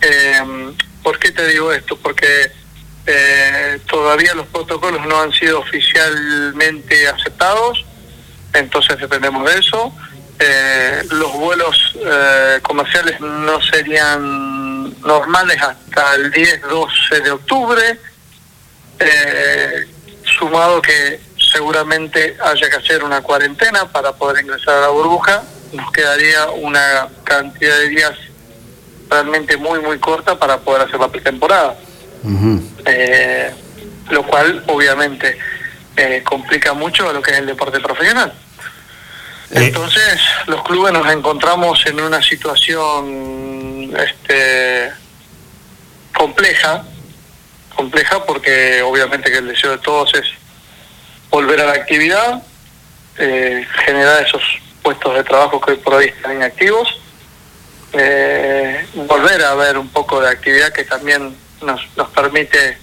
[0.01, 0.73] Eh,
[1.03, 1.97] ¿Por qué te digo esto?
[1.97, 2.51] Porque
[3.07, 7.85] eh, todavía los protocolos no han sido oficialmente aceptados,
[8.53, 9.93] entonces dependemos de eso.
[10.39, 18.01] Eh, los vuelos eh, comerciales no serían normales hasta el 10-12 de octubre,
[18.99, 19.87] eh,
[20.39, 21.21] sumado que
[21.53, 25.43] seguramente haya que hacer una cuarentena para poder ingresar a la burbuja,
[25.73, 28.13] nos quedaría una cantidad de días
[29.09, 31.77] realmente muy muy corta para poder hacer la pretemporada.
[32.85, 33.55] Eh,
[34.11, 35.39] lo cual obviamente
[35.97, 38.33] eh, complica mucho a lo que es el deporte profesional.
[39.51, 44.93] Entonces, los clubes nos encontramos en una situación este,
[46.15, 46.85] compleja,
[47.75, 50.27] compleja porque obviamente que el deseo de todos es
[51.37, 52.43] volver a la actividad,
[53.19, 54.43] eh, generar esos
[54.81, 56.99] puestos de trabajo que hoy por hoy están inactivos,
[57.93, 62.79] eh, volver a ver un poco de actividad que también nos, nos permite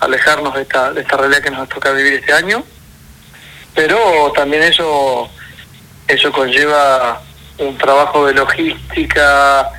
[0.00, 2.64] alejarnos de esta, de esta realidad que nos toca vivir este año,
[3.76, 5.30] pero también eso
[6.08, 7.22] eso conlleva
[7.58, 9.70] un trabajo de logística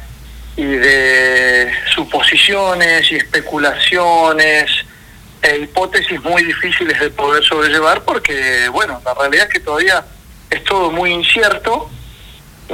[0.55, 4.84] y de suposiciones y especulaciones
[5.45, 10.03] e hipótesis muy difíciles de poder sobrellevar porque, bueno, la realidad es que todavía
[10.49, 11.89] es todo muy incierto,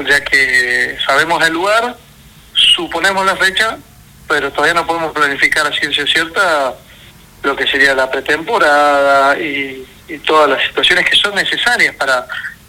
[0.07, 1.98] ya que sabemos el lugar,
[2.53, 3.77] suponemos la fecha,
[4.27, 6.73] pero todavía no podemos planificar a ciencia cierta
[7.43, 9.88] lo que sería la pretemporada y,
[10.26, 12.27] todas las situaciones que son necesarias para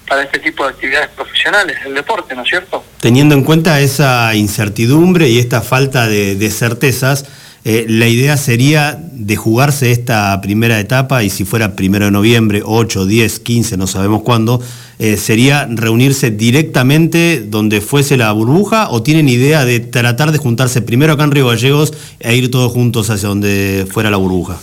[0.08, 2.84] para este tipo de actividades profesionales, el deporte, ¿no es cierto?
[3.00, 7.24] Teniendo en cuenta esa incertidumbre y esta falta de certezas,
[7.64, 12.62] eh, la idea sería de jugarse esta primera etapa y si fuera primero de noviembre,
[12.64, 14.60] 8, 10, 15, no sabemos cuándo,
[14.98, 20.82] eh, sería reunirse directamente donde fuese la burbuja o tienen idea de tratar de juntarse
[20.82, 24.58] primero acá en Río Gallegos e ir todos juntos hacia donde fuera la burbuja.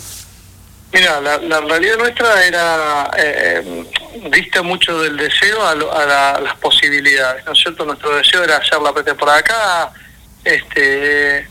[0.92, 3.86] Mira, la, realidad nuestra era eh,
[4.32, 5.76] dista mucho del deseo a
[6.42, 7.86] las posibilidades, ¿no es cierto?
[7.86, 9.94] Nuestro deseo era hacer la pretemporada acá,
[10.44, 11.48] este,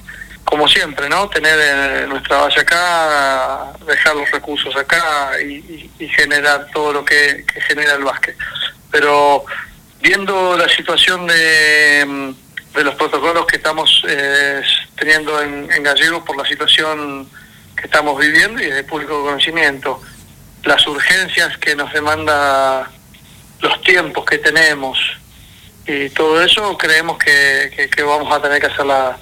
[0.48, 1.28] como siempre, ¿no?
[1.28, 7.44] Tener eh, nuestra base acá, dejar los recursos acá y, y- generar todo lo que,
[7.66, 8.34] genera el básquet.
[8.90, 9.44] Pero
[10.00, 12.30] viendo la situación de, mm,
[12.76, 14.62] de los protocolos que estamos eh,
[14.96, 17.28] teniendo en, en Gallegos por la situación
[17.76, 20.00] que estamos viviendo y de público conocimiento,
[20.64, 22.90] las urgencias que nos demanda
[23.60, 24.98] los tiempos que tenemos
[25.86, 29.16] y todo eso, creemos que, que- que vamos a tener que hacer la,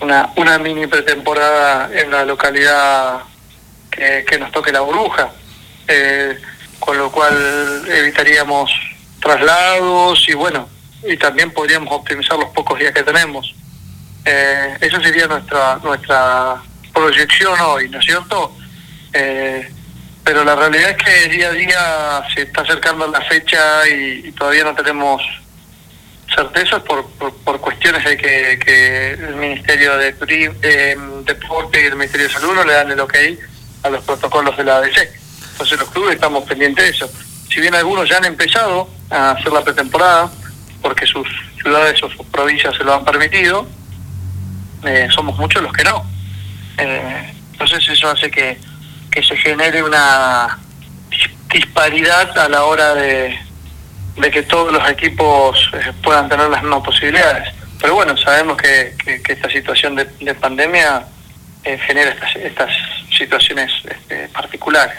[0.00, 3.22] una, una mini pretemporada en la localidad
[3.90, 5.30] que, nos toque la burbuja,
[5.88, 6.36] Eh,
[6.80, 8.70] con lo cual evitaríamos
[9.20, 10.68] traslados y bueno,
[11.02, 13.54] y también podríamos optimizar los pocos días que tenemos.
[14.24, 16.60] Eh, eso sería nuestra nuestra
[16.92, 18.56] proyección hoy, ¿no es cierto?
[19.12, 19.70] Eh,
[20.24, 24.64] pero la realidad es que día a día se está acercando la fecha y todavía
[24.64, 25.22] no tenemos
[26.34, 31.96] certezas por, por, por cuestiones de que, que el Ministerio de, de Deporte y el
[31.96, 33.14] Ministerio de Salud no le dan el ok
[33.84, 35.08] a los protocolos de la ADC.
[35.52, 37.10] Entonces los clubes estamos pendientes de eso.
[37.48, 40.30] Si bien algunos ya han empezado a hacer la pretemporada,
[40.82, 41.26] porque sus
[41.62, 43.66] ciudades o sus provincias se lo han permitido,
[44.84, 46.04] eh, somos muchos los que no.
[46.78, 48.58] Eh, entonces eso hace que,
[49.10, 50.58] que se genere una
[51.10, 53.38] dis- disparidad a la hora de,
[54.20, 57.48] de que todos los equipos eh, puedan tener las mismas posibilidades.
[57.80, 61.04] Pero bueno, sabemos que, que- que esta situación de, de pandemia
[61.64, 62.70] eh, genera estas, estas
[63.16, 64.96] situaciones este, particulares.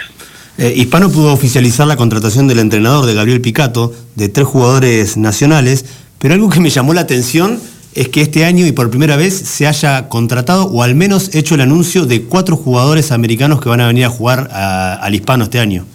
[0.58, 5.86] Eh, Hispano pudo oficializar la contratación del entrenador de Gabriel Picato, de tres jugadores nacionales,
[6.20, 7.62] pero algo que me llamó la atención
[7.94, 11.56] es que este año y por primera vez se haya contratado o al menos hecho
[11.56, 15.46] el anuncio de cuatro jugadores americanos que van a venir a jugar a- al Hispano
[15.46, 15.86] este año.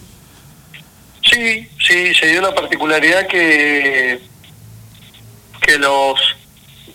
[1.22, 4.20] Sí, sí, se dio la particularidad que,
[5.60, 6.18] que los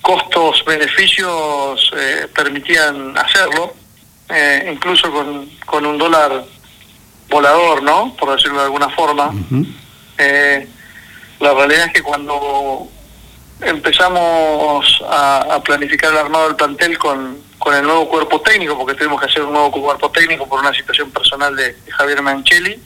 [0.02, 3.74] costos, beneficios eh, permitían hacerlo,
[4.30, 6.44] eh, incluso con, con un dólar
[7.30, 8.16] volador, ¿no?
[8.16, 9.34] Por decirlo de alguna forma.
[10.18, 10.68] Eh,
[11.40, 12.88] la realidad es que cuando
[13.62, 18.96] empezamos a, a planificar el armado del plantel con, con el nuevo cuerpo técnico, porque
[18.96, 22.80] tuvimos que hacer un nuevo cuerpo técnico por una situación personal de, de Javier Manchelli,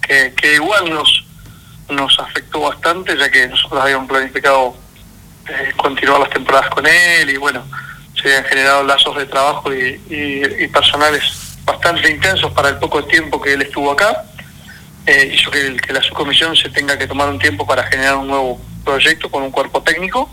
[0.00, 1.27] que, que igual nos,
[1.90, 4.74] nos afectó bastante, ya que nosotros habíamos planificado
[5.48, 7.64] eh, continuar las temporadas con él y bueno,
[8.14, 11.22] se habían generado lazos de trabajo y, y- personales
[11.64, 14.24] bastante intensos para el poco tiempo que él estuvo acá.
[15.06, 18.26] Eh, hizo que, que la subcomisión se tenga que tomar un tiempo para generar un
[18.28, 20.30] nuevo proyecto con un cuerpo técnico.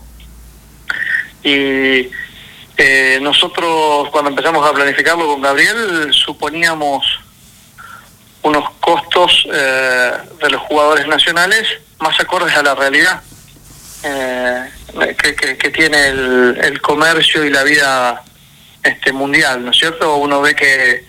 [1.42, 2.10] Y
[2.76, 7.02] eh, nosotros cuando empezamos a planificarlo con Gabriel suponíamos
[8.46, 10.12] unos costos eh,
[10.42, 11.66] de los jugadores nacionales
[11.98, 13.20] más acordes a la realidad
[14.02, 14.70] eh,
[15.20, 18.22] que, que- que tiene el, el comercio y la vida
[18.82, 20.16] este mundial, ¿no es cierto?
[20.16, 21.04] Uno ve que,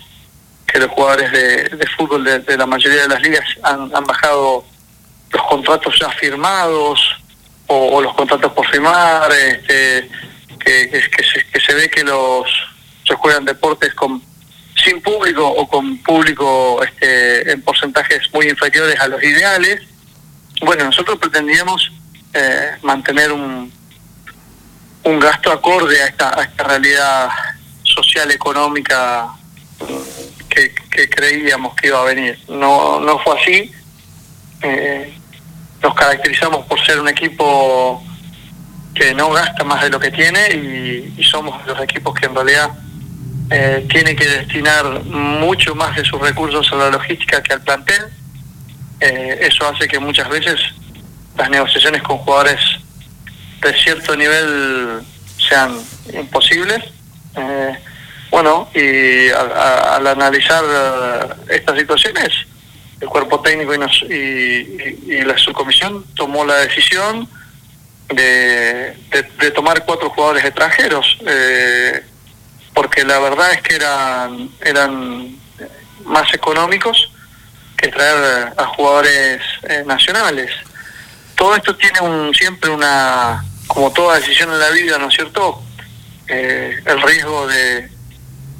[0.66, 4.66] que los jugadores de, fútbol de, la mayoría de las ligas han, han bajado
[5.30, 7.00] los contratos ya firmados
[7.68, 10.10] o, o los contratos por firmar, este,
[10.60, 12.48] que, que, que se, que se ve que los
[13.08, 14.22] se juegan deportes con
[14.84, 19.82] sin público o con público este, en porcentajes muy inferiores a los ideales.
[20.62, 21.92] Bueno, nosotros pretendíamos
[22.34, 23.72] eh, mantener un,
[25.04, 27.30] un gasto acorde a esta, a esta realidad
[27.84, 29.30] social económica
[30.50, 30.74] que,
[31.10, 32.38] creíamos que iba a venir.
[32.48, 33.72] No, no fue así.
[34.64, 35.14] Eh,
[35.82, 38.04] nos caracterizamos por ser un equipo
[38.96, 40.50] que no gasta más de lo que tiene
[41.18, 42.72] y somos los equipos que en realidad
[43.50, 48.04] eh, tiene que destinar mucho más de sus recursos a la logística que al plantel.
[49.00, 50.60] Eh, eso hace que muchas veces
[51.38, 52.60] las negociaciones con jugadores
[53.62, 55.02] de cierto nivel
[55.38, 55.78] sean
[56.14, 56.84] imposibles.
[57.36, 57.78] Eh,
[58.32, 62.30] bueno, y al, a- al analizar eh, estas situaciones,
[63.00, 67.30] el cuerpo técnico y, nos- y- y la subcomisión tomó la decisión
[68.10, 72.04] de, de- de tomar cuatro jugadores extranjeros, eh,
[72.78, 75.36] porque la verdad es que eran, eran
[76.06, 77.12] más económicos
[77.76, 80.52] que traer a jugadores eh, nacionales.
[81.34, 85.60] Todo esto tiene un, siempre una, como toda decisión en la vida, ¿no es cierto?
[86.28, 87.90] Eh, el riesgo de,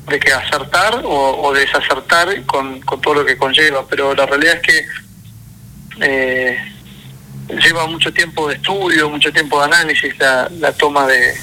[0.08, 4.62] de que acertar o, desacertar con, con todo lo que conlleva, pero la realidad es
[4.64, 4.86] que
[6.02, 6.74] eh,
[7.50, 11.38] lleva mucho tiempo de estudio, mucho tiempo de análisis la, la toma de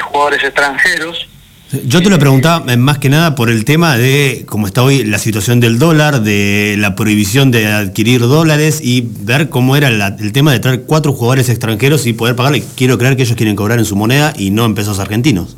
[0.00, 1.28] jugadores extranjeros.
[1.72, 5.02] Yo te lo preguntaba eh, más que nada por el tema de cómo está hoy
[5.04, 10.32] la situación del dólar, de la prohibición de adquirir dólares y ver cómo era el
[10.32, 12.62] tema de traer cuatro jugadores extranjeros y poder pagarle.
[12.76, 15.56] Quiero creer que ellos quieren cobrar en su moneda y no en pesos argentinos.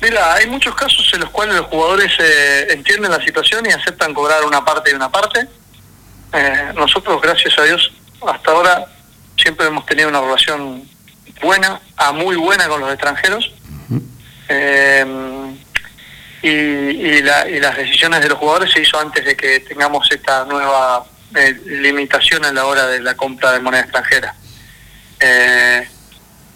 [0.00, 4.14] Mira, hay muchos casos en los cuales los jugadores eh, entienden la situación y aceptan
[4.14, 5.48] cobrar una parte y una parte.
[6.32, 7.92] Eh, nosotros, gracias a Dios,
[8.26, 8.84] hasta ahora
[9.36, 10.82] siempre hemos tenido una relación
[11.42, 13.52] buena, a muy buena con los extranjeros.
[14.48, 15.04] Eh,
[16.42, 20.06] y, y la- y las decisiones de los jugadores se hizo antes de que tengamos
[20.10, 21.04] esta nueva
[21.36, 24.34] eh, limitación a la hora de la compra de moneda extranjera.
[25.20, 25.88] Eh,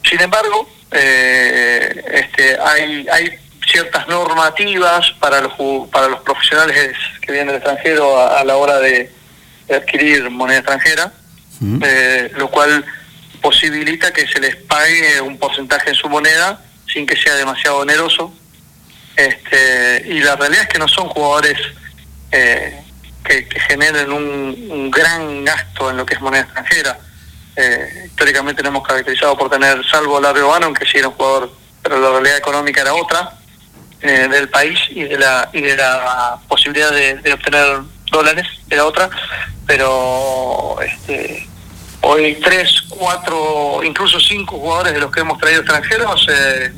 [0.08, 3.38] sin embargo, eh, este, hay, hay
[3.70, 5.52] ciertas normativas para los
[5.90, 9.10] para los profesionales que vienen del extranjero a, a la hora de,
[9.66, 11.12] de adquirir moneda extranjera,
[11.82, 12.84] eh, lo cual
[13.42, 16.60] posibilita que se les pague un porcentaje en su moneda
[16.92, 18.32] sin que sea demasiado oneroso.
[19.16, 21.58] Este, y la realidad es que no son jugadores
[22.30, 22.80] eh,
[23.24, 26.98] que, generen un, un gran gasto en lo que es moneda extranjera.
[27.56, 31.52] Eh, históricamente nos hemos caracterizado por tener, salvo Larry Bannon, que sí era un jugador,
[31.82, 33.32] pero la realidad económica era otra,
[34.00, 37.80] eh, del país y de la y de la posibilidad de, de obtener
[38.12, 39.10] dólares era otra,
[39.66, 41.47] pero este,
[42.08, 46.72] hoy tres, cuatro, incluso cinco jugadores de los que hemos traído extranjeros eh,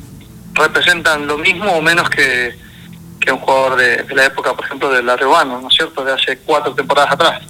[0.53, 2.53] representan lo mismo o menos que,
[3.19, 6.03] que un jugador de, de la época, por ejemplo, de Larry Bannon, ¿no es cierto?,
[6.03, 7.41] de hace cuatro temporadas atrás.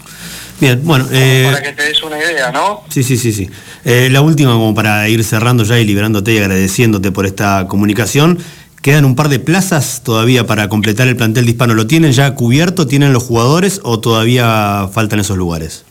[0.60, 2.84] Bien, bueno, eh, Para que te des una idea, ¿no?
[2.90, 3.50] sí, sí, sí, sí.
[3.84, 8.38] Eh, la última, como para ir cerrando ya y liberándote y agradeciéndote por esta comunicación.
[8.84, 11.74] Quedan un par de plazas todavía para completar el plantel de hispano.
[11.74, 12.86] ¿Lo tienen ya cubierto?
[12.86, 15.84] ¿Tienen los jugadores o todavía faltan esos lugares?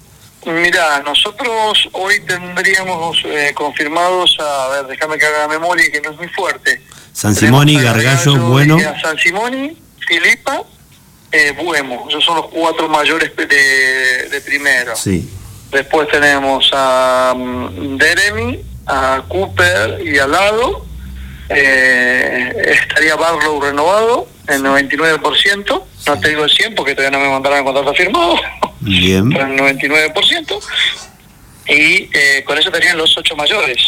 [0.46, 6.16] Mira, nosotros hoy tendríamos eh, confirmados, a ver, déjame que haga memoria que no es
[6.16, 6.80] muy fuerte.
[7.12, 8.78] San Simoni, a Gargallo, Bueno.
[8.78, 9.76] a San Simoni,
[10.08, 10.62] Filipa,
[11.30, 12.06] eh, Buemo.
[12.08, 14.96] Esos son los cuatro mayores de, de primero.
[14.96, 15.28] Sí.
[15.70, 20.86] Después tenemos a mm, Deremy, a Cooper y a Lado.
[21.50, 25.82] Eh, estaría Barlow renovado en 99%.
[26.06, 28.36] No te digo el 100 porque todavía no me mandaron el contrato firmado.
[28.80, 29.28] Bien.
[29.30, 30.60] Pero en 99%.
[31.68, 33.78] Y eh, con eso tenían los ocho mayores.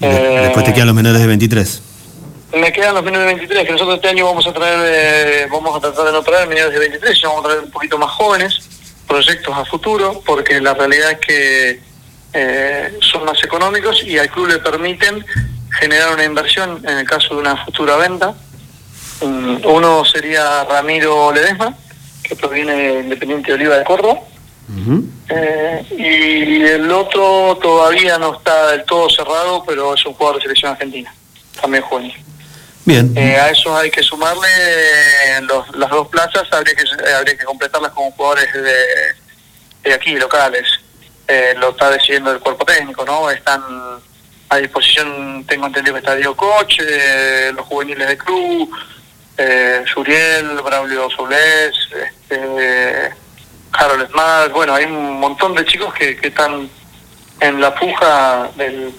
[0.00, 1.82] Eh, Después te quedan los menores de 23.
[2.56, 5.76] me quedan los menores de 23, que nosotros este año vamos a traer, eh, vamos
[5.76, 8.10] a tratar de no traer menores de 23, sino vamos a traer un poquito más
[8.12, 8.60] jóvenes,
[9.06, 11.80] proyectos a futuro, porque la realidad es que
[12.32, 15.24] eh, son más económicos y al club le permiten
[15.78, 18.34] generar una inversión en el caso de una futura venta.
[19.20, 21.74] Mm, Uno sería Ramiro Ledesma,
[22.22, 24.20] que proviene de Independiente de Oliva de Córdoba.
[25.30, 30.42] Eh, y el otro todavía no está del todo cerrado, pero es un jugador de
[30.42, 31.12] selección argentina,
[31.60, 32.14] también juvenil.
[32.84, 33.12] Bien.
[33.16, 37.36] Eh, a eso hay que sumarle eh, los- las dos plazas, habría que, eh, habría
[37.36, 38.74] que completarlas con jugadores de,
[39.84, 40.66] de aquí, locales.
[41.26, 43.30] Eh, lo está decidiendo el cuerpo técnico, ¿no?
[43.30, 43.62] Están
[44.50, 48.70] a disposición, tengo entendido que está Diego Coche, los juveniles de club,
[49.38, 53.10] eh, Suriel, Braulio Solés, este,
[53.72, 56.68] Harold Smart, bueno, hay un montón de chicos que, que están
[57.40, 58.92] en la puja del,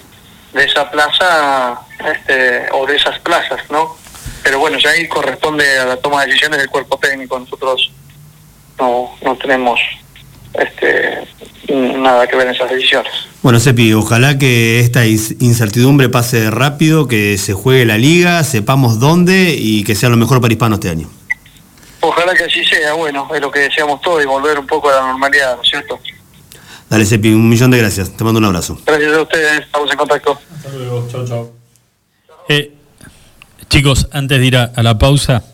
[0.52, 3.96] de esa plaza este, o de esas plazas, ¿no?
[4.42, 7.38] Pero bueno, ya ahí corresponde a la toma de decisiones del cuerpo técnico.
[7.38, 7.92] Nosotros
[8.78, 9.78] no, no tenemos
[10.54, 11.28] este,
[11.72, 13.12] nada que ver en esas decisiones.
[13.42, 19.54] Bueno, Sepi, ojalá que esta incertidumbre pase rápido, que se juegue la liga, sepamos dónde
[19.58, 21.08] y que sea lo mejor para Hispano este año.
[22.00, 24.96] Ojalá que así sea, bueno, es lo que deseamos todos y volver un poco a
[24.96, 25.98] la normalidad, ¿no es cierto?
[26.88, 28.16] Dale, Sepi, un millón de gracias.
[28.16, 28.78] Te mando un abrazo.
[28.84, 30.38] Gracias a ustedes, estamos en contacto.
[30.56, 31.52] Hasta luego, chao, chao.
[32.48, 32.72] Eh,
[33.68, 35.44] chicos, antes de ir a, a la pausa,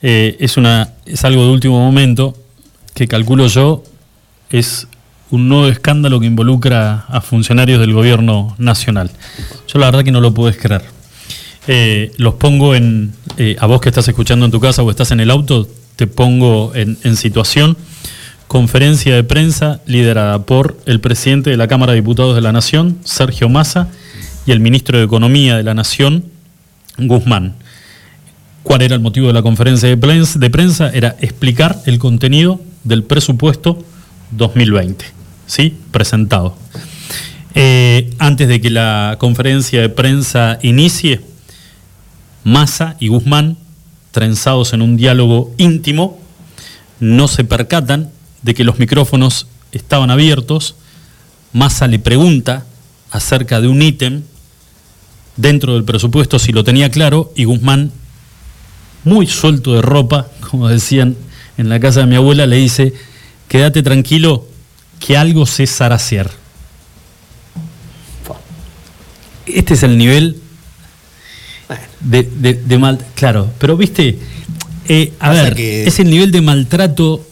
[0.00, 2.34] eh, es, una, es algo de último momento
[2.94, 3.82] que calculo yo
[4.50, 4.86] es
[5.30, 9.10] un nuevo escándalo que involucra a funcionarios del gobierno nacional.
[9.66, 10.82] Yo la verdad que no lo puedes creer.
[11.66, 15.10] Eh, los pongo en, eh, a vos que estás escuchando en tu casa o estás
[15.10, 17.76] en el auto, te pongo en, en situación.
[18.46, 22.98] Conferencia de prensa liderada por el presidente de la Cámara de Diputados de la Nación,
[23.04, 23.88] Sergio Massa,
[24.46, 26.24] y el ministro de Economía de la Nación,
[26.96, 27.56] Guzmán.
[28.62, 30.38] ¿Cuál era el motivo de la conferencia de prensa?
[30.38, 30.90] De prensa?
[30.90, 33.84] Era explicar el contenido del presupuesto
[34.32, 35.04] 2020,
[35.46, 35.76] ¿sí?
[35.90, 36.56] Presentado.
[37.54, 41.20] Eh, antes de que la conferencia de prensa inicie,
[42.44, 43.56] Massa y Guzmán,
[44.12, 46.18] trenzados en un diálogo íntimo,
[47.00, 48.10] no se percatan
[48.42, 50.76] de que los micrófonos estaban abiertos.
[51.52, 52.64] Massa le pregunta
[53.10, 54.22] acerca de un ítem
[55.36, 57.92] dentro del presupuesto si lo tenía claro y Guzmán,
[59.04, 61.16] muy suelto de ropa, como decían
[61.56, 62.92] en la casa de mi abuela, le dice,
[63.48, 64.46] quédate tranquilo
[65.00, 66.30] que algo sé zaraciar.
[69.46, 70.36] Este es el nivel
[72.00, 72.98] de, de- de mal...
[73.14, 74.18] Claro, pero viste,
[74.88, 77.24] eh, a ver, que- es el nivel de maltrato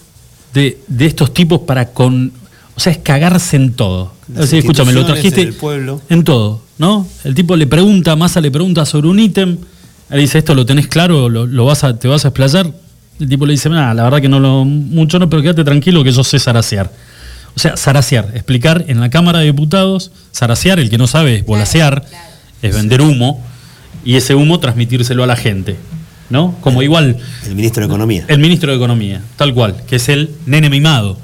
[0.55, 2.33] de, de estos tipos para con...
[2.75, 4.13] O sea, es cagarse en todo.
[4.39, 6.01] Escúchame, lo trajiste en el pueblo.
[6.11, 7.07] en todo, ¿no?
[7.25, 9.57] El tipo le pregunta, Massa le pregunta sobre un ítem,
[10.11, 11.29] él dice, ¿esto lo tenés claro?
[11.31, 12.73] ¿Lo, lo vas a, ¿Te vas a explayar?
[13.19, 16.05] El tipo le dice, nada, la verdad que no lo mucho no, pero quédate tranquilo
[16.05, 16.93] que yo sé zarasear.
[17.55, 21.47] O sea, zarasear, explicar en la Cámara de Diputados, zarasear, el que no sabe es
[21.47, 22.05] volasear,
[22.61, 23.43] es vender humo,
[24.05, 25.77] y ese humo transmitírselo a la gente,
[26.29, 26.55] ¿no?
[26.61, 27.17] Como igual...
[27.47, 28.25] El ministro de Economía.
[28.29, 31.19] El ministro de Economía, tal cual, que es el nene mimado,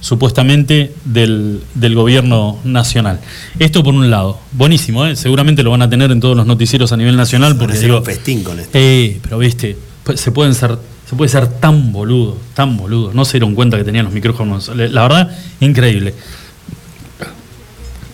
[0.00, 3.20] supuestamente del, del gobierno nacional.
[3.58, 5.14] Esto por un lado, buenísimo, ¿eh?
[5.14, 8.04] seguramente lo van a tener en todos los noticieros a nivel nacional, porque digo, un
[8.04, 8.70] festín con esto.
[8.72, 10.78] eh, pero viste, pues, se pueden ser,
[11.10, 14.68] se puede ser tan boludo, tan boludo, no se dieron cuenta que tenían los micrófonos,
[14.68, 16.14] la verdad, increíble.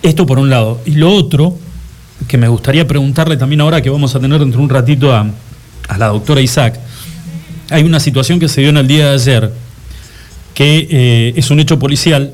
[0.02, 0.80] Esto por un lado.
[0.86, 1.58] Y lo otro,
[2.26, 5.26] que me gustaría preguntarle también ahora que vamos a tener dentro de un ratito a,
[5.88, 6.80] a la doctora Isaac,
[7.68, 9.52] hay una situación que se dio en el día de ayer,
[10.54, 12.32] que eh, es un hecho policial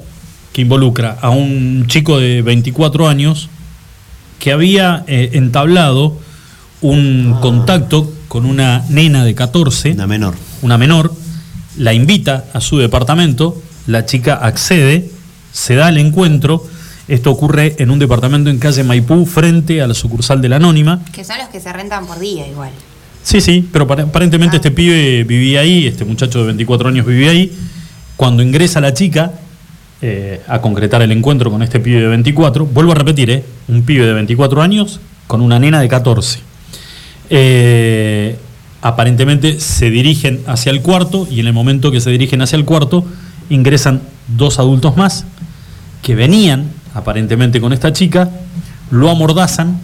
[0.52, 3.48] que involucra a un chico de 24 años
[4.38, 6.20] que había eh, entablado
[6.82, 10.34] un contacto con una nena de 14, Una menor.
[10.62, 11.12] una menor,
[11.76, 15.10] la invita a su departamento, la chica accede,
[15.52, 16.66] se da el encuentro,
[17.08, 21.02] esto ocurre en un departamento en calle Maipú frente a la sucursal de la Anónima,
[21.12, 22.70] Que son los que se rentan por día igual.
[23.22, 27.52] Sí, sí, pero aparentemente este pibe vivía ahí, este muchacho de 24 años vivía ahí.
[28.16, 29.32] Cuando ingresa la chica
[30.00, 33.82] eh, a concretar el encuentro con este pibe de 24, vuelvo a repetir, eh, un
[33.82, 36.51] pibe de 24 años con una nena de 14.
[37.34, 38.36] Eh,
[38.82, 42.66] aparentemente se dirigen hacia el cuarto y en el momento que se dirigen hacia el
[42.66, 43.06] cuarto
[43.48, 45.24] ingresan dos adultos más
[46.02, 48.28] que venían aparentemente con esta chica,
[48.90, 49.80] lo amordazan,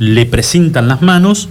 [0.00, 1.48] le presentan las manos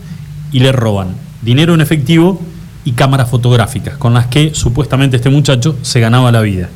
[0.52, 2.42] y le roban dinero en efectivo
[2.84, 6.70] y cámaras fotográficas con las que supuestamente este muchacho se ganaba la vida.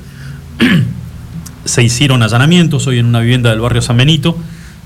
[1.66, 4.38] se hicieron allanamientos hoy en una vivienda del barrio San Benito,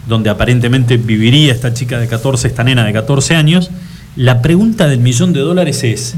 [0.07, 3.71] donde aparentemente viviría esta chica de 14, esta nena de 14 años.
[4.15, 6.15] La pregunta del millón de dólares es,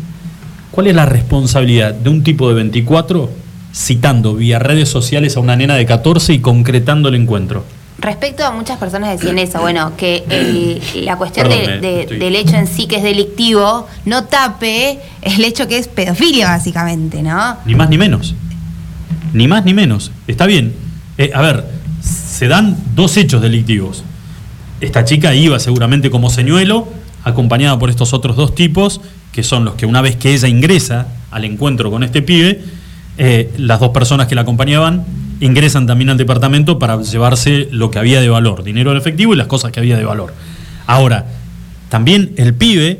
[0.71, 3.29] ¿cuál es la responsabilidad de un tipo de 24
[3.73, 7.63] citando vía redes sociales a una nena de 14 y concretando el encuentro?
[7.97, 12.01] Respecto a muchas personas decían eso, bueno, que el- la cuestión Perdón, de- me de-
[12.01, 16.47] estoy- del hecho en sí que es delictivo no tape el hecho que es pedofilia
[16.49, 17.55] básicamente, ¿no?
[17.65, 18.35] Ni más ni menos.
[19.33, 20.11] Ni más ni menos.
[20.27, 20.73] Está bien.
[21.17, 21.63] Eh, a ver,
[22.35, 24.03] se dan dos hechos delictivos.
[24.81, 26.85] Esta chica iba seguramente como señuelo,
[27.23, 28.99] acompañada por estos otros dos tipos,
[29.31, 32.61] que son los que una vez que ella ingresa al encuentro con este pibe,
[33.17, 35.05] eh, las dos personas que la acompañaban
[35.39, 39.37] ingresan también al departamento para llevarse lo que había de valor, dinero en efectivo y
[39.37, 40.33] las cosas que había de valor.
[40.87, 41.27] Ahora,
[41.87, 42.99] también el pibe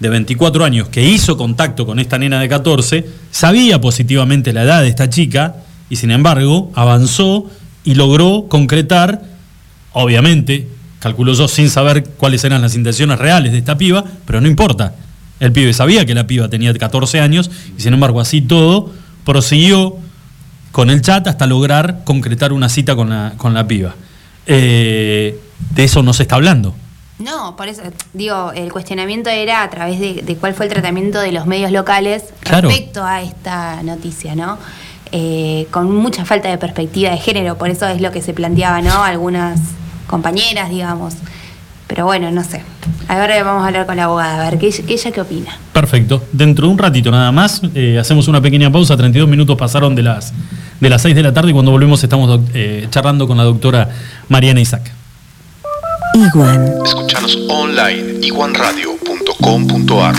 [0.00, 4.80] de 24 años que hizo contacto con esta nena de 14 sabía positivamente la edad
[4.80, 5.56] de esta chica
[5.90, 7.50] y sin embargo avanzó
[7.88, 9.22] y logró concretar,
[9.94, 10.68] obviamente,
[11.00, 14.94] calculo yo sin saber cuáles eran las intenciones reales de esta piba, pero no importa.
[15.40, 18.92] El pibe sabía que la piba tenía 14 años y sin embargo así todo
[19.24, 19.96] prosiguió
[20.70, 23.94] con el chat hasta lograr concretar una cita con la, con la piba.
[24.46, 25.40] Eh,
[25.74, 26.74] de eso no se está hablando.
[27.18, 27.80] No, por eso,
[28.12, 31.72] digo, el cuestionamiento era a través de, de cuál fue el tratamiento de los medios
[31.72, 32.68] locales Claro.
[32.68, 34.58] respecto a esta noticia, ¿no?
[35.12, 38.82] Eh, con mucha falta de perspectiva de género, por eso es lo que se planteaba,
[38.82, 39.02] ¿no?
[39.02, 39.60] Algunas
[40.06, 41.14] compañeras, digamos.
[41.86, 42.62] Pero bueno, no sé.
[43.08, 45.56] Ahora vamos a hablar con la abogada, a ver, ¿qué, qué ella qué opina?
[45.72, 46.22] Perfecto.
[46.32, 48.96] Dentro de un ratito nada más, eh, hacemos una pequeña pausa.
[48.96, 50.34] 32 minutos pasaron de las,
[50.80, 53.88] de las 6 de la tarde y cuando volvemos estamos eh, charlando con la doctora
[54.28, 54.92] Mariana Isaac.
[56.14, 56.74] Iguan.
[56.84, 60.16] Escuchanos online iguanradio.com.ar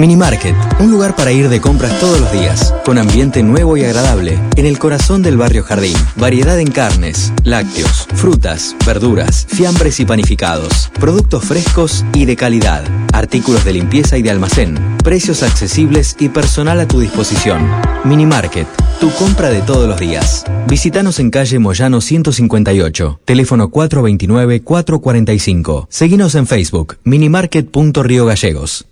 [0.00, 4.38] Minimarket, un lugar para ir de compras todos los días, con ambiente nuevo y agradable,
[4.56, 5.96] en el corazón del barrio Jardín.
[6.16, 12.82] Variedad en carnes, lácteos, frutas, verduras, fiambres y panificados, productos frescos y de calidad,
[13.12, 17.60] artículos de limpieza y de almacén, precios accesibles y personal a tu disposición.
[18.04, 18.68] Minimarket
[19.00, 20.44] tu compra de todos los días.
[20.68, 25.86] Visítanos en calle Moyano 158, teléfono 429-445.
[25.88, 28.86] Seguinos en Facebook, minimarket.rio gallegos.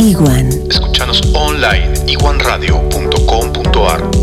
[0.00, 0.48] Iguan.
[0.68, 4.21] Escuchanos online, iguanradio.com.ar.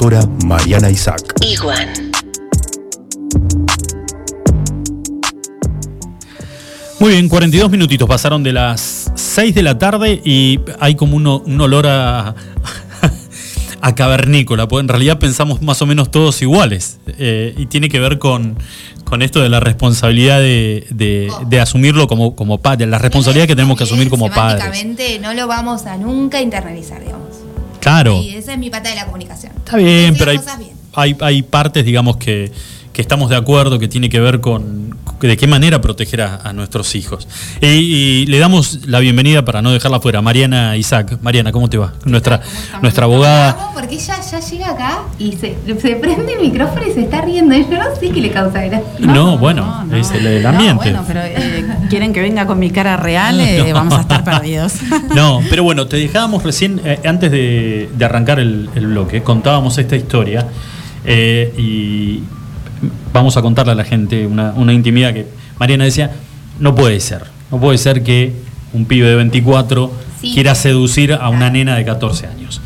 [0.00, 1.20] doctora Mariana Isaac.
[1.42, 1.86] Iguan.
[6.98, 11.60] Muy bien, 42 minutitos pasaron de las 6 de la tarde y hay como un,
[11.60, 12.34] olor a,
[13.82, 14.66] a cavernícola.
[14.68, 16.98] porque En realidad pensamos más o menos todos iguales.
[17.18, 18.56] eh, y tiene que ver con,
[19.04, 23.54] con esto de la responsabilidad de, de- de asumirlo como, como padre, la responsabilidad que
[23.56, 24.62] tenemos que asumir como padres.
[24.62, 27.02] Semánticamente no lo vamos a nunca internalizar.
[28.02, 28.22] Claro.
[28.22, 29.52] Y esa es mi pata de la comunicación.
[29.56, 30.70] Está bien, pero hay, bien.
[30.94, 32.50] hay, hay partes, digamos, que,
[32.92, 34.79] que estamos de acuerdo, que tiene que ver con
[35.28, 37.26] de qué manera proteger a, a nuestros hijos.
[37.60, 41.18] Y, y le damos la bienvenida, para no dejarla fuera, Mariana Isaac.
[41.22, 41.92] Mariana, ¿cómo te va?
[42.04, 42.40] Nuestra,
[42.82, 43.70] nuestra abogada.
[43.74, 47.54] Porque ella ya llega acá y se, se prende el micrófono y se está riendo.
[47.56, 48.84] Yo no sé qué le causa gracia.
[49.00, 50.90] No, bueno, es el, el ambiente.
[50.92, 54.74] bueno, pero eh, quieren que venga con mi cara real, eh, vamos a estar perdidos.
[55.14, 59.76] No, pero bueno, te dejábamos recién, eh, antes de, de arrancar el, el bloque, contábamos
[59.78, 60.46] esta historia
[61.58, 62.20] y
[63.12, 65.26] vamos a contarle a la gente una, una intimidad que
[65.58, 66.10] Mariana decía,
[66.58, 68.32] no puede ser, no puede ser que
[68.72, 70.32] un pibe de 24 Sí.
[70.34, 72.60] quiera seducir a una nena de 14 años.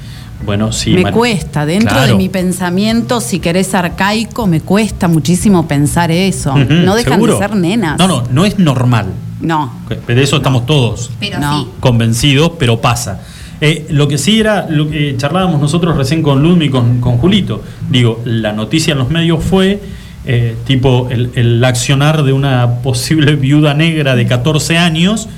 [0.45, 0.91] Bueno, sí.
[0.93, 6.55] me cuesta, dentro de mi pensamiento, si querés arcaico, me cuesta muchísimo pensar eso.
[6.57, 7.35] No dejan seguro.
[7.35, 7.97] de ser nenas.
[7.99, 9.07] No, no, no es normal.
[9.41, 9.73] No.
[10.09, 11.69] De eso estamos todos Pero No.
[11.79, 13.21] convencidos, pero pasa.
[13.61, 17.19] Eh, lo que sí era, lo que charlábamos nosotros recién con Ludmi y con, con
[17.19, 19.81] Julito, digo, la noticia en los medios fue
[20.27, 25.29] eh, tipo el, el accionar de una posible viuda negra de 14 años,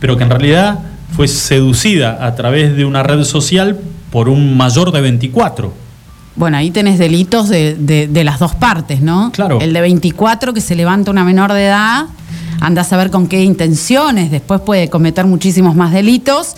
[0.00, 0.78] pero que en realidad
[1.14, 3.78] fue seducida a través de una red social
[4.10, 5.72] por un mayor de 24.
[6.34, 9.30] Bueno, ahí tenés delitos de, de- de las dos partes, ¿no?
[9.32, 9.60] Claro.
[9.60, 12.06] El de 24 que se levanta una menor de edad,
[12.60, 16.54] anda a saber con qué intenciones, después puede cometer muchísimos más delitos.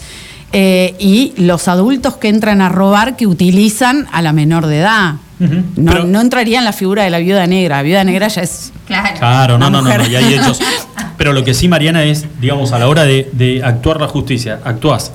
[0.57, 5.15] eh, y los adultos que entran a robar que utilizan a la menor de edad.
[5.39, 7.77] No, no entraría en la figura de la viuda negra.
[7.79, 8.73] La viuda negra ya es.
[8.87, 9.19] Claro.
[9.19, 10.61] Claro, no, no, no, no, y hay hechos.
[11.17, 14.61] Pero lo que sí, Mariana, es, digamos, a la hora de, de actuar la justicia,
[14.65, 15.13] actúas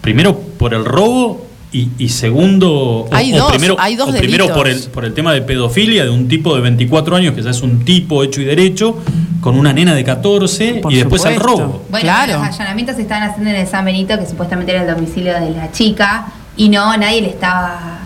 [0.00, 2.70] primero por el robo y, y segundo.
[2.72, 5.42] o- Hay o dos, primero, hay dos o primero por el, por el tema de
[5.42, 8.98] pedofilia de un tipo de 24 años que ya es un tipo hecho y derecho,
[9.40, 11.62] con una nena de 14 Por y después el supuesto.
[11.62, 11.84] robo.
[11.90, 12.34] Bueno, Claro.
[12.38, 15.50] los allanamientos se estaban haciendo en el San Benito, que supuestamente era el domicilio de
[15.50, 16.26] la chica,
[16.56, 17.98] y no, nadie le estaba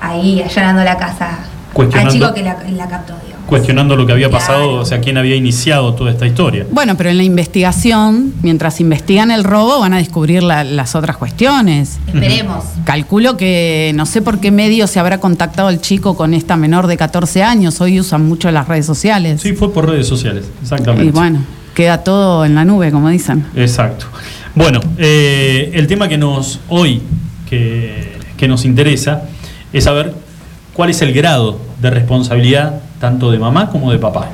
[0.00, 2.12] ahí allanando la casa al Cuestionando.
[2.12, 3.46] chico que la, la captó, digamos.
[3.46, 6.66] Cuestionando lo que había pasado, o sea, quién había iniciado toda esta historia.
[6.70, 11.16] Bueno, pero en la investigación, mientras investigan el robo, van a descubrir la- las otras
[11.16, 11.98] cuestiones.
[12.06, 12.64] Esperemos.
[12.84, 16.86] Calculo que no sé por qué medio se habrá contactado el chico con esta menor
[16.86, 17.80] de 14 años.
[17.80, 19.40] Hoy usan mucho las redes sociales.
[19.40, 21.06] Sí, fue por redes sociales, exactamente.
[21.06, 21.40] Y bueno,
[21.74, 23.46] queda todo en la nube, como dicen.
[23.56, 24.06] Exacto.
[24.54, 27.02] Bueno, eh, el tema que nos hoy
[27.48, 29.22] que, que nos interesa
[29.72, 30.14] es saber
[30.74, 34.28] cuál es el grado de responsabilidad tanto de mamá como de papá.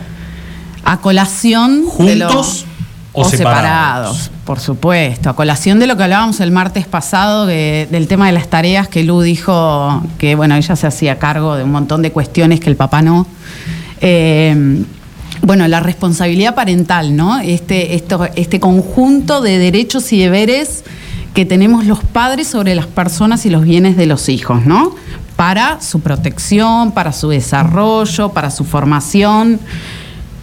[0.85, 2.65] A colación de lo- ¿Juntos
[3.13, 4.31] o separados?
[4.45, 5.31] por supuesto.
[5.31, 8.89] A colación de lo que hablábamos el martes pasado de- del tema de las tareas,
[8.89, 12.69] que Lu dijo que bueno, ella se hacía cargo de un montón de cuestiones que
[12.71, 13.27] el papá no.
[14.01, 14.85] Eh,
[15.43, 17.39] bueno, la responsabilidad parental, ¿no?
[17.39, 20.85] Este, esto, este conjunto de derechos y deberes
[21.35, 24.95] que tenemos los padres sobre las personas y los bienes de los hijos, ¿no?
[25.37, 29.61] Para su protección, para su desarrollo, para su formación,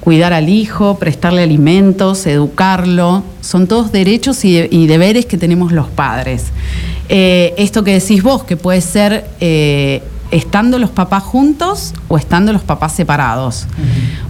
[0.01, 5.71] cuidar al hijo, prestarle alimentos, educarlo, son todos derechos y, de- y deberes que tenemos
[5.71, 6.45] los padres.
[7.09, 12.53] Eh, esto que decís vos, que puede ser eh, estando los papás juntos o estando
[12.53, 13.65] los papás separados.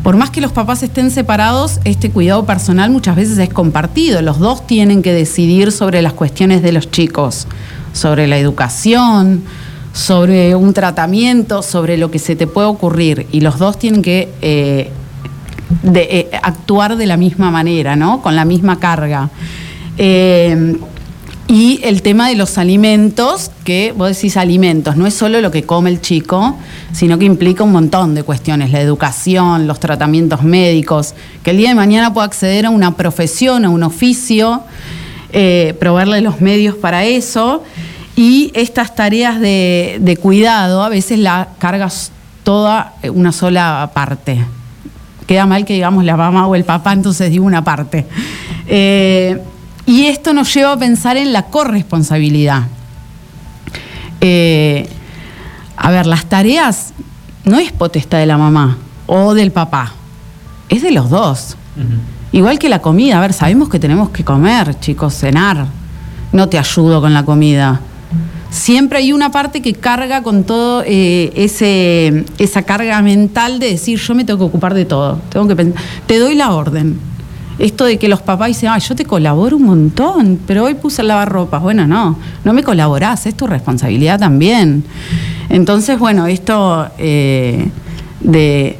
[0.02, 4.22] Por más que los papás estén separados, este cuidado personal muchas veces es compartido.
[4.22, 7.48] Los dos tienen que decidir sobre las cuestiones de los chicos,
[7.94, 9.44] sobre la educación,
[9.94, 13.28] sobre un tratamiento, sobre lo que se te puede ocurrir.
[13.32, 14.92] Y los dos tienen que eh,
[15.94, 18.22] eh, actuar de la misma manera, ¿no?
[18.22, 19.30] Con la misma carga.
[19.98, 20.76] Eh,
[21.46, 25.64] y el tema de los alimentos, que vos decís alimentos, no es solo lo que
[25.64, 26.58] come el chico,
[26.92, 31.14] sino que implica un montón de cuestiones, la educación, los tratamientos médicos,
[31.44, 34.64] que el día de mañana pueda acceder a una profesión, a un oficio,
[35.80, 37.62] proveerle los medios para eso.
[38.16, 42.12] Y estas tareas de, de cuidado a veces la cargas
[42.44, 44.46] toda eh, una sola parte.
[45.26, 48.06] Queda mal que digamos la mamá o el papá, entonces digo una parte.
[48.68, 49.42] Eh,
[49.86, 52.64] y esto nos lleva a pensar en la corresponsabilidad.
[54.22, 54.88] Eh,
[55.76, 56.94] a ver, las tareas
[57.44, 59.94] no es potestad de la mamá o del papá,
[60.70, 61.58] es de los dos.
[62.32, 65.66] Igual que la comida, a ver, sabemos que tenemos que comer, chicos, cenar.
[66.32, 67.82] no te ayudo con la comida.
[68.54, 73.98] Siempre hay una parte que carga con todo eh, ese, esa carga mental de decir
[74.00, 75.20] yo me tengo que ocupar de todo.
[75.30, 75.74] Tengo que pen-
[76.06, 77.00] te doy la orden.
[77.58, 81.02] Esto de que los papás dicen, ay, yo te colaboro un montón, pero hoy puse
[81.02, 81.64] el lavarropas.
[81.64, 84.84] Bueno, no, no me colaborás, es tu responsabilidad también.
[85.50, 87.70] Entonces, bueno, esto eh,
[88.22, 88.78] de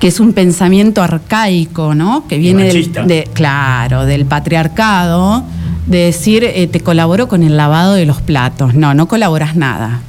[0.00, 2.26] que es un pensamiento arcaico, ¿no?
[2.26, 5.44] Que viene del, de, claro, del patriarcado,
[5.86, 8.74] de decir, eh, te colaboro con el lavado de los platos.
[8.74, 10.00] No, no colaboras nada.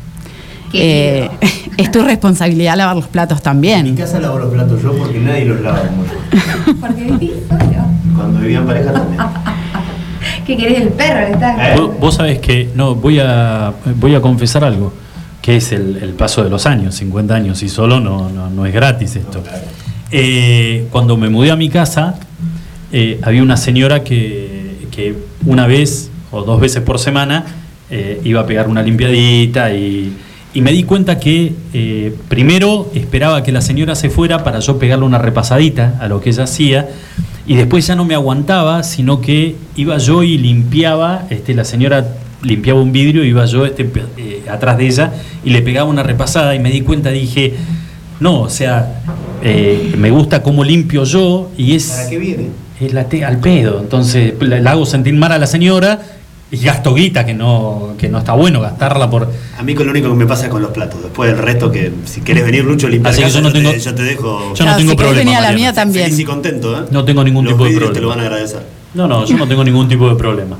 [0.73, 1.29] Eh,
[1.77, 3.83] es tu responsabilidad lavar los platos En también.
[3.83, 6.79] mi casa lavo los platos yo porque nadie los lava como yo.
[6.79, 7.85] Porque vivís solo.
[8.15, 9.21] Cuando vivía en pareja también.
[10.45, 11.33] ¿Qué querés el perro?
[11.33, 14.93] está Vos, vos sabés que, no, voy a, voy a confesar algo,
[15.41, 18.65] que es el, el paso de los años, 50 años, y solo no, no, no
[18.65, 19.41] es gratis esto.
[20.11, 22.15] Eh, cuando me mudé a mi casa,
[22.91, 24.52] eh, había una señora que,
[24.93, 25.15] que
[25.45, 27.45] una vez o dos veces por semana
[27.89, 30.13] eh, iba a pegar una limpiadita y,
[30.53, 34.79] y me di cuenta que eh, primero esperaba que la señora se fuera para yo
[34.79, 36.89] pegarle una repasadita a lo que ella hacía
[37.45, 42.07] y después ya no me aguantaba, sino que iba yo y limpiaba, este, la señora
[42.41, 45.13] limpiaba un vidrio, iba yo este, eh, atrás de ella
[45.43, 47.53] y le pegaba una repasada y me di cuenta, dije,
[48.19, 49.01] no, o sea,
[49.97, 51.89] me gusta cómo limpio yo y es...
[51.89, 52.62] ¿Para qué viene?
[52.79, 55.99] Es la te- al pedo, entonces la, la hago sentir mal a la señora
[56.51, 59.31] y gasto guita que no, que no está bueno gastarla por...
[59.57, 61.01] A mí con lo único que me pasa es con los platos.
[61.01, 63.59] Después del resto, que si querés venir, Lucho, limpiar Así que casa, yo no te-
[63.61, 64.53] tengo- yo te dejo.
[64.53, 65.17] Yo no tengo si problema.
[65.19, 65.55] venir a la Mariana.
[65.57, 66.05] mía también.
[66.05, 66.85] Feliz y contento, ¿eh?
[66.91, 68.15] No tengo ningún Los tipo de vidrios te lo problema.
[68.15, 68.67] van a agradecer.
[68.93, 70.57] No, no, yo no tengo ningún tipo de problema.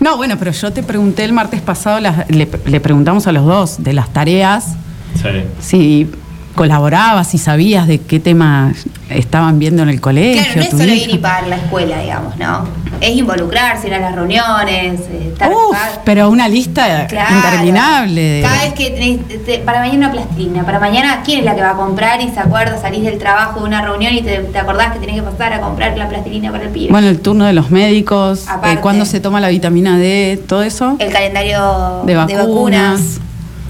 [0.00, 3.44] No, bueno, pero yo te pregunté el martes pasado, las- le, le preguntamos a los
[3.46, 4.74] dos de las tareas,
[5.20, 5.28] Sí.
[5.60, 6.10] si
[6.54, 10.42] colaborabas, si sabías de qué temas estaban viendo en el colegio.
[10.42, 11.04] Claro, no es solo hija.
[11.10, 12.66] ir y pagar la escuela, digamos, ¿no?
[13.00, 15.50] Es involucrarse, ir a las reuniones, eh, estar.
[15.52, 17.34] Uf, pero una lista Claro.
[17.36, 18.20] interminable.
[18.20, 21.54] de- Cada vez que tenés, te- para mañana una plastilina, para mañana, ¿quién es la
[21.54, 24.38] que va a comprar y se acuerda, salís del trabajo de una reunión y te,
[24.38, 26.90] te acordás que tenés que pasar a comprar la plastilina para el pibe?
[26.92, 30.96] Bueno, el turno de los médicos, eh, cuándo se toma la vitamina D, todo eso.
[30.98, 33.00] el calendario de vacunas.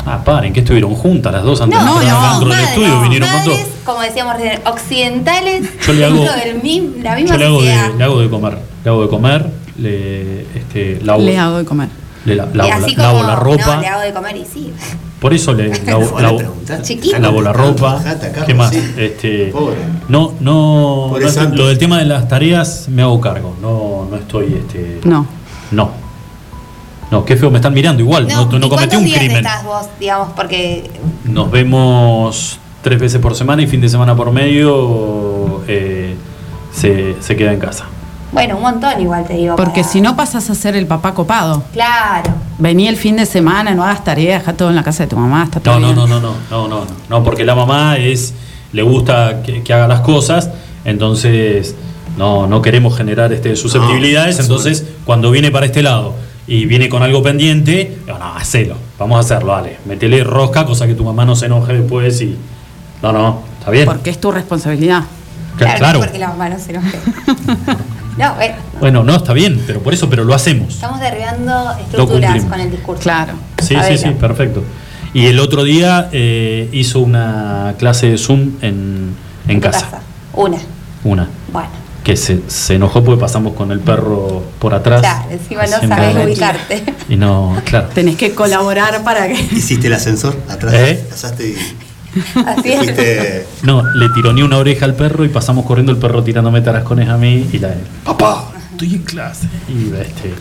[0.07, 3.01] Ah, paren, que estuvieron juntas las dos antes No, de entrar no, dentro del estudio,
[3.01, 3.95] vinieron con madres, todo.
[3.95, 8.05] como decíamos recién, occidentales Yo le hago- del la misma Yo le hago, de, le
[8.05, 9.47] hago de comer, le hago de comer,
[9.79, 11.89] le, este, lavo, Le hago de comer.
[12.27, 13.75] le la- lavo, la, lavo como, la ropa.
[13.77, 14.73] No, le hago de comer y sí.
[15.21, 16.41] Por eso le lavo, lavo-
[17.19, 18.03] lavo la ropa.
[18.47, 18.71] ¿Qué más?
[18.71, 18.95] sí.
[18.99, 19.77] Este, Pobre.
[20.09, 23.57] no, no, Pobre no, lo del tema de las tareas me hago cargo.
[23.63, 25.27] No, no estoy, este, No.
[25.71, 26.04] no.
[27.15, 28.27] No, qué feo me están mirando igual.
[28.27, 29.37] No, no, ¿y cometí un días crimen.
[29.39, 30.91] estás vos, digamos, porque
[31.25, 36.17] Nos vemos tres veces por semana y fin de semana por medio eh,
[36.73, 37.85] se, se queda en casa.
[38.33, 39.55] Bueno, un montón igual te digo.
[39.55, 41.63] Porque para- si no pasas a ser el papá copado.
[41.73, 42.33] Claro.
[42.59, 45.17] Vení el fin de semana, no hagas tareas, deja todo en la casa de tu
[45.17, 46.09] mamá, está todo No, no, bien.
[46.11, 48.35] no, no, no, no, no, no, no, porque la mamá es,
[48.73, 50.51] le gusta que, que haga las cosas,
[50.85, 51.77] entonces
[52.17, 56.15] no, no queremos generar este, susceptibilidades, No, entonces cuando viene para este lado
[56.47, 60.87] y viene con algo pendiente, digo, no, hacelo, vamos a hacerlo, dale, metele rosca, cosa
[60.87, 62.37] que tu mamá no se enoje después y...
[63.03, 63.85] No, no, está bien.
[63.87, 65.03] Porque es tu responsabilidad.
[65.59, 66.01] Cla- claro.
[66.01, 66.99] Porque la mamá no se enoje.
[68.19, 70.75] no, bueno, Bueno, no, está bien, pero por eso, pero lo hacemos.
[70.75, 73.03] estamos derribando estructuras con el discurso.
[73.03, 73.35] Claro.
[73.63, 74.63] Sí, sí, sí, perfecto.
[75.13, 79.15] Y el otro día eh, hizo una clase de Zoom en,
[79.49, 80.01] en casa.
[80.33, 80.59] Una.
[81.05, 81.29] Una.
[81.53, 81.69] Bueno,
[82.05, 85.01] Que se, se enojó porque pasamos con el perro por atrás.
[85.01, 86.85] claro, encima no sabes ubicarte.
[87.09, 87.89] Y no, claro.
[87.95, 89.35] Tenés que colaborar para que.
[89.35, 90.75] ¿Hiciste el ascensor atrás?
[90.75, 91.07] ¿Eh?
[91.11, 91.57] Pasaste y
[92.47, 93.45] Así es.
[93.63, 97.17] No, le tironeé una oreja al perro y pasamos corriendo el perro tirándome tarascones a
[97.17, 97.75] mí y la
[98.05, 99.49] papá, estoy en clase.
[99.69, 100.35] Y este,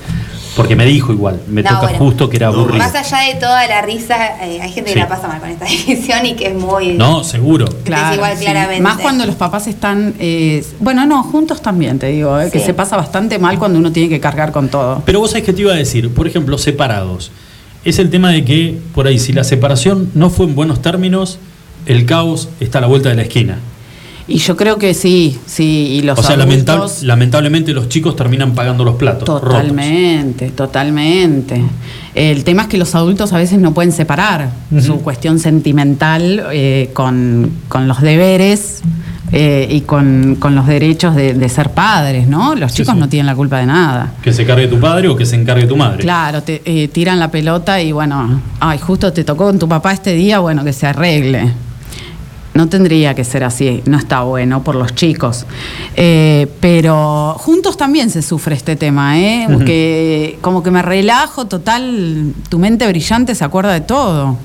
[0.55, 1.97] porque me dijo igual, me No, toca bueno.
[1.99, 2.77] justo que era aburrido.
[2.77, 5.65] Más allá de toda la risa, eh, hay gente que la pasa mal con esta
[5.69, 6.93] decisión y que es muy.
[6.93, 7.65] No, seguro.
[7.83, 8.43] Claro, igual, sí.
[8.45, 8.81] claramente.
[8.83, 10.13] Más cuando los papás están.
[10.19, 13.91] eh, bueno, no, juntos también, te digo, eh, que se pasa bastante mal cuando uno
[13.91, 15.01] tiene que cargar con todo.
[15.05, 17.31] Pero vos sabés que te iba a decir, por ejemplo, separados.
[17.85, 21.37] Es el tema de que, por ahí, si la separación no fue en buenos términos,
[21.85, 23.59] el caos está a la vuelta de la esquina.
[24.27, 26.65] Y yo creo que sí, sí, y los o sea, adultos.
[26.65, 29.27] lamentab- lamentablemente los chicos terminan pagando los platos.
[29.27, 29.49] rotos.
[29.49, 31.61] Totalmente, totalmente.
[32.15, 36.89] El tema es que los adultos a veces no pueden separar su cuestión sentimental eh,
[36.93, 38.81] con, con los deberes
[39.31, 42.53] eh, y con, con los derechos de, de ser padres, ¿no?
[42.55, 42.99] Los Sí, chicos sí.
[42.99, 44.13] no tienen la culpa de nada.
[44.21, 45.97] Que se cargue tu padre o que se encargue tu madre.
[45.99, 49.91] Claro, te eh, tiran la pelota y bueno, ay, justo te tocó con tu papá
[49.91, 51.51] este día, bueno, que se arregle.
[52.53, 55.45] No tendría que ser así, no está bueno por los chicos.
[55.95, 59.47] Eh, pero juntos también se sufre este tema, ¿eh?
[59.65, 64.37] Que como que me relajo, total, tu mente brillante se acuerda de todo.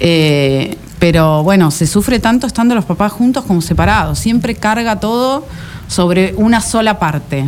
[0.00, 4.18] Eh, pero bueno, se sufre tanto estando los papás juntos como separados.
[4.18, 5.46] Siempre carga todo
[5.88, 7.46] sobre una sola parte.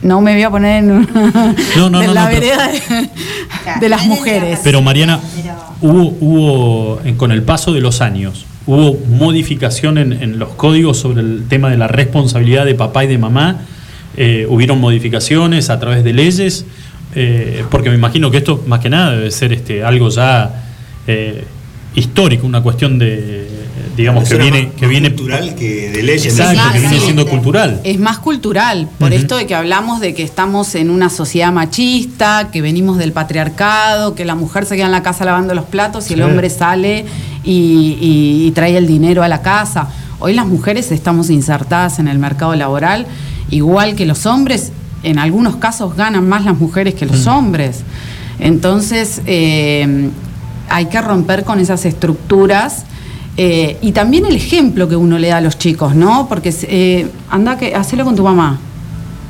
[0.00, 2.68] No me voy a poner en, una- No, no, en no, la no, pero- vereda
[2.68, 3.10] de,
[3.80, 4.60] de las mujeres.
[4.64, 5.20] Pero Mariana,
[5.82, 11.22] hubo, hubo con el paso de los años, hubo modificación en, en los códigos sobre
[11.22, 13.62] el tema de la responsabilidad de papá y de mamá.
[14.16, 16.64] Eh, hubieron modificaciones a través de leyes,
[17.14, 20.30] Eh, porque me imagino que esto más que nada debe ser este algo ya
[21.06, 21.42] eh,
[21.94, 23.48] histórico, una cuestión de
[23.96, 26.26] digamos que viene más- que viene cultural que de leyes.
[26.38, 27.80] Exacto, que viene siendo cultural.
[27.82, 32.50] Es más cultural, por esto de que hablamos de que estamos en una sociedad machista,
[32.52, 36.10] que venimos del patriarcado, que la mujer se queda en la casa lavando los platos
[36.10, 37.06] y el hombre sale
[37.48, 39.88] y, y- y trae el dinero a la casa.
[40.20, 43.06] Hoy las mujeres estamos insertadas en el mercado laboral,
[43.50, 44.72] igual que los hombres,
[45.02, 47.82] en algunos casos ganan más las mujeres que los hombres.
[48.38, 50.10] Entonces, eh,
[50.68, 52.84] hay que romper con esas estructuras.
[53.40, 56.26] eh, y también el ejemplo que uno le da a los chicos, ¿no?
[56.28, 58.58] Porque eh, anda que hacelo con tu mamá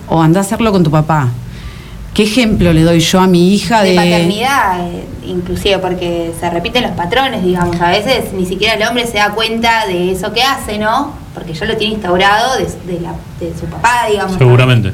[0.09, 1.28] o anda a hacerlo con tu papá.
[2.19, 6.51] ¿Qué ejemplo le doy yo a mi hija de, de paternidad, eh, inclusive porque se
[6.51, 7.81] repiten los patrones, digamos.
[7.81, 11.12] A veces ni siquiera el hombre se da cuenta de eso que hace, ¿no?
[11.32, 14.36] Porque ya lo tiene instaurado de, de la- de su papá, digamos.
[14.36, 14.93] seguramente.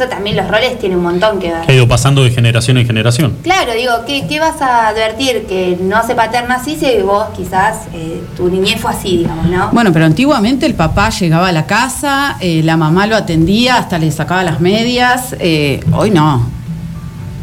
[0.00, 1.68] Eso también los roles tienen un montón que ver.
[1.68, 3.36] Ha ido pasando de generación en generación.
[3.42, 5.44] Claro, digo, ¿qué, qué vas a advertir?
[5.46, 9.68] Que no se paterna así si vos quizás eh, tu niñez fue así, digamos, ¿no?
[9.72, 13.98] Bueno, pero antiguamente el papá llegaba a la casa, eh, la mamá lo atendía, hasta
[13.98, 15.36] le sacaba las medias.
[15.38, 16.48] eh, hoy no.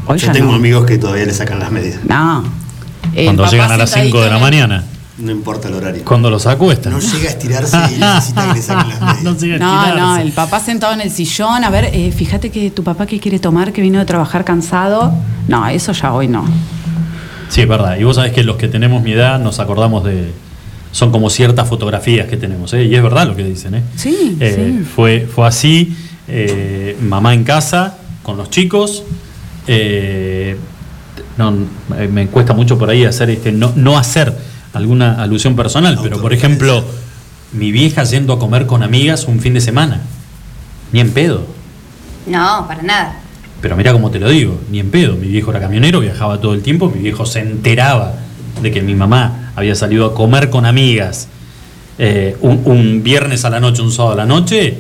[0.08, 0.56] Hoy Yo ya tengo no.
[0.56, 2.00] amigos que todavía le sacan las medias.
[2.06, 2.44] No.
[3.14, 4.84] El Cuando llegan a las 5 de la mañana.
[5.20, 6.04] No importa el horario.
[6.06, 6.94] Cuando los acuestan.
[6.94, 9.22] No llega a estirarse y necesita que le saquen las medias.
[9.24, 10.00] No llega a No, estirarse.
[10.02, 13.20] no, el papá sentado en el sillón, a ver, eh, fíjate que tu papá que
[13.20, 15.12] quiere tomar, que vino de trabajar cansado.
[15.48, 16.46] No, eso ya hoy no.
[17.50, 17.98] Sí, es verdad.
[17.98, 20.32] Y vos sabés que los que tenemos mi edad nos acordamos de.
[20.92, 22.84] Son como ciertas fotografías que tenemos, ¿eh?
[22.86, 23.84] Y es verdad lo que dicen, ¿eh?
[23.96, 24.86] Sí, Eh, sí.
[24.96, 25.96] Fue, fue así,
[26.28, 29.04] eh, mamá en casa, con los chicos.
[29.68, 30.58] eh,
[31.38, 31.54] no,
[32.12, 34.36] me cuesta mucho por ahí hacer este, no, no hacer
[34.78, 36.84] alguna alusión personal, pero por ejemplo,
[37.54, 40.02] mi vieja yendo a comer con amigas un fin de semana.
[40.92, 41.46] Ni en pedo.
[42.26, 43.20] No, para nada.
[43.62, 45.16] Pero mira cómo te lo digo, ni en pedo.
[45.16, 48.14] Mi viejo era camionero, viajaba todo el tiempo, mi viejo se enteraba
[48.62, 51.28] de que mi mamá había salido a comer con amigas
[52.00, 54.78] eh, un, un viernes a la noche, un sábado a la noche,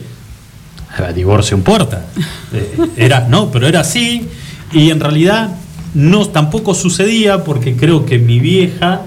[1.13, 2.05] divorcio en puerta.
[2.53, 4.27] Eh, era, no, pero era así,
[4.71, 5.49] y en realidad
[5.93, 9.01] no tampoco sucedía porque creo que mi vieja.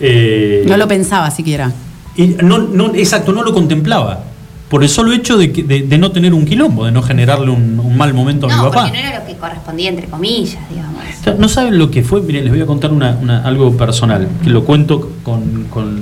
[0.00, 1.72] Eh, No lo pensaba siquiera.
[2.16, 4.24] y no, no, exacto, no lo contemplaba.
[4.68, 7.50] Por el solo hecho de, que- de- de no tener un quilombo, de no generarle
[7.50, 8.84] un, un mal momento a mi No, papá.
[8.84, 10.94] porque no era lo que correspondía, entre comillas, digamos.
[11.38, 14.50] No saben lo que fue, miren, les voy a contar una, una- algo personal, que
[14.50, 16.00] lo cuento con, con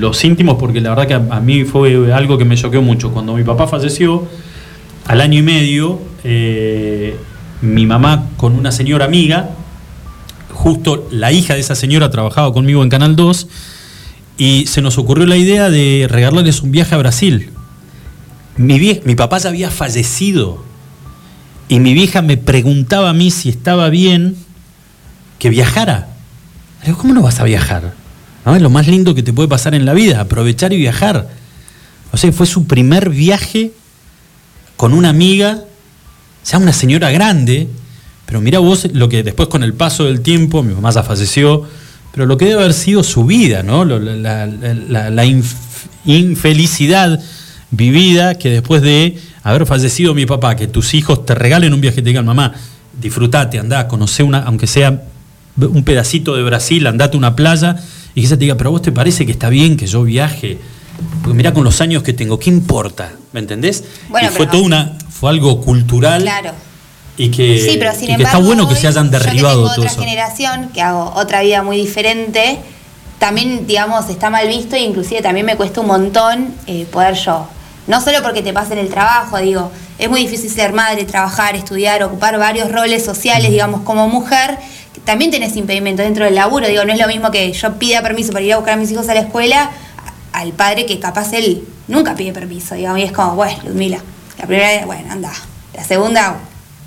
[0.00, 3.10] los íntimos porque la verdad que a, a mí fue algo que me choqueó mucho.
[3.12, 4.26] Cuando mi papá falleció,
[5.06, 7.16] al año y medio, eh,
[7.62, 9.50] mi mamá con una señora amiga,
[10.54, 13.46] justo la hija de esa señora trabajaba conmigo en Canal 2,
[14.38, 17.50] y se nos ocurrió la idea de regalarles un viaje a Brasil.
[18.56, 20.64] Mi, vie- mi papá ya había fallecido
[21.68, 24.36] y mi vieja me preguntaba a mí si estaba bien
[25.38, 26.08] que viajara.
[26.80, 27.94] Le digo, ¿cómo no vas a viajar?
[28.44, 28.54] ¿No?
[28.56, 31.28] Es lo más lindo que te puede pasar en la vida, aprovechar y viajar.
[32.12, 33.72] O sea, fue su primer viaje
[34.76, 35.60] con una amiga,
[36.44, 37.68] ya una señora grande,
[38.34, 41.62] pero mira vos lo que después con el paso del tiempo, mi mamá ya falleció,
[42.12, 43.84] pero lo que debe haber sido su vida, ¿no?
[43.84, 45.54] La, la- la- la inf-
[46.04, 47.20] infelicidad
[47.70, 52.00] vivida que después de haber fallecido mi papá, que tus hijos te regalen un viaje
[52.00, 52.54] y te digan, mamá,
[53.00, 55.04] disfrutate, andá, conocé una, aunque sea
[55.56, 57.76] un pedacito de Brasil, andate a una playa,
[58.16, 60.02] y que ella te diga, pero a vos te parece que está bien que yo
[60.02, 60.58] viaje,
[61.22, 63.12] porque mira con los años que tengo, ¿qué importa?
[63.32, 63.84] ¿Me entendés?
[64.08, 66.50] Bueno, y fue pero- todo una, fue algo cultural Claro.
[67.16, 69.18] Y que, Sí, pero sin y que está embargo, bueno que hoy, se hayan yo
[69.18, 70.00] que derribado tengo todo otra eso.
[70.00, 72.58] generación, que hago otra vida muy diferente,
[73.18, 77.46] también, digamos, está mal visto e inclusive también me cuesta un montón eh, poder yo.
[77.86, 82.02] No solo porque te pasen el trabajo, digo, es muy difícil ser madre, trabajar, estudiar,
[82.02, 84.58] ocupar varios roles sociales, digamos, como mujer.
[85.04, 88.32] También tenés impedimentos dentro del laburo, digo, no es lo mismo que yo pida permiso
[88.32, 89.70] para ir a buscar a mis hijos a la escuela
[90.32, 93.98] al padre que capaz él nunca pide permiso, digamos, y es como, bueno, Ludmila,
[94.38, 95.32] la primera vez, bueno, anda,
[95.74, 96.36] la segunda,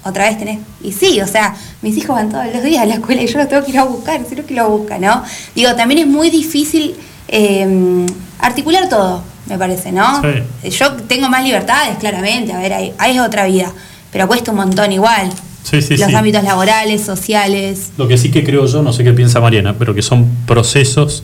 [0.07, 0.59] otra vez tenés.
[0.83, 3.37] Y sí, o sea, mis hijos van todos los días a la escuela y yo
[3.37, 5.23] los tengo que ir a buscar, si no que lo busca, ¿no?
[5.55, 6.95] Digo, también es muy difícil
[7.27, 8.05] eh,
[8.39, 10.21] articular todo, me parece, ¿no?
[10.21, 10.69] Sí.
[10.69, 13.71] Yo tengo más libertades, claramente, a ver, hay, hay otra vida,
[14.11, 15.29] pero cuesta un montón igual.
[15.63, 17.91] Sí, sí, Los ámbitos laborales, sociales.
[17.97, 21.23] Lo que sí que creo yo, no sé qué piensa Mariana, pero que son procesos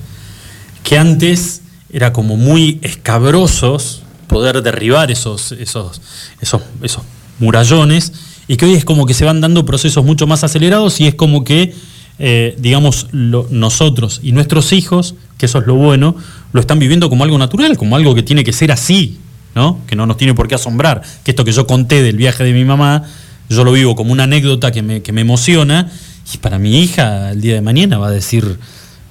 [0.83, 6.01] que antes era como muy escabrosos poder derribar esos, esos,
[6.41, 7.03] esos, esos
[7.39, 8.11] murallones
[8.53, 11.15] y que hoy es como que se van dando procesos mucho más acelerados y es
[11.15, 11.73] como que,
[12.19, 16.15] eh, digamos, lo- nosotros y nuestros hijos, que eso es lo bueno,
[16.51, 19.17] lo están viviendo como algo natural, como algo que tiene que ser así,
[19.55, 19.79] ¿no?
[19.87, 21.01] Que no nos tiene por qué asombrar.
[21.23, 23.03] Que esto que yo conté del viaje de mi mamá,
[23.49, 25.91] yo lo vivo como una anécdota que me, que me emociona
[26.31, 28.59] y para mi hija el día de mañana va a decir,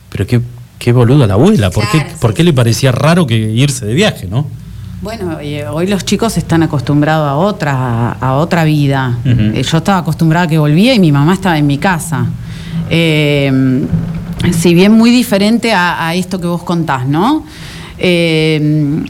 [0.09, 0.40] pero qué,
[0.78, 4.28] qué boluda la abuela, ¿por, qué, ¿por qué le parecía raro que irse de viaje,
[4.28, 4.47] no?
[5.02, 9.18] Bueno, eh, hoy los chicos están acostumbrados a otra, a otra vida.
[9.24, 12.26] Eh, yo estaba acostumbrada a que volvía y mi mamá estaba en mi casa.
[12.88, 13.84] Eh,
[14.56, 17.44] si bien muy diferente a, a esto que vos contás, ¿no?
[17.98, 19.02] Eh,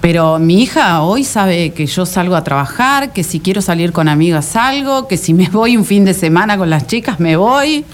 [0.00, 4.06] pero mi hija hoy sabe que yo salgo a trabajar, que si quiero salir con
[4.06, 7.84] amigas salgo, que si me voy un fin de semana con las chicas me voy.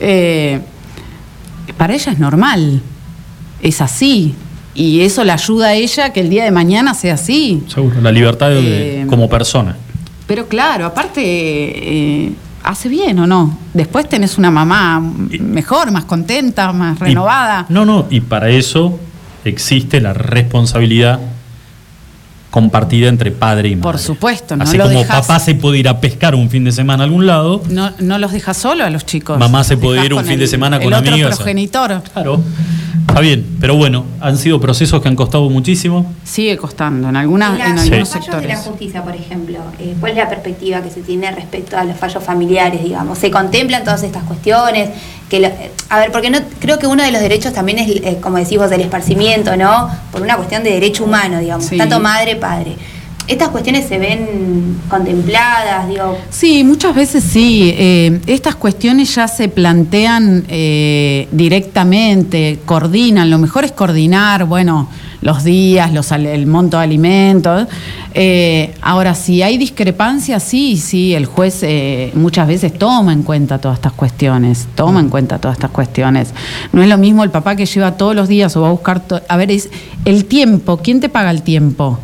[0.00, 0.60] Eh,
[1.76, 2.82] para ella es normal,
[3.62, 4.34] es así.
[4.76, 7.62] Y eso le ayuda a ella que el día de mañana sea así.
[7.66, 9.76] Seguro, la libertad de- Eh, como persona.
[10.26, 12.32] Pero claro, aparte, eh,
[12.62, 13.56] hace bien o no.
[13.72, 15.00] Después tenés una mamá
[15.40, 17.66] mejor, más contenta, más renovada.
[17.68, 18.98] Y- no, no, y para eso
[19.44, 21.20] existe la responsabilidad
[22.60, 23.82] compartida entre padre y madre.
[23.82, 26.64] Por supuesto, no Así lo como dejas- papá se puede ir a pescar un fin
[26.64, 29.38] de semana a algún lado, No, no los dejas solo a los chicos.
[29.38, 31.36] Mamá se puede ir un fin de semana con el otro amigas.
[31.36, 32.00] progenitor.
[32.14, 32.40] Claro.
[33.08, 36.12] Está bien, pero bueno, han sido procesos que han costado muchísimo.
[36.24, 38.58] Sigue costando en, algunas, la- en los algunos fallos de la sectores.
[38.66, 42.24] justicia, por ejemplo, eh, ¿cuál es la perspectiva que se tiene respecto a los fallos
[42.24, 43.18] familiares, digamos?
[43.18, 44.90] ¿Se contemplan todas estas cuestiones?
[45.28, 45.50] Que lo-
[45.88, 48.58] a ver, porque no creo que uno de los derechos también es, eh, como decís
[48.58, 49.90] vos, el esparcimiento, ¿no?
[50.12, 51.76] Por una cuestión de derecho humano, digamos, Sí.
[51.76, 52.76] tanto madre, padre.
[53.26, 56.16] ¿Estas cuestiones se ven contempladas, digo?
[56.30, 57.74] Sí, muchas veces sí.
[57.76, 63.28] Eh, estas cuestiones ya se plantean eh, directamente, coordinan.
[63.28, 64.88] Lo mejor es coordinar, bueno,
[65.26, 67.66] los días, los, el monto de alimentos.
[68.14, 73.58] Eh, ahora, si hay discrepancias, sí, sí, el juez eh, muchas veces toma en cuenta
[73.58, 76.32] todas estas cuestiones, toma en cuenta todas estas cuestiones.
[76.72, 79.02] No es lo mismo el papá que lleva todos los días o va a buscar...
[79.28, 79.50] a ver,
[80.04, 81.98] el tiempo, ¿quién te paga el tiempo?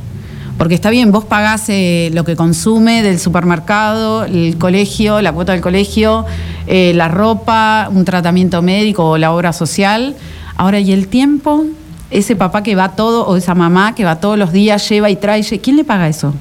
[0.59, 5.53] Porque está bien, vos pagás eh, lo que consume del supermercado, el colegio, la cuota
[5.53, 6.27] del colegio,
[6.67, 10.17] la ropa, un tratamiento médico o la obra social.
[10.57, 11.67] Ahora, ¿y el tiempo?
[12.13, 15.17] Ese papá que va todo, o esa mamá que va todos los días, lleva y
[15.17, 16.35] trae, ¿quién le paga eso?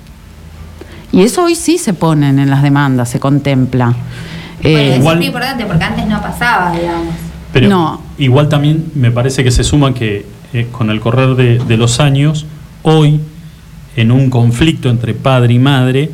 [1.13, 3.85] Y eso hoy sí se ponen en las demandas, se contempla.
[4.61, 7.13] Bueno, Eh, eso es igual- muy importante porque antes no pasaba, digamos.
[7.53, 8.01] Pero No.
[8.17, 11.99] igual también me parece que se suma que eh, con el correr de, de los
[12.01, 12.45] años,
[12.83, 13.21] hoy,
[13.95, 16.11] en un conflicto entre padre y madre,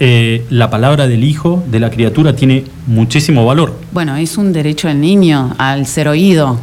[0.00, 3.78] eh, la palabra del hijo, de la criatura, tiene muchísimo valor.
[3.92, 6.58] bueno, es un derecho del niño al ser oído.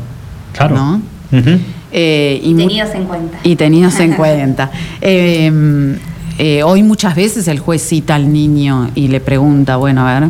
[0.54, 0.76] Claro.
[0.76, 1.02] ¿no?
[1.96, 3.38] Eh, y Tenidos en cuenta.
[3.44, 4.72] y tenidos en cuenta.
[5.00, 5.96] Eh,
[6.40, 10.30] eh, hoy muchas veces el juez cita al niño y le pregunta, bueno, a ver,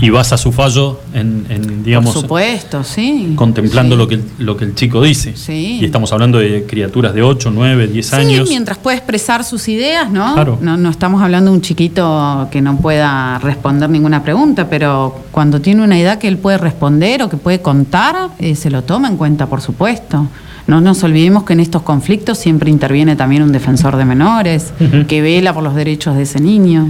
[0.00, 3.32] Y vas a su fallo en, en, digamos, por supuesto, sí.
[3.34, 5.34] contemplando lo, que el, lo que el chico dice.
[5.36, 5.78] Sí.
[5.80, 8.48] Y estamos hablando de criaturas de 8, 9, 10 Sí, años.
[8.48, 10.34] mientras pueda expresar sus ideas, ¿no?
[10.34, 10.58] Claro.
[10.60, 10.76] ¿no?
[10.76, 15.82] No estamos hablando de un chiquito que no pueda responder ninguna pregunta, pero cuando tiene
[15.82, 19.16] una edad que él puede responder o que puede contar, eh, se lo toma en
[19.16, 20.28] cuenta, por supuesto.
[20.66, 24.72] No nos olvidemos que en estos conflictos siempre interviene también un defensor de menores,
[25.08, 26.88] que vela por los derechos de ese niño.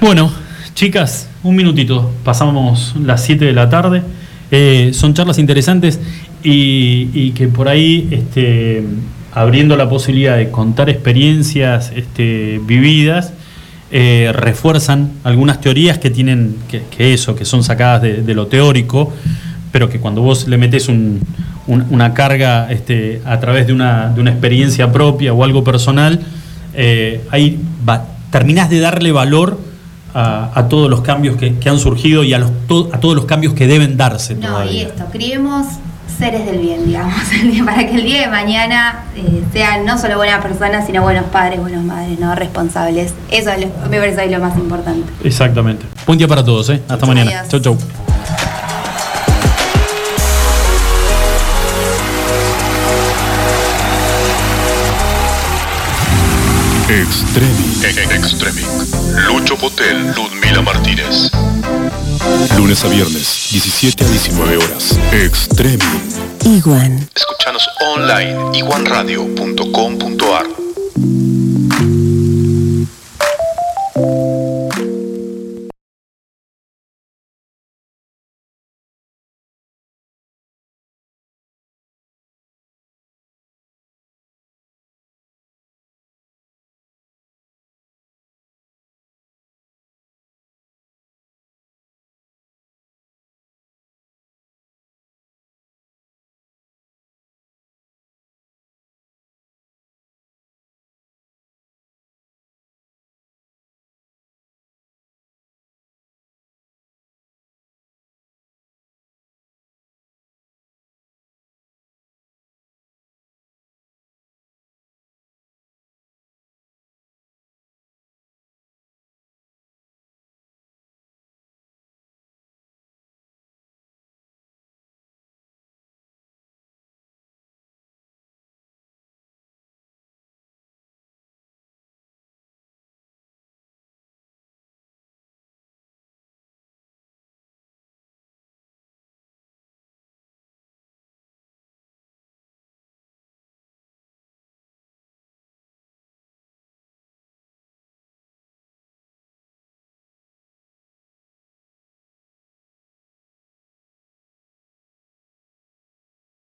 [0.00, 0.30] Bueno,
[0.74, 2.10] chicas, un minutito.
[2.24, 4.02] Pasamos las 7 de la tarde.
[4.50, 6.00] Eh, son charlas interesantes
[6.42, 8.84] y, y que por ahí, este,
[9.32, 13.32] abriendo la posibilidad de contar experiencias este, vividas,
[13.90, 18.48] eh, refuerzan algunas teorías que tienen que, que eso, que son sacadas de, de lo
[18.48, 19.12] teórico,
[19.72, 21.20] pero que cuando vos le metes un-
[21.66, 26.20] un- una carga este, a través de una, de una experiencia propia o algo personal,
[26.74, 27.58] eh, ahí
[27.88, 29.58] va- terminás de darle valor
[30.12, 33.14] a, a todos los cambios que, que han surgido y a, los, to- a todos
[33.16, 35.66] los cambios que deben darse No, y esto, criemos
[36.18, 37.14] seres del bien, digamos,
[37.64, 41.58] para que el día de mañana eh, sean no solo buenas personas, sino buenos padres,
[41.60, 43.12] buenas madres, no responsables.
[43.32, 45.02] Eso es lo- me parece ahí lo más importante.
[45.24, 45.86] Exactamente.
[46.06, 46.80] Buen día para todos, ¿eh?
[46.88, 47.42] Hasta mañana.
[47.48, 47.76] Chau, chau.
[56.88, 58.10] Extremic.
[58.12, 58.66] Extremic.
[59.26, 61.30] Lucho Potel, Ludmila Martínez.
[62.58, 64.98] Lunes a viernes, 17 a 19 horas.
[65.10, 65.82] Extremic.
[66.44, 67.08] Iguan.
[67.14, 70.46] Escúchanos online iguanradio.com.ar.